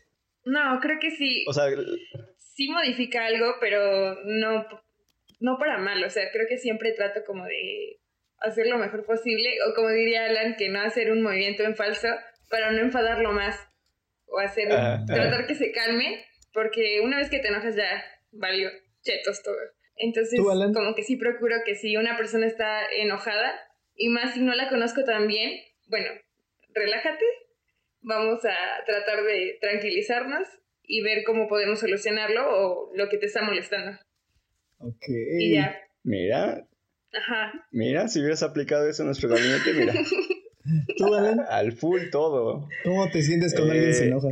No, 0.46 0.80
creo 0.82 0.98
que 1.00 1.12
sí. 1.12 1.46
O 1.48 1.54
sea, 1.54 1.66
sí 2.38 2.70
modifica 2.70 3.26
algo, 3.26 3.56
pero 3.60 4.16
no, 4.26 4.66
no 5.40 5.58
para 5.58 5.78
mal. 5.78 6.04
O 6.04 6.10
sea, 6.10 6.24
creo 6.32 6.48
que 6.48 6.58
siempre 6.58 6.94
trato 6.94 7.22
como 7.26 7.46
de 7.46 8.00
hacer 8.40 8.68
lo 8.68 8.78
mejor 8.78 9.06
posible, 9.06 9.50
o 9.68 9.76
como 9.76 9.90
diría 9.90 10.26
Alan, 10.26 10.56
que 10.58 10.70
no 10.70 10.82
hacer 10.82 11.12
un 11.12 11.24
movimiento 11.24 11.64
en 11.64 11.76
falso 11.76 12.08
para 12.50 12.72
no 12.72 12.80
enfadarlo 12.80 13.32
más 13.32 13.56
o 14.36 14.40
hacer, 14.40 14.68
uh, 14.68 15.06
tratar 15.06 15.44
uh. 15.44 15.48
que 15.48 15.56
se 15.56 15.72
calme, 15.72 16.26
porque 16.54 17.00
una 17.02 17.18
vez 17.18 17.30
que 17.30 17.40
te 17.40 17.48
enojas 17.48 17.76
ya 17.76 18.04
valió 18.32 18.70
chetos 19.02 19.42
todo. 19.44 19.56
Entonces, 19.96 20.38
¿Tú, 20.38 20.46
como 20.74 20.94
que 20.94 21.04
sí 21.04 21.16
procuro 21.16 21.56
que 21.66 21.76
si 21.76 21.96
una 21.96 22.18
persona 22.18 22.46
está 22.46 22.82
enojada, 22.98 23.54
y 23.96 24.10
más 24.10 24.34
si 24.34 24.42
no 24.42 24.54
la 24.54 24.68
conozco 24.68 25.04
tan 25.06 25.28
bien, 25.28 25.52
bueno, 25.88 26.10
relájate, 26.74 27.26
vamos 28.02 28.44
a 28.44 28.86
tratar 28.86 29.24
de 29.24 29.58
tranquilizarnos 29.62 30.48
y 30.84 31.02
ver 31.02 31.24
cómo 31.24 31.48
podemos 31.48 31.80
solucionarlo 31.80 32.44
o 32.46 32.92
lo 32.94 33.08
que 33.08 33.18
te 33.18 33.28
está 33.28 33.42
molestando. 33.42 33.98
Ok. 34.80 35.06
Y 35.40 35.56
ya. 35.56 35.80
Mira. 36.04 36.68
Ajá. 37.14 37.68
Mira, 37.72 38.10
si 38.10 38.20
hubieras 38.20 38.44
aplicado 38.44 38.88
eso 38.90 39.04
en 39.04 39.08
nuestro 39.08 39.30
gabinete, 39.30 39.74
mira. 39.74 39.94
¿Tú, 40.98 41.14
Alan? 41.14 41.42
Al 41.50 41.72
full 41.74 42.10
todo. 42.12 42.68
¿Cómo 42.84 43.10
te 43.10 43.22
sientes 43.22 43.54
cuando 43.54 43.74
eh, 43.74 43.78
alguien 43.78 43.96
se 43.96 44.08
enoja? 44.08 44.28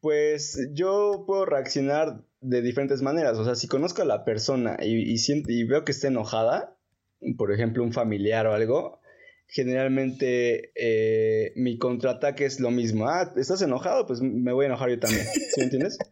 Pues 0.00 0.68
yo 0.72 1.24
puedo 1.26 1.44
reaccionar 1.44 2.24
de 2.40 2.62
diferentes 2.62 3.02
maneras. 3.02 3.38
O 3.38 3.44
sea, 3.44 3.54
si 3.54 3.66
conozco 3.66 4.02
a 4.02 4.06
la 4.06 4.24
persona 4.24 4.76
y, 4.80 4.94
y, 4.94 5.18
siento, 5.18 5.50
y 5.50 5.64
veo 5.64 5.84
que 5.84 5.92
está 5.92 6.08
enojada, 6.08 6.76
por 7.36 7.52
ejemplo, 7.52 7.82
un 7.82 7.92
familiar 7.92 8.46
o 8.46 8.54
algo, 8.54 9.00
generalmente 9.48 10.72
eh, 10.74 11.52
mi 11.56 11.78
contraataque 11.78 12.44
es 12.44 12.60
lo 12.60 12.70
mismo. 12.70 13.08
Ah, 13.08 13.32
¿estás 13.36 13.62
enojado? 13.62 14.06
Pues 14.06 14.20
me 14.20 14.52
voy 14.52 14.64
a 14.64 14.68
enojar 14.68 14.90
yo 14.90 14.98
también. 14.98 15.26
¿Sí 15.26 15.58
me 15.58 15.64
entiendes? 15.64 15.98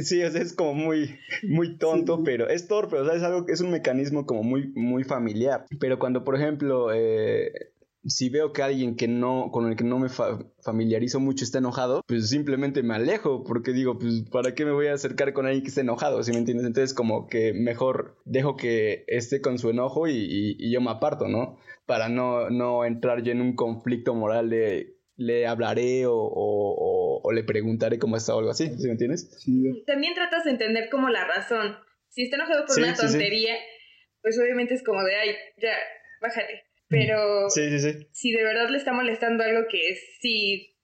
Sí, 0.00 0.22
o 0.22 0.30
sea, 0.30 0.42
es 0.42 0.52
como 0.52 0.74
muy, 0.74 1.16
muy 1.42 1.78
tonto, 1.78 2.16
sí. 2.16 2.22
pero 2.24 2.50
es 2.50 2.68
torpe, 2.68 2.96
o 2.96 3.06
sea, 3.06 3.14
es 3.14 3.22
algo 3.22 3.46
que 3.46 3.52
es 3.52 3.62
un 3.62 3.70
mecanismo 3.70 4.26
como 4.26 4.42
muy, 4.42 4.70
muy 4.74 5.04
familiar. 5.04 5.64
Pero 5.80 5.98
cuando, 5.98 6.22
por 6.22 6.36
ejemplo, 6.36 6.92
eh, 6.92 7.70
si 8.08 8.28
veo 8.28 8.52
que 8.52 8.62
alguien 8.62 8.96
que 8.96 9.08
no, 9.08 9.50
con 9.52 9.68
el 9.68 9.76
que 9.76 9.84
no 9.84 9.98
me 9.98 10.08
fa 10.08 10.38
familiarizo 10.62 11.20
mucho 11.20 11.44
está 11.44 11.58
enojado, 11.58 12.02
pues 12.06 12.28
simplemente 12.28 12.82
me 12.82 12.94
alejo, 12.94 13.44
porque 13.44 13.72
digo, 13.72 13.98
pues, 13.98 14.24
¿para 14.30 14.54
qué 14.54 14.64
me 14.64 14.72
voy 14.72 14.88
a 14.88 14.94
acercar 14.94 15.32
con 15.32 15.46
alguien 15.46 15.62
que 15.62 15.68
esté 15.68 15.82
enojado? 15.82 16.22
¿Sí 16.22 16.32
me 16.32 16.38
entiendes? 16.38 16.66
Entonces, 16.66 16.94
como 16.94 17.28
que 17.28 17.52
mejor 17.52 18.16
dejo 18.24 18.56
que 18.56 19.04
esté 19.06 19.40
con 19.40 19.58
su 19.58 19.70
enojo 19.70 20.08
y, 20.08 20.14
y, 20.14 20.56
y 20.58 20.72
yo 20.72 20.80
me 20.80 20.90
aparto, 20.90 21.28
¿no? 21.28 21.58
Para 21.86 22.08
no, 22.08 22.50
no 22.50 22.84
entrar 22.84 23.22
yo 23.22 23.32
en 23.32 23.40
un 23.40 23.54
conflicto 23.54 24.14
moral 24.14 24.50
de 24.50 24.96
le 25.16 25.46
hablaré 25.46 26.06
o, 26.06 26.14
o, 26.14 27.20
o, 27.22 27.32
le 27.32 27.42
preguntaré 27.42 27.98
cómo 27.98 28.16
está 28.16 28.34
o 28.34 28.38
algo 28.38 28.50
así, 28.50 28.66
¿sí 28.76 28.84
me 28.86 28.92
entiendes? 28.92 29.30
Sí. 29.38 29.82
También 29.86 30.14
tratas 30.14 30.44
de 30.44 30.50
entender 30.50 30.88
como 30.90 31.08
la 31.08 31.26
razón. 31.26 31.76
Si 32.10 32.22
está 32.22 32.36
enojado 32.36 32.66
por 32.66 32.74
sí, 32.74 32.82
una 32.82 32.94
tontería, 32.94 33.54
sí. 33.54 33.62
pues 34.22 34.38
obviamente 34.38 34.74
es 34.74 34.84
como 34.84 35.02
de, 35.02 35.16
ay, 35.16 35.30
ya, 35.56 35.72
bájale. 36.20 36.65
Pero 36.88 37.50
sí, 37.50 37.62
si 38.12 38.32
de 38.32 38.44
verdad 38.44 38.68
le 38.70 38.78
está 38.78 38.92
molestando 38.92 39.42
algo 39.42 39.66
que 39.68 39.98
sí 40.20 40.76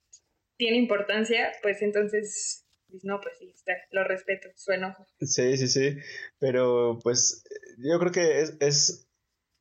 tiene 0.57 0.77
importancia, 0.77 1.53
pues 1.63 1.81
entonces, 1.83 2.67
pues 2.91 3.05
no, 3.05 3.21
pues 3.21 3.35
sí, 3.39 3.53
está, 3.55 3.73
lo 3.93 4.05
respeto, 4.05 4.49
su 4.57 4.73
enojo. 4.73 5.07
Sí, 5.21 5.57
sí, 5.57 5.69
sí. 5.69 5.97
Pero 6.39 6.99
pues 7.03 7.45
yo 7.79 7.99
creo 7.99 8.13
que 8.13 8.41
es, 8.41 8.57
es 8.61 9.09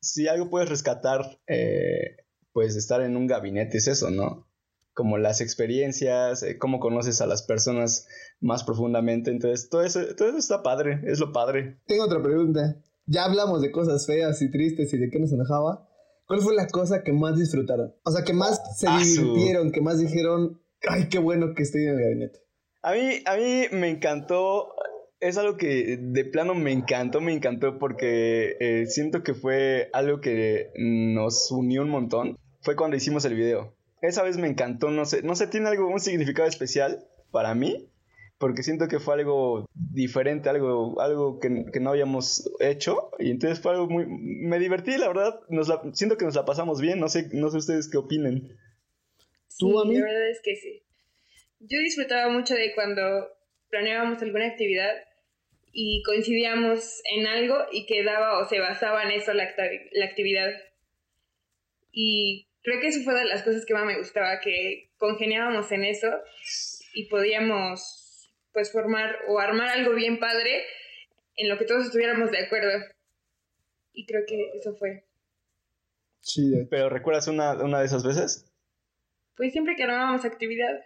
si 0.00 0.26
algo 0.26 0.50
puedes 0.50 0.68
rescatar, 0.68 1.38
eh, 1.46 2.16
pues 2.52 2.76
estar 2.76 3.02
en 3.02 3.16
un 3.16 3.26
gabinete 3.26 3.78
es 3.78 3.86
eso, 3.86 4.10
¿no? 4.10 4.48
como 4.94 5.18
las 5.18 5.40
experiencias, 5.40 6.42
eh, 6.42 6.58
cómo 6.58 6.78
conoces 6.78 7.20
a 7.20 7.26
las 7.26 7.42
personas 7.42 8.06
más 8.40 8.64
profundamente. 8.64 9.30
Entonces, 9.30 9.68
todo 9.68 9.82
eso, 9.82 10.00
todo 10.16 10.28
eso 10.28 10.38
está 10.38 10.62
padre, 10.62 11.00
es 11.04 11.18
lo 11.18 11.32
padre. 11.32 11.78
Tengo 11.86 12.04
otra 12.04 12.22
pregunta. 12.22 12.76
Ya 13.06 13.24
hablamos 13.24 13.62
de 13.62 13.72
cosas 13.72 14.06
feas 14.06 14.40
y 14.42 14.50
tristes 14.50 14.92
y 14.92 14.98
de 14.98 15.10
qué 15.10 15.18
nos 15.18 15.32
enojaba. 15.32 15.88
¿Cuál 16.32 16.40
fue 16.40 16.54
la 16.54 16.66
cosa 16.66 17.02
que 17.02 17.12
más 17.12 17.38
disfrutaron? 17.38 17.94
O 18.04 18.10
sea, 18.10 18.24
que 18.24 18.32
más 18.32 18.58
se 18.78 18.86
ah, 18.88 18.98
divirtieron, 18.98 19.70
que 19.70 19.82
más 19.82 19.98
dijeron, 19.98 20.62
ay, 20.88 21.10
qué 21.10 21.18
bueno 21.18 21.52
que 21.54 21.62
estoy 21.62 21.82
en 21.82 21.90
el 21.90 22.00
gabinete. 22.00 22.38
A 22.80 22.92
mí, 22.92 23.22
a 23.26 23.36
mí 23.36 23.66
me 23.72 23.90
encantó, 23.90 24.74
es 25.20 25.36
algo 25.36 25.58
que 25.58 25.98
de 26.00 26.24
plano 26.24 26.54
me 26.54 26.72
encantó, 26.72 27.20
me 27.20 27.34
encantó 27.34 27.78
porque 27.78 28.56
eh, 28.60 28.86
siento 28.86 29.22
que 29.22 29.34
fue 29.34 29.90
algo 29.92 30.22
que 30.22 30.70
nos 30.78 31.50
unió 31.50 31.82
un 31.82 31.90
montón. 31.90 32.38
Fue 32.62 32.76
cuando 32.76 32.96
hicimos 32.96 33.26
el 33.26 33.34
video 33.34 33.76
esa 34.02 34.22
vez 34.22 34.36
me 34.36 34.48
encantó, 34.48 34.90
no 34.90 35.04
sé, 35.04 35.22
no 35.22 35.36
sé, 35.36 35.46
tiene 35.46 35.68
algo, 35.68 35.86
un 35.86 36.00
significado 36.00 36.48
especial 36.48 37.06
para 37.30 37.54
mí, 37.54 37.88
porque 38.42 38.64
siento 38.64 38.88
que 38.88 38.98
fue 38.98 39.14
algo 39.14 39.70
diferente, 39.72 40.48
algo, 40.48 41.00
algo 41.00 41.38
que, 41.38 41.66
que 41.72 41.78
no 41.78 41.90
habíamos 41.90 42.50
hecho, 42.58 43.12
y 43.20 43.30
entonces 43.30 43.60
fue 43.60 43.70
algo 43.70 43.86
muy, 43.86 44.04
me 44.04 44.58
divertí, 44.58 44.98
la 44.98 45.06
verdad, 45.06 45.38
nos 45.48 45.68
la, 45.68 45.80
siento 45.92 46.16
que 46.16 46.24
nos 46.24 46.34
la 46.34 46.44
pasamos 46.44 46.80
bien, 46.80 46.98
no 46.98 47.08
sé, 47.08 47.28
no 47.34 47.50
sé 47.50 47.58
ustedes 47.58 47.88
qué 47.88 47.98
opinen. 47.98 48.58
Sí, 49.46 49.58
¿Tú 49.60 49.78
a 49.78 49.84
mí? 49.84 49.94
la 49.94 50.06
verdad 50.06 50.28
es 50.28 50.40
que 50.42 50.56
sí. 50.56 50.82
Yo 51.60 51.78
disfrutaba 51.78 52.32
mucho 52.32 52.54
de 52.54 52.74
cuando 52.74 53.28
planeábamos 53.70 54.20
alguna 54.22 54.48
actividad 54.48 54.92
y 55.70 56.02
coincidíamos 56.02 57.00
en 57.14 57.28
algo 57.28 57.54
y 57.70 57.86
quedaba 57.86 58.40
o 58.40 58.48
se 58.48 58.58
basaba 58.58 59.04
en 59.04 59.12
eso 59.12 59.32
la, 59.34 59.54
la 59.92 60.04
actividad. 60.04 60.50
Y 61.92 62.48
creo 62.64 62.80
que 62.80 62.88
eso 62.88 63.04
fue 63.04 63.14
de 63.14 63.24
las 63.24 63.44
cosas 63.44 63.64
que 63.64 63.74
más 63.74 63.86
me 63.86 63.98
gustaba, 63.98 64.40
que 64.40 64.90
congeniábamos 64.98 65.70
en 65.70 65.84
eso 65.84 66.08
y 66.92 67.04
podíamos 67.04 68.01
pues 68.52 68.70
formar 68.72 69.16
o 69.28 69.38
armar 69.38 69.68
algo 69.68 69.94
bien 69.94 70.18
padre 70.18 70.62
en 71.36 71.48
lo 71.48 71.58
que 71.58 71.64
todos 71.64 71.86
estuviéramos 71.86 72.30
de 72.30 72.38
acuerdo. 72.44 72.70
Y 73.92 74.06
creo 74.06 74.22
que 74.26 74.50
eso 74.58 74.74
fue. 74.76 75.04
Chido. 76.20 76.66
¿Pero 76.70 76.88
recuerdas 76.88 77.28
una, 77.28 77.54
una 77.62 77.80
de 77.80 77.86
esas 77.86 78.04
veces? 78.04 78.46
Pues 79.36 79.52
siempre 79.52 79.74
que 79.76 79.82
armábamos 79.84 80.24
actividad. 80.24 80.80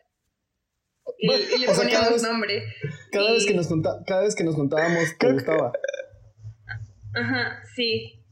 Y, 1.18 1.26
Bueno, 1.28 1.44
y 1.44 1.58
le 1.60 1.66
sea, 1.66 1.74
cada 1.74 1.78
poníamos 1.84 2.12
vez- 2.12 2.22
nombre. 2.22 2.64
Cada 3.12 3.30
Y- 3.30 3.34
vez 3.34 3.46
que 3.46 3.54
nos 3.54 3.66
junta- 3.68 4.02
cada 4.06 4.22
vez 4.22 4.34
que 4.34 4.44
nos 4.44 4.54
juntábamos 4.56 5.16
te 5.18 5.32
gustaba. 5.32 5.72
Ajá, 7.14 7.62
sí. 7.74 8.22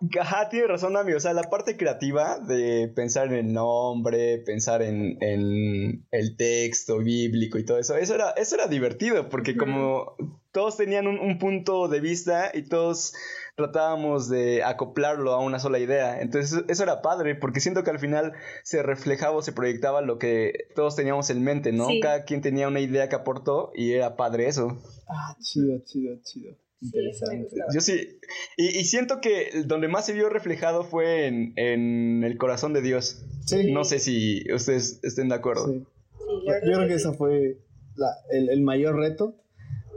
Ajá, 0.20 0.48
tiene 0.48 0.66
razón, 0.66 0.96
Ami. 0.96 1.12
O 1.12 1.20
sea, 1.20 1.32
la 1.32 1.44
parte 1.44 1.76
creativa 1.76 2.38
de 2.38 2.88
pensar 2.94 3.28
en 3.28 3.46
el 3.46 3.52
nombre, 3.52 4.38
pensar 4.38 4.82
en, 4.82 5.22
en 5.22 6.06
el 6.10 6.36
texto 6.36 6.98
bíblico 6.98 7.58
y 7.58 7.64
todo 7.64 7.78
eso, 7.78 7.96
eso 7.96 8.14
era, 8.14 8.30
eso 8.30 8.54
era 8.54 8.66
divertido, 8.66 9.28
porque 9.28 9.56
como 9.56 10.16
todos 10.52 10.76
tenían 10.76 11.06
un, 11.06 11.18
un 11.18 11.38
punto 11.38 11.88
de 11.88 12.00
vista 12.00 12.50
y 12.54 12.62
todos 12.62 13.14
tratábamos 13.56 14.28
de 14.28 14.62
acoplarlo 14.62 15.32
a 15.32 15.40
una 15.40 15.58
sola 15.58 15.78
idea. 15.78 16.20
Entonces, 16.20 16.62
eso 16.68 16.82
era 16.82 17.02
padre, 17.02 17.34
porque 17.34 17.60
siento 17.60 17.82
que 17.82 17.90
al 17.90 17.98
final 17.98 18.34
se 18.62 18.82
reflejaba 18.82 19.36
o 19.36 19.42
se 19.42 19.52
proyectaba 19.52 20.02
lo 20.02 20.18
que 20.18 20.68
todos 20.74 20.94
teníamos 20.94 21.30
en 21.30 21.42
mente, 21.42 21.72
¿no? 21.72 21.88
Sí. 21.88 22.00
Cada 22.00 22.24
quien 22.24 22.42
tenía 22.42 22.68
una 22.68 22.80
idea 22.80 23.08
que 23.08 23.16
aportó 23.16 23.72
y 23.74 23.92
era 23.92 24.16
padre 24.16 24.46
eso. 24.46 24.78
Ah, 25.08 25.36
chido, 25.40 25.78
chido, 25.84 26.16
chido. 26.22 26.54
Sí, 26.80 26.86
Interesante. 26.86 27.42
gustaba. 27.44 27.72
Yo 27.74 27.80
sí. 27.80 28.18
Y, 28.56 28.78
y 28.78 28.84
siento 28.84 29.20
que 29.20 29.62
donde 29.66 29.88
más 29.88 30.06
se 30.06 30.12
vio 30.12 30.28
reflejado 30.28 30.84
fue 30.84 31.26
en, 31.26 31.52
en 31.56 32.22
el 32.24 32.36
corazón 32.38 32.72
de 32.74 32.82
Dios. 32.82 33.24
Sí, 33.46 33.72
No 33.72 33.84
sé 33.84 33.98
si 33.98 34.44
ustedes 34.52 35.00
estén 35.02 35.28
de 35.28 35.34
acuerdo. 35.36 35.66
sí. 35.72 35.78
Sí, 35.78 36.24
Yo 36.28 36.44
verdad 36.52 36.60
creo 36.62 36.80
que 36.88 36.94
sí. 36.94 37.00
esa 37.00 37.12
fue 37.14 37.58
la- 37.94 38.16
el, 38.30 38.50
el 38.50 38.60
mayor 38.62 38.96
reto. 38.96 39.36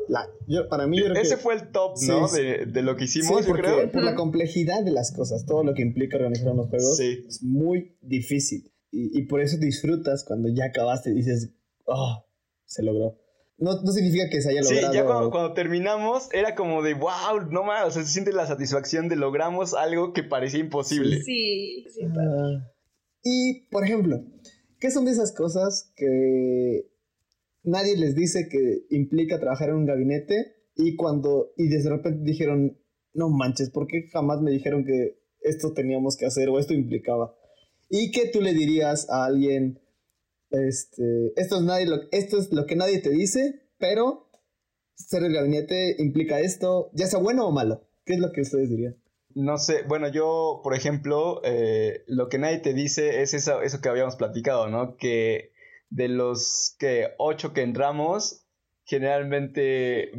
La, 0.08 0.28
yo, 0.48 0.68
para 0.70 0.88
mí, 0.88 0.98
yo 0.98 1.06
creo 1.06 1.22
Ese 1.22 1.36
que. 1.36 1.42
fue 1.42 1.54
el 1.54 1.68
top, 1.72 1.98
Sí, 1.98 2.08
¿no? 2.08 2.28
sí. 2.28 2.42
De, 2.42 2.66
de 2.66 2.82
lo 2.82 2.96
que 2.96 3.06
Sí, 3.08 3.20
hicimos, 3.20 3.42
yo 3.46 3.48
porque 3.52 3.62
creo. 3.64 3.92
por 3.92 4.04
la 4.04 4.16
complejidad 4.16 4.84
de 4.84 4.92
las 4.92 5.12
cosas, 5.12 5.46
todo 5.46 5.64
lo 5.64 5.74
que 5.76 5.82
implica 5.84 6.18
organizar 6.18 6.52
unos 6.52 6.70
juegos, 6.70 6.98
Sí. 6.98 7.24
es 7.28 7.44
muy 7.44 7.96
difícil. 8.02 8.72
Y, 8.92 9.16
y 9.20 9.24
por 9.28 9.42
eso 9.42 9.58
disfrutas 9.58 10.24
cuando 10.24 10.50
ya 10.50 10.66
acabaste 10.66 11.12
y 11.12 11.14
dices, 11.14 11.52
oh, 11.86 12.26
se 12.66 12.82
logró. 12.84 13.18
No, 13.60 13.82
no 13.82 13.92
significa 13.92 14.30
que 14.30 14.42
se 14.42 14.52
haya 14.52 14.64
Sí, 14.64 14.76
logrado. 14.76 14.94
ya 14.94 15.06
cuando, 15.06 15.32
cuando 15.32 15.54
terminamos 15.54 16.30
era 16.34 16.56
como 16.56 16.82
de 16.82 16.94
wow, 16.94 17.42
no 17.52 17.64
más, 17.64 17.88
o 17.88 17.92
sea, 17.92 18.04
se 18.04 18.10
siente 18.12 18.32
la 18.32 18.48
satisfacción 18.48 19.10
de 19.10 19.18
logramos 19.18 19.74
algo 19.74 20.14
que 20.14 20.24
parecía 20.24 20.60
imposible. 20.62 21.22
Sí, 21.24 21.86
sí. 21.94 22.02
Ah. 22.06 22.72
Y, 23.24 23.68
por 23.70 23.84
ejemplo, 23.84 24.24
¿qué 24.80 24.92
son 24.92 25.06
de 25.06 25.12
esas 25.12 25.34
cosas 25.34 25.92
que 25.98 26.90
nadie 27.64 27.98
les 27.98 28.16
dice 28.16 28.48
que 28.50 28.86
implica 28.96 29.40
trabajar 29.40 29.70
en 29.70 29.76
un 29.76 29.86
gabinete 29.86 30.56
y 30.76 30.96
cuando, 30.96 31.52
y 31.58 31.68
de 31.68 31.90
repente 31.90 32.24
dijeron, 32.24 32.78
no 33.14 33.30
manches, 33.30 33.70
¿por 33.70 33.88
qué 33.88 34.08
jamás 34.12 34.42
me 34.42 34.52
dijeron 34.52 34.86
que 34.86 35.20
esto 35.42 35.74
teníamos 35.74 36.16
que 36.16 36.26
hacer 36.26 36.48
o 36.50 36.60
esto 36.60 36.74
implicaba? 36.74 37.36
Y 37.90 38.12
que 38.12 38.30
tú 38.30 38.40
le 38.40 38.54
dirías 38.54 39.10
a 39.10 39.26
alguien, 39.26 39.80
este, 40.52 41.34
esto 41.36 41.58
es, 41.58 41.62
nadie 41.62 41.86
lo, 41.86 41.98
esto 42.12 42.40
es 42.40 42.52
lo 42.52 42.66
que 42.66 42.76
nadie 42.76 43.00
te 43.00 43.10
dice, 43.10 43.68
pero 43.78 44.30
ser 44.96 45.24
el 45.24 45.34
gabinete 45.34 45.96
implica 46.00 46.40
esto, 46.40 46.90
ya 46.94 47.08
sea 47.08 47.20
bueno 47.20 47.48
o 47.48 47.52
malo. 47.52 47.88
¿Qué 48.06 48.14
es 48.14 48.20
lo 48.20 48.32
que 48.32 48.42
ustedes 48.42 48.70
dirían? 48.70 48.98
No 49.36 49.58
sé, 49.58 49.84
bueno, 49.88 50.08
yo, 50.10 50.62
por 50.64 50.74
ejemplo, 50.74 51.42
eh, 51.44 52.04
lo 52.08 52.30
que 52.30 52.40
nadie 52.40 52.58
te 52.58 52.74
dice 52.74 53.22
es 53.22 53.34
eso, 53.34 53.62
eso 53.62 53.80
que 53.80 53.90
habíamos 53.90 54.16
platicado, 54.16 54.68
¿no? 54.68 54.98
Que 54.98 55.52
de 55.90 56.08
los 56.08 56.76
que 56.80 57.10
ocho 57.18 57.54
que 57.54 57.62
entramos, 57.62 58.46
generalmente 58.86 60.12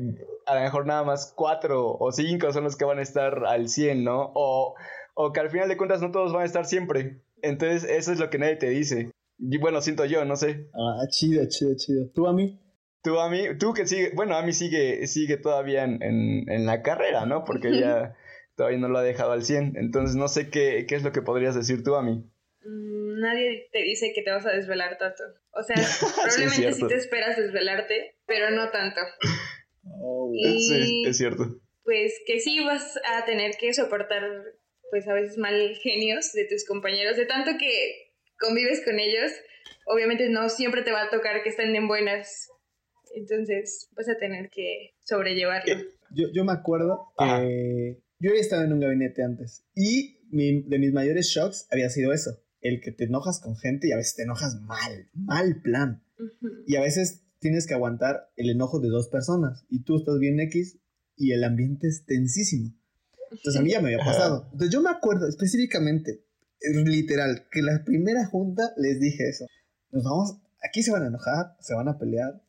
a 0.47 0.55
lo 0.55 0.61
mejor 0.61 0.87
nada 0.87 1.03
más 1.03 1.33
cuatro 1.37 1.97
o 1.99 2.13
cinco 2.13 2.53
son 2.53 2.65
los 2.65 2.77
que 2.77 2.85
van 2.85 2.99
a 2.99 3.03
estar 3.03 3.45
al 3.47 3.69
100, 3.69 4.05
¿no? 4.05 4.33
O, 4.35 4.75
o 5.15 5.33
que 5.33 5.41
al 5.41 5.51
final 5.51 5.69
de 5.69 5.77
cuentas 5.77 6.01
no 6.01 6.13
todos 6.13 6.33
van 6.33 6.43
a 6.43 6.47
estar 6.47 6.65
siempre. 6.67 7.21
Entonces, 7.43 7.85
eso 7.85 8.13
es 8.13 8.21
lo 8.21 8.31
que 8.31 8.39
nadie 8.39 8.57
te 8.57 8.69
dice. 8.69 9.11
Y 9.41 9.59
bueno, 9.59 9.81
siento 9.81 10.05
yo, 10.05 10.25
no 10.25 10.37
sé. 10.37 10.69
Ah, 10.75 11.07
chido, 11.09 11.45
chido, 11.49 11.73
chido. 11.77 12.11
¿Tú 12.15 12.27
a 12.27 12.33
mí? 12.33 12.61
Tú, 13.03 13.19
a 13.19 13.31
mí, 13.31 13.45
tú 13.59 13.73
que 13.73 13.87
sigue, 13.87 14.11
bueno, 14.15 14.37
a 14.37 14.43
mí 14.43 14.53
sigue, 14.53 15.07
sigue 15.07 15.39
todavía 15.39 15.85
en, 15.85 16.03
en, 16.03 16.51
en 16.51 16.67
la 16.67 16.83
carrera, 16.83 17.25
¿no? 17.25 17.45
Porque 17.45 17.81
ya 17.81 18.15
todavía 18.57 18.79
no 18.79 18.89
lo 18.89 18.99
ha 18.99 19.03
dejado 19.03 19.33
al 19.33 19.43
100. 19.45 19.73
Entonces, 19.77 20.17
no 20.17 20.29
sé 20.29 20.51
qué, 20.51 20.85
qué 20.87 20.97
es 20.97 21.03
lo 21.03 21.11
que 21.13 21.23
podrías 21.23 21.55
decir 21.55 21.83
tú 21.83 21.95
a 21.95 22.03
mí. 22.03 22.23
Mm, 22.63 23.21
Nadie 23.21 23.69
te 23.73 23.83
dice 23.83 24.13
que 24.15 24.23
te 24.23 24.31
vas 24.31 24.45
a 24.45 24.51
desvelar 24.53 24.99
tanto. 24.99 25.23
O 25.53 25.63
sea, 25.63 25.77
probablemente 26.23 26.73
sí 26.75 26.87
te 26.87 26.95
esperas 26.97 27.39
desvelarte, 27.39 28.17
pero 28.27 28.51
no 28.51 28.71
tanto. 28.71 29.01
Oh, 29.85 30.31
Y- 30.35 30.61
Sí, 30.69 31.03
es 31.07 31.17
cierto. 31.17 31.57
Pues 31.85 32.13
que 32.27 32.39
sí 32.41 32.63
vas 32.65 32.99
a 33.11 33.25
tener 33.25 33.53
que 33.59 33.73
soportar, 33.73 34.23
pues 34.91 35.09
a 35.09 35.15
veces 35.15 35.39
mal 35.39 35.75
genios 35.83 36.33
de 36.35 36.45
tus 36.45 36.65
compañeros, 36.67 37.17
de 37.17 37.25
tanto 37.27 37.53
que 37.59 38.10
convives 38.41 38.83
con 38.85 38.99
ellos. 38.99 39.31
Obviamente 39.87 40.29
no 40.29 40.49
siempre 40.49 40.83
te 40.83 40.93
va 40.93 41.03
a 41.05 41.11
tocar 41.11 41.43
que 41.43 41.51
estén 41.51 41.75
en 41.77 41.87
buenas. 41.89 42.49
Entonces 43.15 43.89
vas 43.97 44.09
a 44.09 44.17
tener 44.19 44.51
que 44.51 44.95
sobrellevarlo. 45.05 45.75
Yo, 46.15 46.29
yo 46.33 46.45
me 46.45 46.53
acuerdo 46.53 47.13
Ajá. 47.19 47.41
que 47.41 48.03
yo 48.19 48.31
había 48.31 48.41
estado 48.41 48.65
en 48.65 48.73
un 48.73 48.81
gabinete 48.81 49.23
antes 49.23 49.65
y 49.75 50.19
mi- 50.31 50.63
de 50.63 50.79
mis 50.79 50.93
mayores 50.93 51.27
shocks 51.27 51.67
había 51.71 51.89
sido 51.91 52.13
eso, 52.13 52.41
el 52.61 52.81
que 52.81 52.93
te 52.93 53.05
enojas 53.05 53.41
con 53.41 53.57
gente 53.57 53.89
y 53.89 53.93
a 53.93 53.97
veces 53.97 54.15
te 54.17 54.23
enojas 54.23 54.61
mal, 54.63 55.09
mal 55.15 55.61
plan. 55.63 56.03
Ujú. 56.19 56.49
Y 56.67 56.77
a 56.77 56.81
veces 56.83 57.23
tienes 57.41 57.67
que 57.67 57.75
aguantar 57.75 58.31
el 58.37 58.51
enojo 58.51 58.79
de 58.81 58.89
dos 58.89 59.09
personas 59.09 59.65
y 59.71 59.83
tú 59.83 59.97
estás 59.97 60.19
bien 60.21 60.39
X 60.41 60.79
y 61.17 61.33
el 61.33 61.43
ambiente 61.45 61.89
es 61.89 62.05
tensísimo. 62.07 62.75
Entonces 63.33 63.57
a 63.57 63.63
mí 63.63 63.71
ya 63.71 63.81
me 63.81 63.93
había 63.95 64.05
pasado. 64.05 64.45
Entonces 64.53 64.71
yo 64.73 64.83
me 64.83 64.91
acuerdo 64.91 65.29
específicamente, 65.29 66.11
eh, 66.13 66.25
literal, 66.85 67.47
que 67.51 67.63
la 67.63 67.85
primera 67.85 68.25
junta 68.27 68.73
les 68.77 69.01
dije 69.01 69.29
eso. 69.29 69.47
Nos 69.91 70.05
vamos, 70.05 70.41
aquí 70.63 70.83
se 70.83 70.91
van 70.93 71.03
a 71.05 71.09
enojar, 71.09 71.57
se 71.61 71.75
van 71.75 71.89
a 71.89 71.99
pelear 71.99 72.43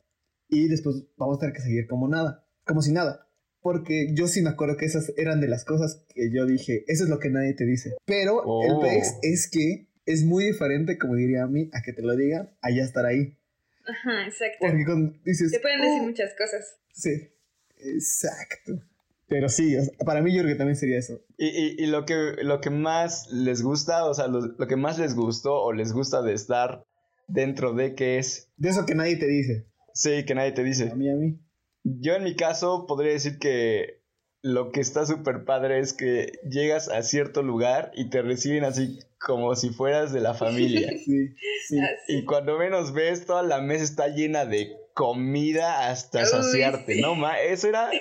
y 0.48 0.68
después 0.68 0.96
vamos 1.16 1.36
a 1.36 1.40
tener 1.40 1.54
que 1.54 1.62
seguir 1.62 1.86
como 1.86 2.08
nada, 2.08 2.46
como 2.64 2.82
si 2.82 2.92
nada. 2.92 3.26
Porque 3.60 4.08
yo 4.12 4.26
sí 4.26 4.42
me 4.42 4.50
acuerdo 4.50 4.76
que 4.76 4.86
esas 4.86 5.12
eran 5.16 5.40
de 5.40 5.46
las 5.48 5.64
cosas 5.64 6.04
que 6.14 6.30
yo 6.32 6.46
dije, 6.46 6.84
eso 6.88 7.04
es 7.04 7.10
lo 7.10 7.18
que 7.20 7.30
nadie 7.30 7.54
te 7.54 7.64
dice. 7.64 7.94
Pero 8.06 8.40
el 8.64 8.72
Oh. 8.72 8.80
PEX 8.80 9.14
es 9.22 9.48
que 9.48 9.86
es 10.04 10.24
muy 10.24 10.44
diferente, 10.44 10.98
como 10.98 11.14
diría 11.14 11.44
a 11.44 11.46
mí, 11.46 11.70
a 11.72 11.80
que 11.82 11.92
te 11.92 12.02
lo 12.02 12.16
digan, 12.16 12.50
a 12.60 12.70
ya 12.70 12.82
estar 12.82 13.06
ahí. 13.06 13.38
Ajá, 13.86 14.26
exacto. 14.26 14.58
Porque 14.60 14.84
cuando 14.84 15.14
dices... 15.24 15.52
Te 15.52 15.60
pueden 15.60 15.80
decir 15.80 16.00
"Oh", 16.00 16.04
muchas 16.06 16.32
cosas. 16.36 16.76
Sí, 16.92 17.30
exacto. 17.78 18.82
Pero 19.32 19.48
sí, 19.48 19.74
para 20.04 20.20
mí 20.20 20.32
yo 20.34 20.42
creo 20.42 20.54
que 20.54 20.58
también 20.58 20.76
sería 20.76 20.98
eso. 20.98 21.20
Y, 21.38 21.46
y, 21.46 21.76
y 21.78 21.86
lo, 21.86 22.04
que, 22.04 22.36
lo 22.42 22.60
que 22.60 22.70
más 22.70 23.30
les 23.32 23.62
gusta, 23.62 24.04
o 24.04 24.12
sea, 24.14 24.26
lo, 24.28 24.40
lo 24.40 24.66
que 24.66 24.76
más 24.76 24.98
les 24.98 25.16
gustó 25.16 25.54
o 25.62 25.72
les 25.72 25.92
gusta 25.92 26.20
de 26.22 26.34
estar 26.34 26.84
dentro 27.28 27.72
de 27.72 27.94
que 27.94 28.18
es, 28.18 28.50
De 28.56 28.68
eso 28.68 28.84
que 28.84 28.94
nadie 28.94 29.16
te 29.16 29.26
dice. 29.26 29.66
sí, 29.94 30.24
que 30.24 30.34
nadie 30.34 30.52
te 30.52 30.62
dice. 30.62 30.90
A 30.90 30.94
mí, 30.94 31.10
a 31.10 31.14
mí. 31.14 31.38
Yo 31.84 32.14
en 32.14 32.24
mi 32.24 32.36
caso 32.36 32.86
podría 32.86 33.12
decir 33.12 33.38
que 33.38 34.02
lo 34.42 34.70
que 34.70 34.80
está 34.80 35.06
súper 35.06 35.44
padre 35.44 35.78
es 35.80 35.94
que 35.94 36.32
llegas 36.48 36.88
a 36.88 37.02
cierto 37.02 37.42
lugar 37.42 37.90
y 37.94 38.10
te 38.10 38.22
reciben 38.22 38.64
así 38.64 38.98
como 39.18 39.54
si 39.56 39.70
fueras 39.70 40.12
de 40.12 40.20
la 40.20 40.34
familia. 40.42 40.90
Sí, 41.04 41.28
sí. 41.68 41.78
Y 42.08 42.24
cuando 42.24 42.58
menos 42.58 42.92
ves, 42.92 43.24
toda 43.24 43.42
la 43.42 43.60
mesa 43.60 43.84
está 43.84 44.08
llena 44.08 44.44
de 44.44 44.76
comida 44.94 45.88
hasta 45.88 46.20
Uy, 46.20 46.26
saciarte, 46.26 46.94
sí. 46.96 47.00
¿no? 47.00 47.14
Ma? 47.14 47.40
Eso 47.40 47.68
era... 47.68 47.90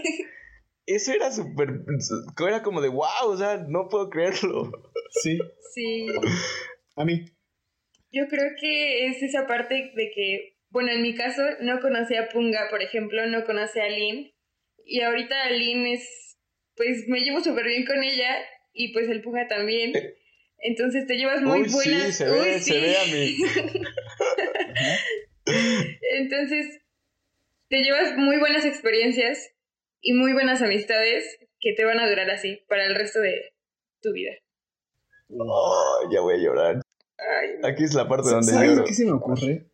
Eso 0.85 1.13
era 1.13 1.31
súper... 1.31 1.69
Era 2.47 2.61
como 2.63 2.81
de 2.81 2.89
wow, 2.89 3.27
o 3.27 3.37
sea, 3.37 3.57
no 3.67 3.87
puedo 3.89 4.09
creerlo. 4.09 4.71
Sí, 5.23 5.39
Sí. 5.73 6.07
a 6.95 7.05
mí. 7.05 7.25
Yo 8.11 8.27
creo 8.27 8.51
que 8.59 9.07
es 9.07 9.23
esa 9.23 9.47
parte 9.47 9.91
de 9.95 10.11
que, 10.13 10.57
bueno, 10.69 10.91
en 10.91 11.01
mi 11.01 11.15
caso 11.15 11.41
no 11.61 11.79
conocí 11.79 12.15
a 12.15 12.27
Punga, 12.29 12.67
por 12.69 12.81
ejemplo, 12.81 13.25
no 13.27 13.45
conocí 13.45 13.79
a 13.79 13.87
Lynn. 13.87 14.31
Y 14.85 15.01
ahorita 15.01 15.49
Lynn 15.51 15.85
es, 15.87 16.37
pues 16.75 17.07
me 17.07 17.21
llevo 17.21 17.41
súper 17.41 17.65
bien 17.67 17.85
con 17.85 18.03
ella 18.03 18.35
y 18.73 18.91
pues 18.91 19.07
el 19.09 19.21
Punga 19.21 19.47
también. 19.47 19.93
Entonces 20.57 21.07
te 21.07 21.15
llevas 21.15 21.41
muy 21.41 21.61
Uy, 21.61 21.69
buenas. 21.71 22.03
sí, 22.07 22.11
se 22.13 22.25
ve, 22.29 22.55
Uy, 22.55 22.59
se 22.59 22.79
ve 22.81 22.97
a 22.97 23.05
mí. 23.05 23.37
Entonces 26.17 26.81
te 27.69 27.77
llevas 27.81 28.17
muy 28.17 28.37
buenas 28.37 28.65
experiencias 28.65 29.51
y 30.01 30.13
muy 30.13 30.33
buenas 30.33 30.61
amistades 30.61 31.37
que 31.59 31.73
te 31.73 31.85
van 31.85 31.99
a 31.99 32.09
durar 32.09 32.29
así 32.29 32.59
para 32.67 32.85
el 32.85 32.95
resto 32.95 33.19
de 33.19 33.53
tu 34.01 34.11
vida. 34.11 34.31
Oh, 35.29 36.09
ya 36.11 36.21
voy 36.21 36.35
a 36.35 36.37
llorar. 36.37 36.81
Ay, 37.17 37.59
no. 37.59 37.67
Aquí 37.67 37.83
es 37.83 37.93
la 37.93 38.07
parte 38.07 38.29
donde 38.29 38.51
¿Sabes 38.51 38.71
lloro. 38.71 38.83
qué 38.85 38.93
se 38.93 39.05
me 39.05 39.11
ocurre? 39.11 39.69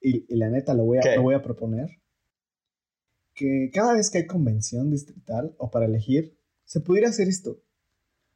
Y, 0.00 0.32
y 0.32 0.36
la 0.36 0.48
neta 0.48 0.72
lo 0.74 0.84
voy, 0.84 0.98
a, 0.98 1.16
lo 1.16 1.22
voy 1.22 1.34
a 1.34 1.42
proponer. 1.42 1.88
Que 3.34 3.70
cada 3.72 3.94
vez 3.94 4.10
que 4.10 4.18
hay 4.18 4.26
convención 4.26 4.90
distrital 4.90 5.54
o 5.58 5.70
para 5.70 5.86
elegir, 5.86 6.38
se 6.64 6.80
pudiera 6.80 7.08
hacer 7.08 7.28
esto. 7.28 7.60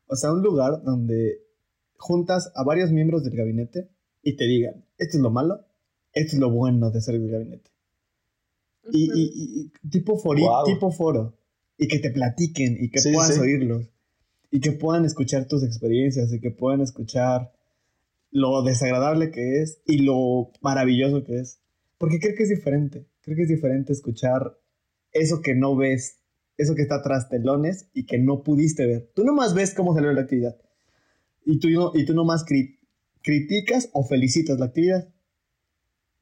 O 0.06 0.16
sea, 0.16 0.32
un 0.32 0.42
lugar 0.42 0.82
donde 0.82 1.42
juntas 1.96 2.52
a 2.56 2.64
varios 2.64 2.90
miembros 2.90 3.22
del 3.24 3.36
gabinete 3.36 3.88
y 4.22 4.36
te 4.36 4.44
digan, 4.44 4.84
esto 4.98 5.16
es 5.16 5.22
lo 5.22 5.30
malo, 5.30 5.66
esto 6.12 6.36
es 6.36 6.40
lo 6.40 6.50
bueno 6.50 6.90
de 6.90 7.00
ser 7.00 7.14
el 7.14 7.30
gabinete. 7.30 7.70
Y, 8.92 9.04
y, 9.04 9.70
y, 9.82 9.88
tipo, 9.88 10.18
fori, 10.18 10.42
tipo 10.66 10.90
foro. 10.90 11.36
Y 11.76 11.88
que 11.88 11.98
te 11.98 12.10
platiquen 12.10 12.76
y 12.80 12.90
que 12.90 13.00
puedas 13.02 13.38
oírlos. 13.38 13.90
Y 14.50 14.60
que 14.60 14.72
puedan 14.72 15.04
escuchar 15.04 15.46
tus 15.46 15.62
experiencias 15.62 16.32
y 16.32 16.40
que 16.40 16.50
puedan 16.50 16.80
escuchar 16.80 17.52
lo 18.30 18.62
desagradable 18.62 19.30
que 19.30 19.62
es 19.62 19.80
y 19.86 19.98
lo 19.98 20.52
maravilloso 20.60 21.24
que 21.24 21.38
es. 21.38 21.60
Porque 21.98 22.18
creo 22.18 22.34
que 22.34 22.44
es 22.44 22.48
diferente. 22.48 23.06
Creo 23.22 23.36
que 23.36 23.42
es 23.42 23.48
diferente 23.48 23.92
escuchar 23.92 24.58
eso 25.12 25.40
que 25.42 25.54
no 25.54 25.76
ves, 25.76 26.18
eso 26.56 26.74
que 26.74 26.82
está 26.82 27.02
tras 27.02 27.28
telones 27.28 27.88
y 27.92 28.06
que 28.06 28.18
no 28.18 28.42
pudiste 28.42 28.86
ver. 28.86 29.10
Tú 29.14 29.24
nomás 29.24 29.54
ves 29.54 29.74
cómo 29.74 29.94
salió 29.94 30.12
la 30.12 30.22
actividad. 30.22 30.56
Y 31.44 31.58
tú, 31.58 31.68
no, 31.70 31.92
y 31.94 32.04
tú 32.04 32.14
nomás 32.14 32.44
criticas 33.22 33.88
o 33.92 34.04
felicitas 34.04 34.58
la 34.58 34.66
actividad. 34.66 35.08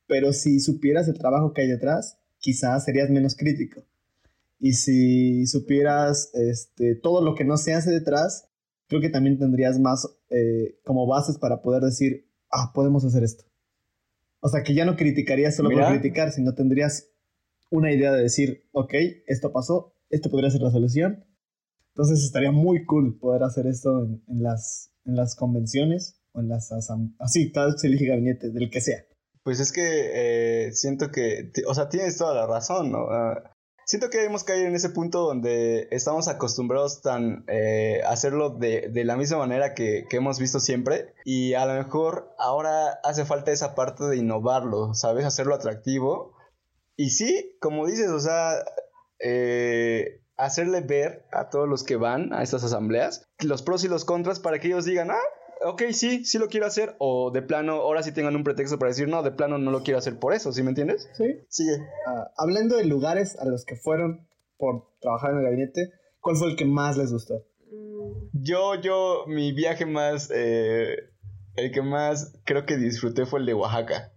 Pero 0.06 0.32
si 0.32 0.60
supieras 0.60 1.08
el 1.08 1.18
trabajo 1.18 1.52
que 1.52 1.62
hay 1.62 1.68
detrás, 1.68 2.17
quizás 2.38 2.84
serías 2.84 3.10
menos 3.10 3.36
crítico. 3.36 3.84
Y 4.60 4.72
si 4.72 5.46
supieras 5.46 6.30
este, 6.34 6.96
todo 6.96 7.22
lo 7.22 7.34
que 7.34 7.44
no 7.44 7.56
se 7.56 7.74
hace 7.74 7.90
detrás, 7.90 8.48
creo 8.88 9.00
que 9.00 9.10
también 9.10 9.38
tendrías 9.38 9.78
más 9.78 10.08
eh, 10.30 10.78
como 10.84 11.06
bases 11.06 11.38
para 11.38 11.62
poder 11.62 11.82
decir, 11.82 12.28
ah, 12.50 12.72
podemos 12.74 13.04
hacer 13.04 13.22
esto. 13.22 13.44
O 14.40 14.48
sea, 14.48 14.62
que 14.62 14.74
ya 14.74 14.84
no 14.84 14.96
criticarías 14.96 15.56
solo 15.56 15.70
por 15.70 15.86
criticar, 15.88 16.32
sino 16.32 16.54
tendrías 16.54 17.08
una 17.70 17.92
idea 17.92 18.12
de 18.12 18.22
decir, 18.22 18.68
ok, 18.72 18.94
esto 19.26 19.52
pasó, 19.52 19.94
esto 20.10 20.30
podría 20.30 20.50
ser 20.50 20.62
la 20.62 20.70
solución. 20.70 21.24
Entonces 21.88 22.24
estaría 22.24 22.52
muy 22.52 22.84
cool 22.84 23.18
poder 23.18 23.42
hacer 23.42 23.66
esto 23.66 24.04
en, 24.28 24.42
las, 24.42 24.92
en 25.04 25.16
las 25.16 25.34
convenciones 25.34 26.20
o 26.32 26.40
en 26.40 26.48
las 26.48 26.70
así, 27.18 27.50
tal 27.50 27.72
vez 27.72 27.80
se 27.80 27.88
elige 27.88 28.06
gabinete, 28.06 28.50
del 28.50 28.70
que 28.70 28.80
sea. 28.80 29.04
Pues 29.42 29.60
es 29.60 29.72
que 29.72 30.66
eh, 30.66 30.72
siento 30.72 31.10
que, 31.10 31.52
o 31.66 31.74
sea, 31.74 31.88
tienes 31.88 32.16
toda 32.16 32.34
la 32.34 32.46
razón, 32.46 32.92
¿no? 32.92 33.08
Ah, 33.10 33.54
siento 33.84 34.10
que 34.10 34.24
hemos 34.24 34.44
caído 34.44 34.66
en 34.66 34.74
ese 34.74 34.90
punto 34.90 35.22
donde 35.22 35.88
estamos 35.90 36.28
acostumbrados 36.28 37.00
tan 37.00 37.44
eh, 37.48 38.02
a 38.04 38.10
hacerlo 38.10 38.50
de, 38.50 38.88
de, 38.90 39.04
la 39.04 39.16
misma 39.16 39.38
manera 39.38 39.74
que, 39.74 40.04
que, 40.10 40.18
hemos 40.18 40.38
visto 40.38 40.60
siempre 40.60 41.14
y 41.24 41.54
a 41.54 41.64
lo 41.64 41.74
mejor 41.74 42.34
ahora 42.38 43.00
hace 43.02 43.24
falta 43.24 43.50
esa 43.50 43.74
parte 43.74 44.04
de 44.04 44.16
innovarlo, 44.16 44.92
¿sabes? 44.94 45.24
Hacerlo 45.24 45.54
atractivo. 45.54 46.36
Y 46.96 47.10
sí, 47.10 47.56
como 47.60 47.86
dices, 47.86 48.10
o 48.10 48.20
sea, 48.20 48.56
eh, 49.20 50.20
hacerle 50.36 50.80
ver 50.80 51.26
a 51.32 51.48
todos 51.48 51.68
los 51.68 51.82
que 51.82 51.96
van 51.96 52.32
a 52.32 52.42
estas 52.42 52.62
asambleas 52.64 53.24
los 53.40 53.62
pros 53.62 53.84
y 53.84 53.88
los 53.88 54.04
contras 54.04 54.38
para 54.38 54.58
que 54.58 54.68
ellos 54.68 54.84
digan, 54.84 55.10
ah, 55.10 55.20
ok, 55.64 55.82
sí, 55.92 56.24
sí 56.24 56.38
lo 56.38 56.48
quiero 56.48 56.66
hacer, 56.66 56.94
o 56.98 57.30
de 57.30 57.42
plano, 57.42 57.74
ahora 57.74 58.02
sí 58.02 58.12
tengan 58.12 58.36
un 58.36 58.44
pretexto 58.44 58.78
para 58.78 58.90
decir, 58.90 59.08
no, 59.08 59.22
de 59.22 59.32
plano 59.32 59.58
no 59.58 59.70
lo 59.70 59.82
quiero 59.82 59.98
hacer 59.98 60.18
por 60.18 60.32
eso, 60.32 60.52
¿sí 60.52 60.62
me 60.62 60.70
entiendes? 60.70 61.08
Sí. 61.16 61.40
Sigue. 61.48 61.78
Ah, 62.06 62.30
hablando 62.36 62.76
de 62.76 62.84
lugares 62.84 63.38
a 63.38 63.44
los 63.44 63.64
que 63.64 63.76
fueron 63.76 64.26
por 64.56 64.88
trabajar 65.00 65.32
en 65.32 65.38
el 65.38 65.44
gabinete, 65.44 65.92
¿cuál 66.20 66.36
fue 66.36 66.48
el 66.50 66.56
que 66.56 66.64
más 66.64 66.96
les 66.96 67.12
gustó? 67.12 67.44
Yo, 68.32 68.74
yo, 68.76 69.24
mi 69.26 69.52
viaje 69.52 69.86
más, 69.86 70.30
eh, 70.34 70.96
el 71.56 71.72
que 71.72 71.82
más 71.82 72.40
creo 72.44 72.66
que 72.66 72.76
disfruté 72.76 73.26
fue 73.26 73.40
el 73.40 73.46
de 73.46 73.54
Oaxaca, 73.54 74.12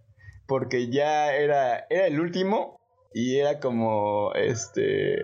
porque 0.46 0.90
ya 0.90 1.34
era, 1.34 1.86
era 1.90 2.06
el 2.06 2.20
último 2.20 2.80
y 3.14 3.36
era 3.36 3.60
como, 3.60 4.32
este, 4.34 5.22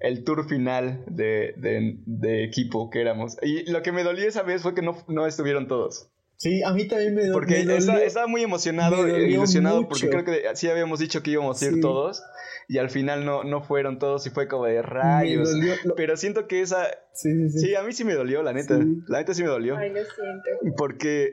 el 0.00 0.24
tour 0.24 0.48
final 0.48 1.04
de, 1.06 1.54
de, 1.56 2.44
equipo 2.44 2.90
que 2.90 3.00
éramos. 3.00 3.36
Y 3.42 3.70
lo 3.70 3.82
que 3.82 3.92
me 3.92 4.04
dolió 4.04 4.26
esa 4.26 4.42
vez 4.42 4.62
fue 4.62 4.74
que 4.74 4.82
no, 4.82 4.96
no 5.08 5.26
estuvieron 5.26 5.66
todos. 5.66 6.10
Sí, 6.36 6.62
a 6.62 6.72
mí 6.72 6.86
también 6.86 7.16
me, 7.16 7.32
porque 7.32 7.62
estaba, 7.62 8.28
muy 8.28 8.42
emocionado, 8.44 9.08
ilusionado, 9.08 9.88
porque 9.88 10.08
creo 10.08 10.24
que 10.24 10.44
sí 10.54 10.68
habíamos 10.68 11.00
dicho 11.00 11.20
que 11.20 11.32
íbamos 11.32 11.60
a 11.60 11.66
ir 11.66 11.80
todos, 11.80 12.22
y 12.68 12.78
al 12.78 12.90
final 12.90 13.24
no, 13.24 13.42
no 13.42 13.60
fueron 13.60 13.98
todos 13.98 14.24
y 14.26 14.30
fue 14.30 14.46
como 14.46 14.66
de 14.66 14.80
rayos. 14.80 15.50
Pero 15.96 16.16
siento 16.16 16.46
que 16.46 16.60
esa... 16.60 16.86
Sí, 17.12 17.50
sí, 17.50 17.74
a 17.74 17.82
mí 17.82 17.92
sí 17.92 18.04
me 18.04 18.14
dolió, 18.14 18.44
la 18.44 18.52
neta. 18.52 18.78
La 19.08 19.18
neta 19.18 19.34
sí 19.34 19.42
me 19.42 19.48
dolió. 19.48 19.76
Ay, 19.76 19.90
lo 19.90 19.96
siento. 19.96 20.76
Porque 20.76 21.32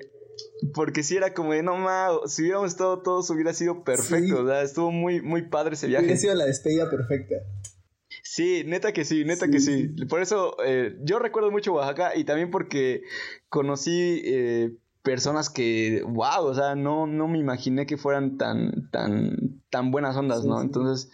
porque 0.73 1.03
si 1.03 1.15
era 1.15 1.33
como 1.33 1.53
de 1.53 1.63
no 1.63 1.77
mames, 1.77 2.33
si 2.33 2.41
hubiéramos 2.41 2.71
estado 2.71 3.01
todos 3.01 3.29
hubiera 3.29 3.53
sido 3.53 3.83
perfecto, 3.83 4.43
o 4.43 4.47
sea, 4.47 4.61
estuvo 4.61 4.91
muy, 4.91 5.21
muy 5.21 5.43
padre 5.43 5.75
ese 5.75 5.87
viaje. 5.87 6.05
Hubiera 6.05 6.19
sido 6.19 6.35
la 6.35 6.45
despedida 6.45 6.89
perfecta. 6.89 7.35
Sí, 8.35 8.63
neta 8.65 8.91
que 8.91 9.05
sí, 9.05 9.23
neta 9.23 9.47
que 9.47 9.61
sí. 9.61 9.87
Por 10.09 10.21
eso 10.21 10.57
eh, 10.65 10.97
yo 11.03 11.19
recuerdo 11.19 11.51
mucho 11.51 11.71
Oaxaca 11.71 12.17
y 12.17 12.25
también 12.25 12.51
porque 12.51 13.03
conocí 13.47 14.21
eh, 14.25 14.71
personas 15.03 15.49
que, 15.49 16.01
wow, 16.05 16.43
o 16.43 16.53
sea, 16.53 16.75
no, 16.75 17.07
no 17.07 17.29
me 17.29 17.37
imaginé 17.39 17.85
que 17.85 17.95
fueran 17.95 18.37
tan, 18.37 18.89
tan, 18.91 19.61
tan 19.69 19.89
buenas 19.89 20.17
ondas, 20.17 20.43
¿no? 20.43 20.61
Entonces, 20.61 21.09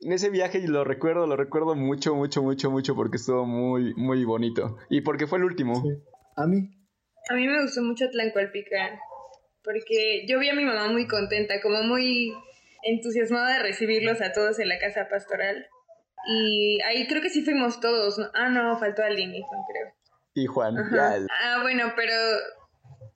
ese 0.00 0.28
viaje 0.28 0.68
lo 0.68 0.84
recuerdo, 0.84 1.26
lo 1.26 1.36
recuerdo 1.36 1.74
mucho, 1.74 2.14
mucho, 2.14 2.42
mucho, 2.42 2.70
mucho 2.70 2.94
porque 2.94 3.16
estuvo 3.16 3.46
muy, 3.46 3.94
muy 3.94 4.26
bonito. 4.26 4.76
Y 4.90 5.00
porque 5.00 5.26
fue 5.26 5.38
el 5.38 5.44
último. 5.44 5.82
A 6.36 6.46
mí. 6.46 6.58
A 7.30 7.34
mí 7.36 7.48
me 7.48 7.62
gustó 7.62 7.82
mucho 7.82 8.10
Tlancualpica 8.10 9.00
porque 9.64 10.26
yo 10.28 10.38
vi 10.38 10.50
a 10.50 10.54
mi 10.54 10.66
mamá 10.66 10.92
muy 10.92 11.08
contenta, 11.08 11.54
como 11.62 11.82
muy 11.84 12.34
entusiasmada 12.82 13.56
de 13.56 13.62
recibirlos 13.62 14.20
a 14.20 14.34
todos 14.34 14.58
en 14.58 14.68
la 14.68 14.78
casa 14.78 15.08
pastoral. 15.08 15.66
Y 16.26 16.80
ahí 16.82 17.06
creo 17.06 17.22
que 17.22 17.30
sí 17.30 17.42
fuimos 17.42 17.80
todos. 17.80 18.20
Ah, 18.34 18.48
no, 18.48 18.76
faltó 18.78 19.02
alguien 19.02 19.34
y 19.34 19.42
Juan, 19.42 19.60
creo. 19.68 19.92
Y 20.34 20.46
Juan, 20.46 20.76
ya. 20.92 21.18
Ah, 21.30 21.60
bueno, 21.62 21.92
pero 21.94 22.12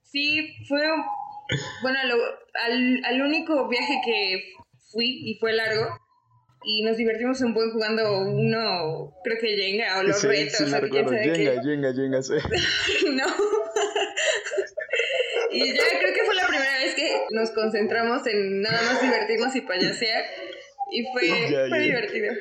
sí 0.03 0.53
fue. 0.67 0.81
Bueno, 1.81 1.99
al, 2.53 3.01
al 3.03 3.21
único 3.21 3.67
viaje 3.67 3.99
que 4.05 4.53
fui 4.91 5.29
y 5.29 5.37
fue 5.39 5.53
largo. 5.53 5.97
Y 6.63 6.83
nos 6.83 6.95
divertimos 6.95 7.41
un 7.41 7.55
buen 7.55 7.71
jugando 7.71 8.21
uno, 8.21 9.15
creo 9.23 9.37
que 9.41 9.57
Jenga 9.57 9.97
o 9.99 10.03
los 10.03 10.23
retos. 10.23 10.57
Sí, 10.57 10.65
me 10.65 10.79
recuerdo. 10.79 11.09
Jenga, 11.09 11.59
Jenga, 11.63 11.91
Jenga, 11.93 12.21
sí. 12.21 12.33
no. 13.11 13.25
y 15.51 15.73
ya 15.73 15.83
creo 15.99 16.13
que 16.13 16.23
fue 16.23 16.35
la 16.35 16.45
primera 16.47 16.77
vez 16.77 16.93
que 16.93 17.25
nos 17.31 17.49
concentramos 17.51 18.27
en 18.27 18.61
nada 18.61 18.79
más 18.83 19.01
divertirnos 19.01 19.55
y 19.55 19.61
payasear. 19.61 20.23
Y 20.91 21.03
fue, 21.11 21.67
fue 21.69 21.79
divertido. 21.79 22.31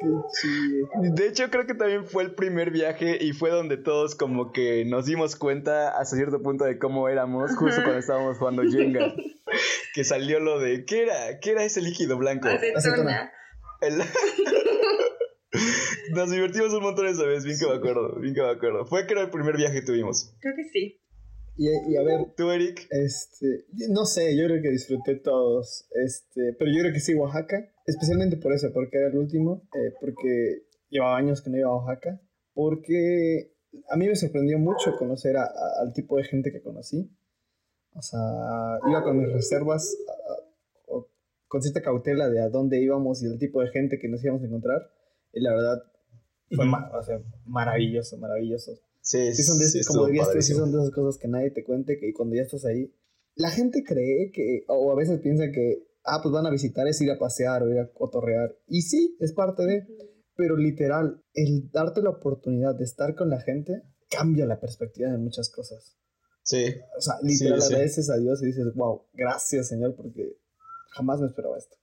De 0.00 1.26
hecho, 1.26 1.50
creo 1.50 1.66
que 1.66 1.74
también 1.74 2.04
fue 2.04 2.22
el 2.22 2.34
primer 2.34 2.70
viaje 2.70 3.18
y 3.20 3.32
fue 3.32 3.50
donde 3.50 3.76
todos 3.76 4.14
como 4.14 4.52
que 4.52 4.84
nos 4.84 5.06
dimos 5.06 5.34
cuenta 5.36 5.98
hasta 5.98 6.16
cierto 6.16 6.40
punto 6.42 6.64
de 6.64 6.78
cómo 6.78 7.08
éramos 7.08 7.56
justo 7.56 7.82
cuando 7.82 7.98
estábamos 7.98 8.38
jugando 8.38 8.62
Jenga. 8.62 9.14
que 9.94 10.04
salió 10.04 10.38
lo 10.40 10.60
de, 10.60 10.84
¿qué 10.84 11.02
era? 11.02 11.40
¿Qué 11.40 11.50
era 11.50 11.64
ese 11.64 11.80
líquido 11.82 12.16
blanco? 12.16 12.48
Acetona. 12.48 13.32
Nos 16.14 16.30
divertimos 16.30 16.72
un 16.72 16.82
montón 16.82 17.06
esa 17.06 17.24
vez, 17.24 17.44
bien 17.44 17.58
que 17.58 17.66
me 17.66 17.74
acuerdo, 17.74 18.18
bien 18.20 18.34
que 18.34 18.42
me 18.42 18.50
acuerdo. 18.50 18.86
Fue 18.86 19.06
creo 19.06 19.22
el 19.22 19.30
primer 19.30 19.56
viaje 19.56 19.80
que 19.80 19.86
tuvimos. 19.86 20.34
Creo 20.40 20.54
que 20.54 20.64
sí. 20.64 21.00
Y, 21.58 21.96
a 21.96 22.02
ver. 22.02 22.34
¿Tú, 22.36 22.50
Eric? 22.52 22.86
Este, 22.90 23.66
no 23.90 24.04
sé, 24.04 24.36
yo 24.36 24.46
creo 24.46 24.62
que 24.62 24.70
disfruté 24.70 25.16
todos. 25.16 25.88
Este, 25.90 26.54
pero 26.56 26.70
yo 26.70 26.82
creo 26.82 26.92
que 26.92 27.00
sí, 27.00 27.14
Oaxaca. 27.14 27.68
Especialmente 27.84 28.36
por 28.36 28.52
eso, 28.52 28.68
porque 28.72 28.98
era 28.98 29.08
el 29.08 29.18
último. 29.18 29.68
Eh, 29.74 29.92
porque 30.00 30.68
llevaba 30.88 31.16
años 31.16 31.42
que 31.42 31.50
no 31.50 31.58
iba 31.58 31.68
a 31.68 31.76
Oaxaca. 31.76 32.20
Porque 32.54 33.56
a 33.90 33.96
mí 33.96 34.06
me 34.06 34.14
sorprendió 34.14 34.58
mucho 34.58 34.96
conocer 34.96 35.36
al 35.36 35.92
tipo 35.92 36.16
de 36.16 36.24
gente 36.24 36.52
que 36.52 36.62
conocí. 36.62 37.10
O 37.92 38.02
sea, 38.02 38.20
iba 38.88 39.02
con 39.02 39.18
mis 39.18 39.32
reservas, 39.32 39.96
con 41.48 41.62
cierta 41.62 41.82
cautela 41.82 42.28
de 42.28 42.40
a 42.40 42.48
dónde 42.48 42.80
íbamos 42.80 43.22
y 43.22 43.26
el 43.26 43.38
tipo 43.38 43.60
de 43.62 43.68
gente 43.70 43.98
que 43.98 44.08
nos 44.08 44.22
íbamos 44.22 44.42
a 44.44 44.46
encontrar. 44.46 44.92
Y 45.32 45.40
la 45.40 45.52
verdad, 45.54 45.82
fue 46.54 46.66
maravilloso, 47.46 48.16
maravilloso. 48.18 48.78
Sí, 49.08 49.34
sí, 49.34 49.42
son 49.42 49.58
de, 49.58 49.64
como 49.86 50.06
sí 50.42 50.52
son 50.52 50.70
de 50.70 50.80
esas 50.80 50.90
cosas 50.90 51.18
que 51.18 51.28
nadie 51.28 51.50
te 51.50 51.64
cuente 51.64 51.98
que 51.98 52.12
cuando 52.12 52.36
ya 52.36 52.42
estás 52.42 52.66
ahí, 52.66 52.94
la 53.36 53.50
gente 53.50 53.82
cree 53.82 54.30
que, 54.30 54.64
o 54.68 54.92
a 54.92 54.96
veces 54.96 55.20
piensa 55.20 55.50
que, 55.50 55.88
ah, 56.04 56.20
pues 56.22 56.30
van 56.30 56.44
a 56.44 56.50
visitar 56.50 56.86
es 56.86 57.00
ir 57.00 57.10
a 57.10 57.18
pasear 57.18 57.62
o 57.62 57.70
ir 57.70 57.78
a 57.78 57.90
cotorrear. 57.90 58.54
Y 58.66 58.82
sí, 58.82 59.16
es 59.18 59.32
parte 59.32 59.64
de, 59.64 59.86
pero 60.36 60.58
literal, 60.58 61.24
el 61.32 61.70
darte 61.70 62.02
la 62.02 62.10
oportunidad 62.10 62.74
de 62.74 62.84
estar 62.84 63.14
con 63.14 63.30
la 63.30 63.40
gente 63.40 63.82
cambia 64.10 64.44
la 64.44 64.60
perspectiva 64.60 65.10
de 65.10 65.16
muchas 65.16 65.48
cosas. 65.48 65.96
Sí. 66.42 66.74
O 66.94 67.00
sea, 67.00 67.14
literal 67.22 67.62
agradeces 67.62 68.10
a 68.10 68.18
Dios 68.18 68.42
y 68.42 68.46
dices, 68.48 68.74
wow, 68.74 69.06
gracias 69.14 69.68
Señor, 69.68 69.96
porque 69.96 70.36
jamás 70.90 71.18
me 71.18 71.28
esperaba 71.28 71.56
esto. 71.56 71.76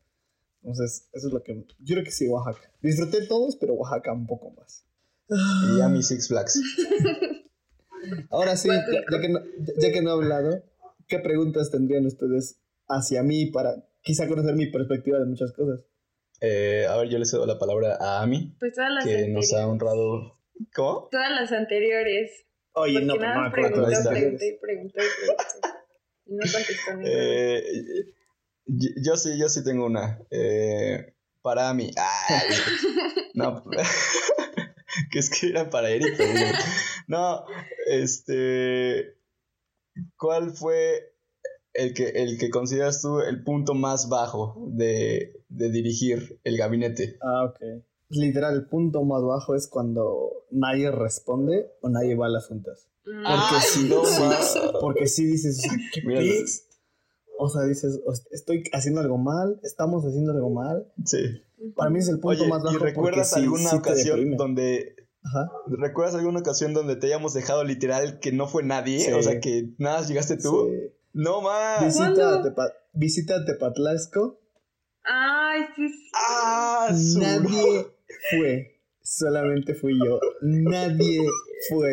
Entonces, 0.62 1.10
eso 1.12 1.28
es 1.30 1.34
lo 1.34 1.42
que... 1.42 1.56
Yo 1.80 1.96
creo 1.96 2.04
que 2.04 2.12
sí, 2.12 2.28
Oaxaca. 2.28 2.72
Disfruté 2.84 3.26
todos, 3.26 3.56
pero 3.56 3.74
Oaxaca 3.74 4.14
un 4.14 4.28
poco 4.28 4.52
más. 4.52 4.85
Y 5.28 5.82
a 5.82 5.90
mi 5.90 6.04
Six 6.04 6.28
Flags. 6.28 6.62
Ahora 8.30 8.56
sí, 8.56 8.70
ya, 8.70 9.20
que 9.20 9.30
no, 9.30 9.40
ya 9.78 9.92
que 9.92 10.02
no 10.02 10.12
he 10.12 10.14
hablado, 10.14 10.64
¿qué 11.08 11.20
preguntas 11.20 11.72
tendrían 11.72 12.06
ustedes 12.06 12.60
hacia 12.88 13.24
mí 13.24 13.48
para 13.48 13.84
quizá 14.04 14.28
conocer 14.28 14.56
mi 14.56 14.68
perspectiva 14.68 15.20
de 15.20 15.26
muchas 15.26 15.52
cosas? 15.54 15.80
Eh, 16.42 16.86
a 16.88 16.98
ver, 16.98 17.10
yo 17.10 17.18
le 17.18 17.26
cedo 17.26 17.46
la 17.46 17.58
palabra 17.58 17.98
a 18.00 18.22
Ami, 18.22 18.56
pues 18.60 18.74
todas 18.74 18.92
las 18.92 19.06
que 19.06 19.28
nos 19.30 19.52
ha 19.54 19.68
honrado. 19.68 20.40
¿Cómo? 20.76 21.10
Todas 21.12 21.32
las 21.32 21.52
anteriores. 21.52 22.46
Oye, 22.74 23.02
no, 23.02 23.16
nada 23.16 23.36
no 23.36 23.42
me 23.42 23.48
acuerdo 23.48 23.86
preguntó, 23.86 24.12
y 24.12 24.14
preguntó 24.14 24.46
y 24.46 24.58
preguntó. 24.60 25.02
Y 26.26 26.36
no 26.36 26.42
contestó. 26.42 26.92
Eh, 27.04 27.64
yo, 28.66 28.90
yo 29.02 29.16
sí, 29.16 29.40
yo 29.40 29.50
sí 29.50 29.64
tengo 29.64 29.86
una. 29.86 30.20
Eh, 30.30 31.14
para 31.42 31.74
mí. 31.74 31.92
Ay, 31.96 32.50
no. 33.34 33.64
que 35.12 35.20
es 35.20 35.30
que 35.30 35.50
era 35.50 35.70
para 35.70 35.90
Eric. 35.90 36.16
pero 36.18 36.34
no. 37.08 37.46
Este. 37.88 39.16
¿Cuál 40.18 40.52
fue 40.52 41.14
el 41.74 41.94
que, 41.94 42.10
el 42.10 42.38
que 42.38 42.50
consideras 42.50 43.02
tú 43.02 43.20
el 43.22 43.44
punto 43.44 43.74
más 43.74 44.10
bajo 44.10 44.68
de, 44.72 45.42
de 45.50 45.72
dirigir 45.72 46.40
el 46.44 46.58
gabinete? 46.58 47.18
Ah, 47.22 47.46
ok. 47.46 47.84
Literal, 48.10 48.56
el 48.56 48.68
punto 48.68 49.04
más 49.04 49.24
bajo 49.24 49.56
es 49.56 49.68
cuando 49.68 50.46
nadie 50.52 50.92
responde 50.92 51.72
o 51.82 51.90
nadie 51.90 52.16
va 52.16 52.28
a 52.28 52.30
las 52.30 52.48
juntas. 52.48 52.88
Mm. 53.06 53.24
Porque 53.24 53.56
Ay, 53.56 53.62
sí, 53.62 53.90
no, 53.90 54.06
sí, 54.06 54.60
porque 54.80 55.08
sí 55.08 55.26
dices, 55.26 55.62
¿qué? 55.94 56.02
O 57.38 57.50
sea, 57.50 57.64
dices, 57.64 58.00
estoy 58.32 58.64
haciendo 58.74 59.02
algo 59.02 59.18
mal, 59.18 59.60
estamos 59.64 60.06
haciendo 60.06 60.32
algo 60.32 60.50
mal. 60.52 60.92
Sí. 61.06 61.20
Para 61.76 61.90
mí 61.90 62.00
es 62.00 62.08
el 62.10 62.20
punto 62.20 62.42
Oye, 62.42 62.48
más 62.50 62.64
bajo. 62.64 62.76
¿y 62.76 62.80
recuerdas 62.80 63.30
porque 63.32 63.44
alguna 63.46 63.70
sí 63.70 63.76
ocasión 63.78 64.38
donde 64.38 64.96
Ajá. 65.24 65.52
¿Recuerdas 65.68 66.14
alguna 66.16 66.40
ocasión 66.40 66.74
donde 66.76 66.96
te 66.98 67.08
hayamos 67.08 67.34
dejado 67.34 67.64
literal 67.64 68.20
que 68.20 68.32
no 68.32 68.48
fue 68.48 68.62
nadie? 68.64 69.00
Sí. 69.00 69.12
O 69.12 69.24
sea, 69.24 69.40
que 69.40 69.70
nada 69.80 70.06
llegaste 70.06 70.38
tú. 70.38 70.70
Sí. 70.70 70.94
No 71.14 71.42
más. 71.42 71.84
Visita. 71.84 72.44
Tepa- 72.44 72.74
visita 72.94 73.44
Tepatlasco. 73.44 74.40
Ay, 75.04 75.62
sí, 75.76 75.90
sí. 75.90 76.10
Ah, 76.30 76.90
Nadie 77.20 77.88
fue. 78.30 78.82
Solamente 79.02 79.74
fui 79.76 79.94
yo. 79.98 80.20
Nadie 80.42 81.20
fue. 81.70 81.92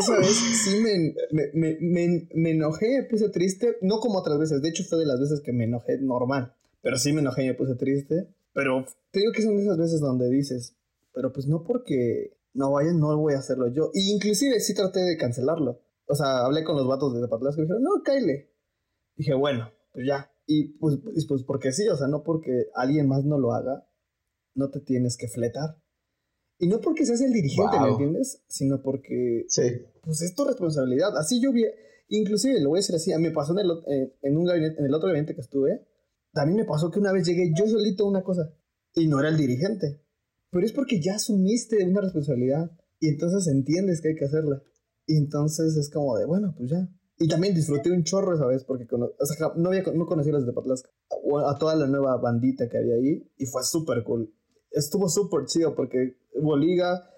Esa 0.00 0.18
vez 0.18 0.28
sí 0.64 0.80
me, 0.80 1.14
me, 1.30 1.78
me, 1.80 2.28
me- 2.34 2.50
enojé, 2.50 3.06
puse 3.08 3.28
triste. 3.28 3.76
No 3.82 4.00
como 4.00 4.18
otras 4.18 4.38
veces. 4.38 4.62
De 4.62 4.68
hecho, 4.68 4.84
fue 4.84 4.98
de 4.98 5.06
las 5.06 5.20
veces 5.20 5.40
que 5.40 5.52
me 5.52 5.64
enojé 5.64 5.98
normal. 5.98 6.54
Pero 6.82 6.96
sí 6.98 7.12
me 7.12 7.20
enojé 7.20 7.44
y 7.44 7.48
me 7.48 7.54
puse 7.54 7.74
triste. 7.74 8.28
Pero 8.52 8.84
te 9.10 9.20
digo 9.20 9.32
que 9.32 9.42
son 9.42 9.56
de 9.56 9.62
esas 9.62 9.78
veces 9.78 10.00
donde 10.00 10.28
dices, 10.30 10.74
pero 11.14 11.32
pues 11.32 11.46
no 11.46 11.62
porque 11.62 12.36
no 12.54 12.72
vayan, 12.72 12.98
no 12.98 13.16
voy 13.16 13.34
a 13.34 13.38
hacerlo 13.38 13.68
yo. 13.68 13.90
Y 13.94 14.10
inclusive 14.12 14.58
sí 14.60 14.74
traté 14.74 15.00
de 15.00 15.16
cancelarlo. 15.16 15.80
O 16.06 16.14
sea, 16.14 16.44
hablé 16.44 16.64
con 16.64 16.76
los 16.76 16.88
vatos 16.88 17.14
de 17.14 17.20
Tepatlasco 17.20 17.60
y 17.60 17.64
dijeron, 17.64 17.82
no, 17.82 18.02
Kyle. 18.02 18.48
Dije, 19.16 19.34
bueno, 19.34 19.70
pues 19.92 20.06
ya. 20.06 20.32
Y 20.46 20.68
pues, 20.78 20.98
pues 21.28 21.44
porque 21.44 21.72
sí, 21.72 21.86
o 21.88 21.96
sea, 21.96 22.08
no 22.08 22.24
porque 22.24 22.66
alguien 22.74 23.06
más 23.06 23.24
no 23.24 23.38
lo 23.38 23.52
haga, 23.52 23.86
no 24.54 24.70
te 24.70 24.80
tienes 24.80 25.16
que 25.16 25.28
fletar. 25.28 25.76
Y 26.62 26.68
no 26.68 26.80
porque 26.80 27.06
seas 27.06 27.20
el 27.22 27.32
dirigente, 27.32 27.72
¿me 27.78 27.84
Wow. 27.86 27.92
entiendes? 27.92 28.42
Sino 28.48 28.82
porque, 28.82 29.46
Sí. 29.48 29.62
pues 30.02 30.20
es 30.22 30.34
tu 30.34 30.44
responsabilidad. 30.44 31.16
Así 31.16 31.40
yo 31.40 31.52
vi, 31.52 31.64
inclusive 32.08 32.60
lo 32.60 32.68
voy 32.70 32.78
a 32.78 32.80
decir 32.80 32.94
así, 32.96 33.12
me 33.18 33.30
pasó 33.30 33.52
en 33.52 33.60
el, 33.60 33.70
eh, 33.88 34.14
en, 34.22 34.36
un 34.36 34.44
gabinete, 34.44 34.78
en 34.78 34.84
el 34.86 34.94
otro 34.94 35.08
gabinete 35.08 35.34
que 35.34 35.40
estuve, 35.40 35.86
también 36.32 36.58
me 36.58 36.64
pasó 36.64 36.90
que 36.90 36.98
una 37.00 37.12
vez 37.12 37.26
llegué 37.26 37.50
yo 37.58 37.66
solito 37.66 38.04
a 38.04 38.08
una 38.10 38.22
cosa 38.22 38.52
y 38.94 39.08
no 39.08 39.18
era 39.20 39.30
el 39.30 39.36
dirigente. 39.38 40.02
Pero 40.50 40.66
es 40.66 40.72
porque 40.72 41.00
ya 41.00 41.14
asumiste 41.14 41.82
una 41.84 42.02
responsabilidad 42.02 42.70
y 43.00 43.08
entonces 43.08 43.46
entiendes 43.50 44.00
que 44.02 44.08
hay 44.08 44.14
que 44.16 44.26
hacerla. 44.26 44.62
Y 45.06 45.16
entonces 45.16 45.76
es 45.76 45.88
como 45.90 46.16
de, 46.18 46.26
bueno, 46.26 46.54
pues 46.56 46.70
ya. 46.70 46.88
Y 47.18 47.28
también 47.28 47.54
disfruté 47.54 47.90
un 47.90 48.02
chorro 48.04 48.34
esa 48.34 48.46
vez 48.46 48.64
porque 48.64 48.86
cono- 48.86 49.12
o 49.18 49.26
sea, 49.26 49.52
no, 49.56 49.68
había, 49.70 49.82
no 49.94 50.06
conocí 50.06 50.28
a 50.30 50.32
los 50.32 50.46
de 50.46 50.52
Patlasca. 50.52 50.90
A, 51.10 51.50
a 51.52 51.58
toda 51.58 51.74
la 51.76 51.86
nueva 51.86 52.16
bandita 52.18 52.68
que 52.68 52.78
había 52.78 52.94
ahí 52.94 53.30
y 53.36 53.46
fue 53.46 53.62
súper 53.64 54.02
cool. 54.04 54.32
Estuvo 54.70 55.08
súper 55.08 55.46
chido 55.46 55.74
porque 55.74 56.16
hubo 56.34 56.56
liga, 56.56 57.10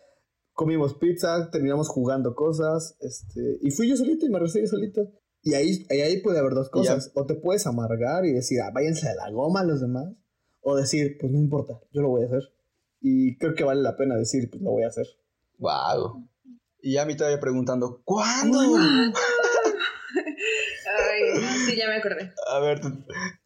comimos 0.52 0.94
pizza, 0.94 1.50
terminamos 1.50 1.88
jugando 1.88 2.34
cosas. 2.34 2.96
Este, 3.00 3.58
y 3.60 3.70
fui 3.70 3.88
yo 3.88 3.96
solito 3.96 4.26
y 4.26 4.30
me 4.30 4.38
recibí 4.38 4.66
solito. 4.66 5.02
Y 5.42 5.54
ahí, 5.54 5.84
ahí, 5.90 6.00
ahí 6.00 6.22
puede 6.22 6.38
haber 6.38 6.54
dos 6.54 6.70
cosas. 6.70 7.10
O 7.14 7.26
te 7.26 7.34
puedes 7.34 7.66
amargar 7.66 8.24
y 8.24 8.32
decir, 8.32 8.60
ah, 8.60 8.70
váyanse 8.72 9.08
a 9.08 9.14
la 9.14 9.30
goma 9.30 9.64
los 9.64 9.80
demás. 9.80 10.14
O 10.60 10.76
decir, 10.76 11.16
pues 11.20 11.32
no 11.32 11.38
importa, 11.38 11.80
yo 11.92 12.02
lo 12.02 12.10
voy 12.10 12.22
a 12.22 12.26
hacer. 12.26 12.42
Y 13.00 13.36
creo 13.38 13.54
que 13.54 13.64
vale 13.64 13.82
la 13.82 13.96
pena 13.96 14.16
decir, 14.16 14.48
pues 14.48 14.62
lo 14.62 14.70
voy 14.70 14.84
a 14.84 14.88
hacer. 14.88 15.06
Wow. 15.58 16.28
Y 16.80 16.94
ya 16.94 17.04
me 17.04 17.12
estaba 17.12 17.38
preguntando, 17.40 18.00
¿cuándo? 18.04 18.58
Sí, 21.66 21.76
ya 21.76 21.88
me 21.88 21.96
acordé. 21.96 22.32
A 22.48 22.60
ver, 22.60 22.80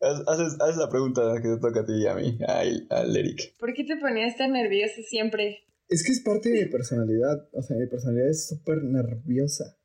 haces, 0.01 0.57
haces 0.61 0.77
la 0.77 0.89
pregunta 0.89 1.23
que 1.43 1.49
te 1.49 1.59
toca 1.59 1.81
a 1.81 1.87
ti 1.87 1.93
y 1.95 2.07
a 2.07 2.15
mí, 2.15 2.39
al, 2.47 2.87
al 2.91 3.17
Eric. 3.17 3.57
¿Por 3.59 3.75
qué 3.75 3.85
te 3.85 3.97
ponías 3.97 4.37
tan 4.37 4.53
nervioso 4.53 5.03
siempre? 5.09 5.65
Es 5.89 6.03
que 6.05 6.13
es 6.13 6.21
parte 6.21 6.51
de 6.51 6.65
mi 6.65 6.71
personalidad. 6.71 7.49
O 7.53 7.63
sea, 7.63 7.77
mi 7.77 7.87
personalidad 7.87 8.31
es 8.31 8.49
súper 8.49 8.83
nerviosa. 8.83 9.77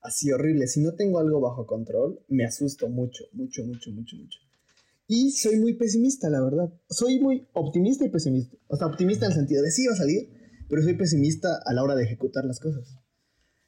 Así 0.00 0.30
horrible. 0.30 0.66
Si 0.68 0.80
no 0.80 0.94
tengo 0.94 1.18
algo 1.18 1.40
bajo 1.40 1.66
control, 1.66 2.20
me 2.28 2.44
asusto 2.44 2.88
mucho, 2.88 3.24
mucho, 3.32 3.64
mucho, 3.64 3.90
mucho, 3.90 4.16
mucho. 4.16 4.38
Y 5.08 5.32
soy 5.32 5.58
muy 5.58 5.74
pesimista, 5.74 6.28
la 6.28 6.42
verdad. 6.42 6.72
Soy 6.88 7.18
muy 7.18 7.48
optimista 7.54 8.04
y 8.04 8.10
pesimista. 8.10 8.56
O 8.68 8.76
sea, 8.76 8.86
optimista 8.86 9.24
en 9.26 9.32
el 9.32 9.38
sentido 9.38 9.62
de 9.62 9.70
sí 9.70 9.86
va 9.86 9.94
a 9.94 9.96
salir, 9.96 10.28
pero 10.68 10.82
soy 10.82 10.94
pesimista 10.94 11.48
a 11.64 11.72
la 11.72 11.82
hora 11.82 11.96
de 11.96 12.04
ejecutar 12.04 12.44
las 12.44 12.60
cosas. 12.60 12.98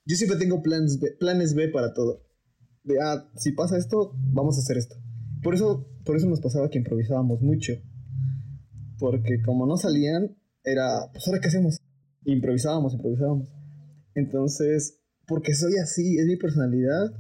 Yo 0.05 0.17
siempre 0.17 0.39
tengo 0.39 0.63
planes 0.63 1.01
B, 1.01 1.13
planes 1.19 1.55
B 1.55 1.69
para 1.69 1.95
todo. 1.95 2.23
De, 2.85 3.01
ah, 3.01 3.31
si 3.37 3.53
pasa 3.53 3.77
esto, 3.77 4.13
vamos 4.33 4.57
a 4.57 4.61
hacer 4.61 4.77
esto. 4.77 4.97
Por 5.43 5.55
eso, 5.55 5.87
por 6.05 6.17
eso 6.17 6.29
nos 6.29 6.41
pasaba 6.41 6.71
que 6.71 6.79
improvisábamos 6.79 7.41
mucho. 7.41 7.75
Porque 8.99 9.41
como 9.45 9.67
no 9.67 9.77
salían, 9.77 10.37
era, 10.65 11.11
pues 11.13 11.27
ahora 11.27 11.41
qué 11.41 11.49
hacemos. 11.49 11.79
Improvisábamos, 12.25 12.95
improvisábamos. 12.95 13.49
Entonces, 14.15 15.01
porque 15.27 15.55
soy 15.55 15.77
así, 15.77 16.19
es 16.19 16.27
mi 16.27 16.37
personalidad. 16.37 17.13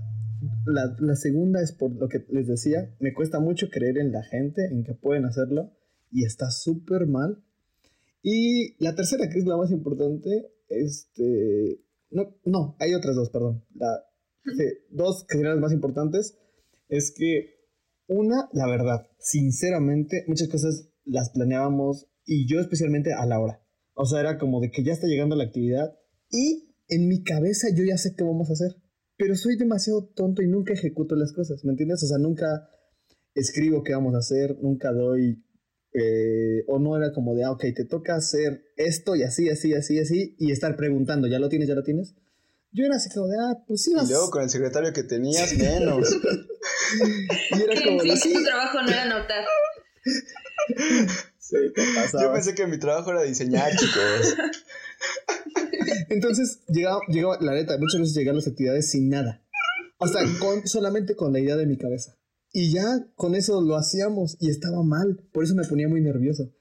La, 0.66 0.96
la 0.98 1.14
segunda 1.16 1.62
es 1.62 1.72
por 1.72 1.94
lo 1.94 2.08
que 2.08 2.24
les 2.30 2.46
decía, 2.46 2.94
me 2.98 3.12
cuesta 3.12 3.40
mucho 3.40 3.68
creer 3.70 3.98
en 3.98 4.12
la 4.12 4.22
gente, 4.22 4.66
en 4.66 4.84
que 4.84 4.94
pueden 4.94 5.24
hacerlo, 5.24 5.72
y 6.11 6.24
está 6.24 6.50
súper 6.50 7.06
mal. 7.06 7.42
Y 8.22 8.82
la 8.82 8.94
tercera, 8.94 9.28
que 9.28 9.38
es 9.38 9.46
la 9.46 9.56
más 9.56 9.70
importante, 9.70 10.52
este... 10.68 11.80
No, 12.11 12.36
no, 12.44 12.76
hay 12.80 12.94
otras 12.94 13.14
dos, 13.14 13.30
perdón. 13.30 13.64
La, 13.74 13.86
dos 14.90 15.26
las 15.30 15.59
más 15.59 15.72
importantes, 15.72 16.38
es 16.88 17.12
que 17.16 17.61
una, 18.07 18.48
la 18.53 18.66
verdad, 18.66 19.09
sinceramente, 19.18 20.24
muchas 20.26 20.48
cosas 20.48 20.88
las 21.05 21.30
planeábamos 21.30 22.09
y 22.24 22.46
yo 22.46 22.61
especialmente 22.61 23.12
a 23.12 23.26
la 23.26 23.40
hora. 23.40 23.62
O 23.94 24.07
sea, 24.07 24.20
era 24.20 24.38
como 24.38 24.61
de 24.61 24.70
que 24.70 24.82
ya 24.82 24.92
está 24.92 25.07
llegando 25.07 25.36
la 25.36 25.44
actividad 25.44 25.96
y 26.30 26.74
en 26.88 27.09
mi 27.09 27.22
cabeza 27.22 27.68
yo 27.74 27.84
ya 27.84 27.96
sé 27.96 28.14
qué 28.16 28.24
vamos 28.24 28.51
a 28.51 28.55
hacer. 28.55 28.76
Pero 29.16 29.34
soy 29.36 29.57
demasiado 29.57 30.07
tonto 30.14 30.42
y 30.42 30.48
nunca 30.48 30.72
ejecuto 30.72 31.14
las 31.14 31.32
cosas, 31.32 31.64
¿me 31.64 31.72
entiendes? 31.72 32.03
O 32.03 32.07
sea, 32.07 32.18
nunca 32.18 32.68
escribo 33.34 33.82
qué 33.82 33.92
vamos 33.92 34.14
a 34.14 34.18
hacer, 34.18 34.57
nunca 34.62 34.92
doy... 34.92 35.44
eh, 35.92 36.64
o 36.68 36.78
no 36.78 36.96
era 36.96 37.12
como 37.12 37.34
de, 37.34 37.44
ah, 37.44 37.53
ok, 37.53 37.64
te 37.74 37.84
toca 37.84 38.14
hacer 38.14 38.62
esto 38.76 39.16
y 39.16 39.22
así, 39.22 39.48
así, 39.48 39.74
así, 39.74 39.98
así, 39.98 40.36
y 40.38 40.53
estar 40.53 40.76
preguntando, 40.76 41.26
¿ya 41.26 41.38
lo 41.38 41.48
tienes, 41.48 41.68
ya 41.68 41.74
lo 41.74 41.82
tienes? 41.82 42.14
Yo 42.73 42.85
era 42.85 42.97
así 42.97 43.11
como 43.11 43.27
de, 43.27 43.37
ah, 43.41 43.64
pues 43.66 43.83
sí, 43.83 43.93
Y 43.93 44.09
luego 44.09 44.31
con 44.31 44.43
el 44.43 44.51
secretario 44.51 44.93
que 44.93 45.03
tenías, 45.03 45.53
menos. 45.57 46.09
Y 47.53 47.62
era 47.62 47.83
como 47.83 48.03
de, 48.03 48.16
sí 48.16 48.33
tu 48.33 48.43
trabajo 48.45 48.83
no 48.83 48.89
era 48.89 49.03
anotar. 49.05 49.45
sí, 51.39 51.57
¿qué 51.75 51.85
pasaba? 51.95 52.25
Yo 52.25 52.33
pensé 52.33 52.55
que 52.55 52.66
mi 52.66 52.79
trabajo 52.79 53.11
era 53.11 53.23
diseñar, 53.23 53.71
chicos. 53.77 54.37
Entonces, 56.11 56.61
llegaba, 56.68 57.01
llegaba, 57.09 57.39
la 57.41 57.55
neta, 57.55 57.79
muchas 57.79 58.01
veces 58.01 58.14
llegaban 58.14 58.37
las 58.37 58.49
actividades 58.49 58.91
sin 58.91 59.09
nada. 59.09 59.43
O 59.99 60.09
sea, 60.09 60.23
con, 60.39 60.66
solamente 60.66 61.14
con 61.14 61.33
la 61.33 61.41
idea 61.41 61.57
de 61.57 61.66
mi 61.66 61.77
cabeza. 61.77 62.16
Y 62.53 62.73
ya 62.73 63.07
con 63.14 63.35
eso 63.35 63.61
lo 63.61 63.77
hacíamos 63.77 64.37
y 64.41 64.51
estaba 64.51 64.83
mal. 64.83 65.23
Por 65.33 65.45
eso 65.45 65.55
me 65.55 65.64
ponía 65.64 65.89
muy 65.89 66.01
nervioso. 66.01 66.53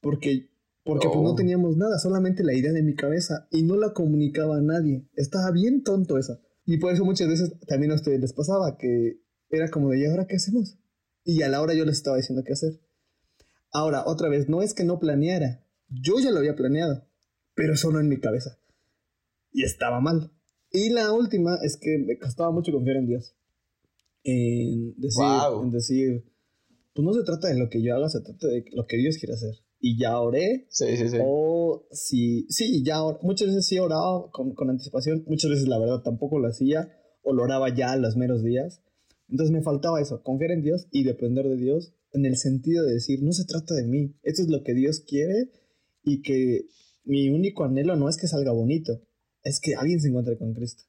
Porque, 0.00 0.48
porque 0.88 1.06
pues 1.08 1.20
no 1.20 1.30
Oh. 1.32 1.34
teníamos 1.36 1.76
nada, 1.76 1.98
solamente 1.98 2.42
la 2.42 2.54
idea 2.54 2.72
de 2.72 2.82
mi 2.82 2.94
cabeza. 2.94 3.46
Y 3.50 3.62
no 3.62 3.76
la 3.76 3.92
comunicaba 3.92 4.56
a 4.56 4.62
nadie. 4.62 5.06
Estaba 5.14 5.50
bien 5.52 5.82
tonto 5.84 6.16
eso. 6.18 6.40
Y 6.64 6.78
por 6.78 6.92
eso 6.92 7.04
muchas 7.04 7.28
veces 7.28 7.52
también 7.66 7.92
a 7.92 7.94
ustedes 7.94 8.20
les 8.20 8.32
pasaba 8.32 8.76
que 8.78 9.20
era 9.50 9.68
como 9.68 9.90
de, 9.90 10.00
¿y 10.00 10.04
ahora 10.06 10.26
qué 10.26 10.36
hacemos? 10.36 10.78
Y 11.24 11.42
a 11.42 11.48
la 11.48 11.60
hora 11.60 11.74
yo 11.74 11.84
les 11.84 11.96
estaba 11.96 12.16
diciendo 12.16 12.42
qué 12.44 12.54
hacer. 12.54 12.80
Ahora, 13.70 14.04
otra 14.06 14.28
vez, 14.28 14.48
no 14.48 14.62
es 14.62 14.72
que 14.74 14.84
no 14.84 14.98
planeara. 14.98 15.62
Yo 15.88 16.18
ya 16.20 16.30
lo 16.30 16.38
había 16.38 16.56
planeado 16.56 17.04
pero 17.54 17.76
solo 17.76 17.98
en 17.98 18.08
mi 18.08 18.18
cabeza. 18.20 18.56
Y 19.52 19.64
estaba 19.64 20.00
mal. 20.00 20.30
Y 20.70 20.90
la 20.90 21.12
última 21.12 21.58
es 21.62 21.76
que 21.76 21.98
me 21.98 22.16
costaba 22.16 22.52
mucho 22.52 22.70
confiar 22.70 22.98
en 22.98 23.06
Dios. 23.08 23.34
En 24.22 24.94
decir, 24.96 25.24
Wow. 25.24 25.64
en 25.64 25.70
decir, 25.72 26.24
pues 26.94 27.04
no 27.04 27.12
se 27.12 27.24
trata 27.24 27.48
de 27.48 27.58
lo 27.58 27.68
que 27.68 27.82
yo 27.82 27.96
haga, 27.96 28.08
se 28.08 28.20
trata 28.20 28.46
de 28.46 28.64
lo 28.72 28.86
que 28.86 28.96
Dios 28.96 29.16
quiere 29.18 29.34
hacer. 29.34 29.54
Y 29.80 29.96
ya 29.98 30.18
oré, 30.20 30.66
Sí, 30.70 30.96
sí, 30.96 31.08
sí. 31.08 31.16
o 31.22 31.86
si, 31.92 32.46
sí, 32.48 32.82
ya 32.84 33.02
or- 33.02 33.20
muchas 33.22 33.48
veces 33.48 33.66
sí 33.66 33.78
oraba 33.78 34.28
con, 34.32 34.52
con 34.54 34.70
anticipación, 34.70 35.24
muchas 35.26 35.50
veces 35.52 35.68
la 35.68 35.78
verdad 35.78 36.02
tampoco 36.02 36.38
lo 36.40 36.48
hacía, 36.48 36.90
o 37.22 37.32
lo 37.32 37.42
oraba 37.44 37.72
ya 37.74 37.92
a 37.92 37.96
los 37.96 38.16
meros 38.16 38.42
días. 38.42 38.82
Entonces 39.28 39.52
me 39.54 39.62
faltaba 39.62 40.00
eso, 40.00 40.22
confiar 40.22 40.50
en 40.52 40.62
Dios 40.62 40.88
y 40.90 41.04
depender 41.04 41.46
de 41.48 41.56
Dios 41.56 41.92
en 42.12 42.24
el 42.24 42.36
sentido 42.36 42.84
de 42.86 42.94
decir, 42.94 43.22
no 43.22 43.32
se 43.32 43.44
trata 43.44 43.74
de 43.74 43.84
mí, 43.84 44.14
esto 44.22 44.42
es 44.42 44.48
lo 44.48 44.62
que 44.64 44.72
Dios 44.74 45.00
quiere 45.06 45.50
y 46.02 46.22
que 46.22 46.66
mi 47.04 47.28
único 47.28 47.64
anhelo 47.64 47.94
no 47.96 48.08
es 48.08 48.16
que 48.16 48.26
salga 48.26 48.50
bonito, 48.52 49.00
es 49.44 49.60
que 49.60 49.74
alguien 49.76 50.00
se 50.00 50.08
encuentre 50.08 50.38
con 50.38 50.54
Cristo. 50.54 50.84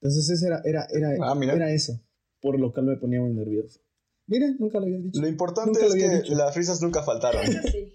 Entonces 0.00 0.28
ese 0.30 0.46
era, 0.46 0.62
era, 0.64 0.86
era, 0.92 1.10
Ah, 1.30 1.34
mira. 1.34 1.54
era 1.54 1.72
eso, 1.72 2.00
por 2.40 2.58
lo 2.58 2.72
cual 2.72 2.86
me 2.86 2.96
ponía 2.96 3.20
muy 3.20 3.32
nervioso. 3.34 3.80
Mira, 4.26 4.46
nunca 4.58 4.78
lo 4.80 4.86
había 4.86 4.98
dicho. 4.98 5.20
Lo 5.20 5.28
importante 5.28 5.84
es 5.86 5.94
que 5.94 6.08
dicho. 6.22 6.34
las 6.34 6.56
risas 6.56 6.80
nunca 6.82 7.02
faltaron. 7.02 7.42
Sí. 7.72 7.92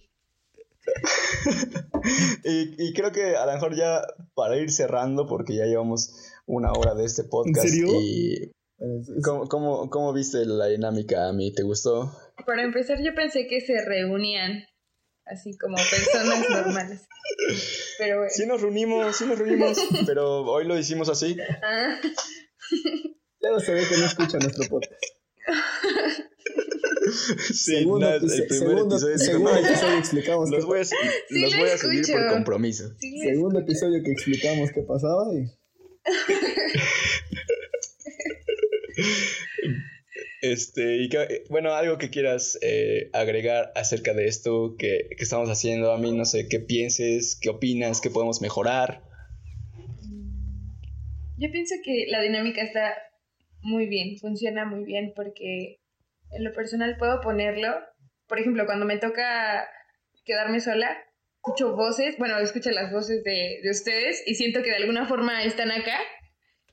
y, 2.44 2.88
y 2.88 2.94
creo 2.94 3.12
que 3.12 3.36
a 3.36 3.46
lo 3.46 3.54
mejor 3.54 3.76
ya 3.76 4.02
para 4.36 4.58
ir 4.58 4.72
cerrando, 4.72 5.28
porque 5.28 5.56
ya 5.56 5.66
llevamos 5.66 6.32
una 6.46 6.72
hora 6.74 6.94
de 6.96 7.06
este 7.06 7.24
podcast. 7.24 7.68
serio? 7.68 7.88
Y 8.02 8.52
¿cómo, 9.24 9.48
cómo, 9.48 9.90
cómo 9.90 10.14
viste 10.14 10.46
la 10.46 10.68
dinámica 10.68 11.30
a 11.30 11.34
mí? 11.34 11.54
¿Te 11.54 11.64
gustó? 11.64 12.12
Para 12.46 12.64
empezar, 12.64 13.00
yo 13.04 13.14
pensé 13.16 13.48
que 13.48 13.62
se 13.62 13.84
reunían 13.86 14.66
así 15.26 15.58
como 15.58 15.76
personas 15.76 16.50
normales. 16.50 17.08
Pero 17.98 18.18
bueno. 18.18 18.32
Sí 18.34 18.46
nos 18.46 18.62
reunimos, 18.62 19.16
sí 19.16 19.26
nos 19.26 19.38
reunimos, 19.38 19.78
pero 20.06 20.42
hoy 20.44 20.66
lo 20.66 20.78
hicimos 20.78 21.10
así. 21.10 21.38
Ah, 21.64 22.00
Luego 23.42 23.60
se 23.60 23.74
ve 23.74 23.84
que 23.88 23.98
no 23.98 24.06
escucha 24.06 24.38
nuestro 24.40 24.68
podcast. 24.70 25.04
Sí, 27.54 27.76
segundo 27.78 28.10
el 28.14 28.20
primer 28.22 28.48
segundo- 28.50 28.96
episodio 28.96 29.18
segundo 29.18 29.52
"No, 29.52 29.58
episodio 29.58 29.98
explicamos 30.00 30.50
los 30.50 30.66
voy 30.66 30.80
a, 30.80 30.86
Sí 30.86 30.96
los 31.30 31.52
lo 31.54 31.60
voy 31.60 31.70
a 31.70 31.78
seguir 31.78 32.06
por 32.12 32.28
compromiso. 32.30 32.94
sí, 33.00 33.20
Segundo 33.22 33.60
episodio 33.60 34.02
que 34.04 34.12
explicamos 34.12 34.72
qué 34.72 34.82
pasaba 34.82 35.34
y 35.34 35.46
Este, 40.42 40.98
y 40.98 41.08
que, 41.10 41.46
bueno, 41.50 41.74
algo 41.74 41.98
que 41.98 42.10
quieras 42.10 42.60
eh, 42.62 43.10
agregar 43.14 43.72
acerca 43.76 44.14
de 44.14 44.28
esto 44.28 44.76
que, 44.78 45.08
que 45.18 45.24
estamos 45.24 45.50
haciendo, 45.50 45.94
a 45.94 45.98
mí 45.98 46.12
no 46.12 46.26
sé, 46.26 46.50
qué 46.50 46.60
pienses, 46.60 47.38
qué 47.42 47.50
opinas, 47.50 48.02
qué 48.02 48.10
podemos 48.10 48.42
mejorar. 48.42 49.04
Yo 51.38 51.50
pienso 51.50 51.76
que 51.84 52.08
la 52.10 52.22
dinámica 52.22 52.62
está 52.62 52.94
muy 53.62 53.86
bien, 53.88 54.18
funciona 54.20 54.66
muy 54.66 54.84
bien 54.84 55.14
porque 55.16 55.80
en 56.36 56.44
lo 56.44 56.54
personal 56.54 56.96
puedo 56.98 57.22
ponerlo. 57.22 57.70
Por 58.28 58.40
ejemplo, 58.40 58.66
cuando 58.66 58.86
me 58.86 58.98
toca 58.98 59.68
quedarme 60.26 60.60
sola, 60.62 60.98
escucho 61.36 61.76
voces, 61.76 62.16
bueno, 62.18 62.38
escucho 62.40 62.72
las 62.72 62.92
voces 62.92 63.24
de, 63.24 63.60
de 63.64 63.70
ustedes 63.70 64.24
y 64.26 64.36
siento 64.36 64.62
que 64.64 64.70
de 64.70 64.78
alguna 64.78 65.08
forma 65.08 65.44
están 65.44 65.72
acá 65.72 65.98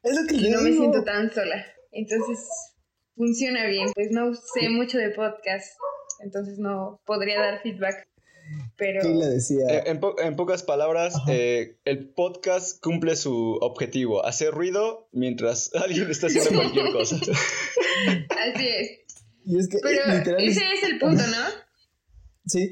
es 0.03 0.17
lo 0.19 0.27
que 0.27 0.37
y 0.37 0.49
no 0.51 0.61
me 0.63 0.71
digo. 0.71 0.83
siento 0.83 1.05
tan 1.05 1.33
sola. 1.33 1.67
Entonces, 1.93 2.39
funciona 3.17 3.67
bien. 3.67 3.89
Pues 3.95 4.11
no 4.13 4.33
sé 4.35 4.69
mucho 4.69 4.97
de 4.99 5.11
podcast, 5.11 5.77
entonces 6.25 6.59
no 6.59 7.01
podría 7.05 7.39
dar 7.41 7.61
feedback. 7.63 8.07
Pero 8.77 9.03
Keila 9.03 9.27
decía, 9.29 9.65
Eh, 9.69 9.83
en, 9.87 10.01
po- 10.01 10.19
en 10.21 10.35
pocas 10.37 10.63
palabras, 10.63 11.15
eh, 11.29 11.77
el 11.85 12.09
podcast 12.15 12.81
cumple 12.83 13.15
su 13.17 13.59
objetivo, 13.61 14.25
hacer 14.25 14.53
ruido 14.53 15.09
mientras 15.13 15.71
alguien 15.85 16.11
está 16.11 16.29
haciendo 16.29 16.55
cualquier 16.55 16.91
cosa. 16.93 17.17
así 18.55 18.69
es. 18.69 18.91
Y 19.45 19.59
es 19.59 19.69
que 19.69 19.79
Pero 19.83 20.13
literal 20.19 20.43
ese 20.45 20.61
es 20.75 20.83
el 20.91 20.99
punto, 20.99 21.23
¿no? 21.27 21.47
sí, 22.47 22.71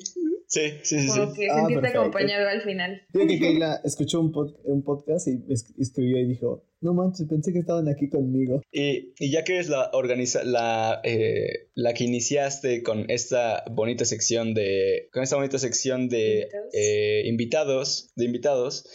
Sí, 0.50 0.60
sí, 0.82 1.00
sí. 1.00 1.08
Como 1.08 1.34
sí. 1.34 1.40
que 1.42 1.50
Ah, 1.50 1.56
sentirte 1.56 1.74
perfecto. 1.82 2.00
acompañado 2.00 2.48
al 2.48 2.62
final. 2.62 3.02
Digo 3.12 3.26
que 3.26 3.38
Keila 3.38 3.82
escuchó 3.84 4.18
un, 4.18 4.32
pod- 4.32 4.56
un 4.64 4.82
podcast 4.82 5.28
y 5.28 5.44
es- 5.52 5.66
escribió 5.78 6.16
y 6.20 6.24
dijo, 6.26 6.64
no 6.80 6.94
manches, 6.94 7.26
pensé 7.28 7.52
que 7.52 7.58
estaban 7.58 7.86
aquí 7.86 8.08
conmigo. 8.08 8.62
Y, 8.72 9.12
y 9.18 9.30
ya 9.30 9.44
que 9.44 9.56
eres 9.56 9.68
la, 9.68 9.90
organiza 9.92 10.44
la, 10.44 11.02
eh, 11.04 11.68
la 11.74 11.92
que 11.92 12.04
iniciaste 12.04 12.82
con 12.82 13.10
esta 13.10 13.62
bonita 13.70 14.06
sección 14.06 14.54
de, 14.54 15.10
con 15.12 15.22
esta 15.22 15.36
bonita 15.36 15.58
sección 15.58 16.08
de 16.08 16.44
Invitados. 16.48 16.70
eh, 16.72 17.22
invitados, 17.26 18.12
de 18.16 18.24
invitados, 18.24 18.88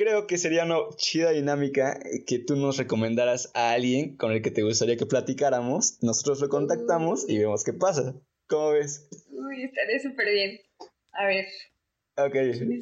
creo 0.00 0.26
que 0.26 0.38
sería 0.38 0.64
una 0.64 0.78
chida 0.96 1.30
dinámica 1.30 2.00
que 2.26 2.38
tú 2.38 2.56
nos 2.56 2.78
recomendaras 2.78 3.50
a 3.52 3.72
alguien 3.72 4.16
con 4.16 4.32
el 4.32 4.40
que 4.40 4.50
te 4.50 4.62
gustaría 4.62 4.96
que 4.96 5.04
platicáramos. 5.04 5.98
Nosotros 6.02 6.40
lo 6.40 6.48
contactamos 6.48 7.28
y 7.28 7.36
vemos 7.36 7.64
qué 7.64 7.74
pasa. 7.74 8.14
¿Cómo 8.48 8.70
ves? 8.70 9.08
Uy, 9.28 9.64
estaré 9.64 10.00
súper 10.00 10.32
bien. 10.32 10.60
A 11.12 11.26
ver, 11.26 11.44
Ok, 12.16 12.34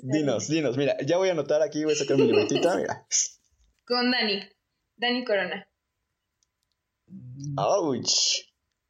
dinos, 0.02 0.48
dinos. 0.48 0.76
Mira, 0.76 0.96
ya 1.04 1.16
voy 1.16 1.28
a 1.28 1.32
anotar 1.32 1.60
aquí, 1.60 1.82
voy 1.84 1.94
a 1.94 1.96
sacar 1.96 2.16
mi 2.16 2.24
libretita. 2.24 2.76
Mira. 2.76 3.06
con 3.84 4.10
Dani. 4.12 4.40
Dani 4.96 5.24
Corona. 5.24 5.68
Ouch. 7.56 8.44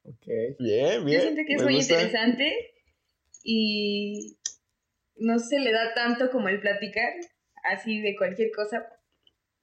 Ok. 0.05 0.27
Bien, 0.59 1.05
bien. 1.05 1.19
Yo 1.19 1.23
siento 1.23 1.43
que 1.47 1.55
es 1.55 1.63
muy 1.63 1.77
gusta. 1.77 1.95
interesante 1.95 2.53
y 3.43 4.39
no 5.17 5.39
se 5.39 5.59
le 5.59 5.73
da 5.73 5.95
tanto 5.95 6.31
como 6.31 6.49
el 6.49 6.61
platicar, 6.61 7.13
así 7.65 8.01
de 8.01 8.17
cualquier 8.17 8.51
cosa, 8.55 8.87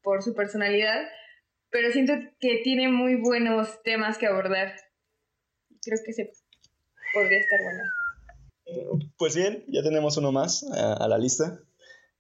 por 0.02 0.22
su 0.24 0.34
personalidad, 0.36 1.04
pero 1.70 1.92
siento 1.92 2.14
que 2.40 2.62
tiene 2.64 2.90
muy 2.90 3.16
buenos 3.16 3.82
temas 3.84 4.18
que 4.18 4.28
abordar. 4.28 4.76
Creo 5.84 6.00
que 6.06 6.14
se 6.14 6.32
podría 7.14 7.40
estar 7.40 7.60
bueno. 7.64 9.04
Pues 9.18 9.36
bien, 9.36 9.64
ya 9.68 9.84
tenemos 9.84 10.18
uno 10.18 10.32
más 10.32 10.64
a, 10.72 10.94
a 10.94 11.08
la 11.08 11.18
lista. 11.18 11.60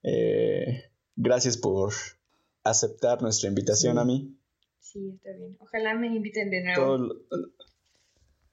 Eh, 0.03 0.83
gracias 1.15 1.57
por 1.57 1.93
aceptar 2.63 3.21
nuestra 3.21 3.49
invitación 3.49 3.95
Sí. 3.95 3.99
a 3.99 4.03
mí. 4.05 4.37
Sí, 4.79 5.11
está 5.15 5.31
bien. 5.37 5.57
Ojalá 5.59 5.95
me 5.95 6.07
inviten 6.07 6.49
de 6.51 6.63
nuevo. 6.63 6.81
Todo 6.85 6.97
lo- 6.99 7.15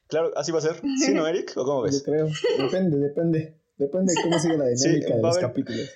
Claro, 0.08 0.30
así 0.36 0.52
va 0.52 0.58
a 0.58 0.62
ser. 0.62 0.76
¿Sí, 0.98 1.14
no, 1.14 1.26
Eric? 1.26 1.52
¿O 1.56 1.64
cómo 1.64 1.80
Yo 1.80 1.84
ves? 1.92 2.02
creo, 2.04 2.28
depende, 2.58 2.98
depende. 2.98 3.54
Depende 3.78 4.12
de 4.14 4.22
cómo 4.22 4.38
sigue 4.38 4.58
la 4.58 4.66
Sí, 4.76 4.88
dinámica 4.88 5.16
de 5.16 5.22
los 5.22 5.36
haber- 5.36 5.48
capítulos. 5.48 5.90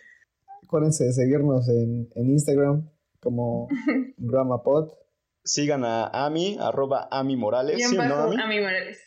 Acuérdense 0.67 1.05
de 1.05 1.13
seguirnos 1.13 1.69
en, 1.69 2.11
en 2.15 2.31
Instagram 2.31 2.91
como 3.21 3.69
GramaPod. 4.19 4.91
Sigan 5.45 5.85
a 5.85 6.07
Ami, 6.27 6.57
arroba 6.61 7.07
Ami 7.11 7.37
Morales. 7.37 7.77
Guión 7.77 7.91
¿sí, 7.93 7.97
o 7.99 8.05
no, 8.05 8.17
bajo 8.17 8.33
Ami? 8.33 8.57
mi 8.57 8.61
Morales. 8.61 8.99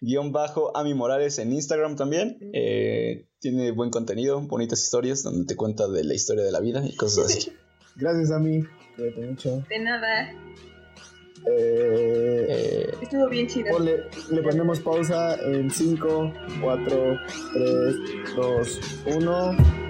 Guión 0.00 0.32
bajo 0.32 0.76
Ami 0.76 0.92
Morales 0.92 1.38
en 1.38 1.52
Instagram 1.52 1.96
también. 1.96 2.36
Eh, 2.52 3.26
tiene 3.38 3.70
buen 3.70 3.88
contenido, 3.90 4.38
bonitas 4.42 4.82
historias 4.82 5.22
donde 5.22 5.46
te 5.46 5.56
cuenta 5.56 5.88
de 5.88 6.04
la 6.04 6.12
historia 6.14 6.44
de 6.44 6.52
la 6.52 6.60
vida 6.60 6.82
y 6.86 6.94
cosas 6.94 7.26
así. 7.26 7.50
Gracias 7.96 8.30
a 8.30 8.38
mí. 8.38 8.62
Cuídate 8.96 9.26
mucho. 9.26 9.64
De 9.68 9.78
nada. 9.78 10.30
Eh, 11.46 12.46
Eh, 12.48 12.90
Estuvo 13.02 13.28
bien 13.28 13.46
chido. 13.46 13.76
ponle- 13.76 14.04
le 14.30 14.42
ponemos 14.42 14.80
pausa 14.80 15.36
en 15.36 15.70
5, 15.70 16.32
4, 16.62 17.16
3, 17.54 17.94
2, 18.36 18.80
1. 19.16 19.83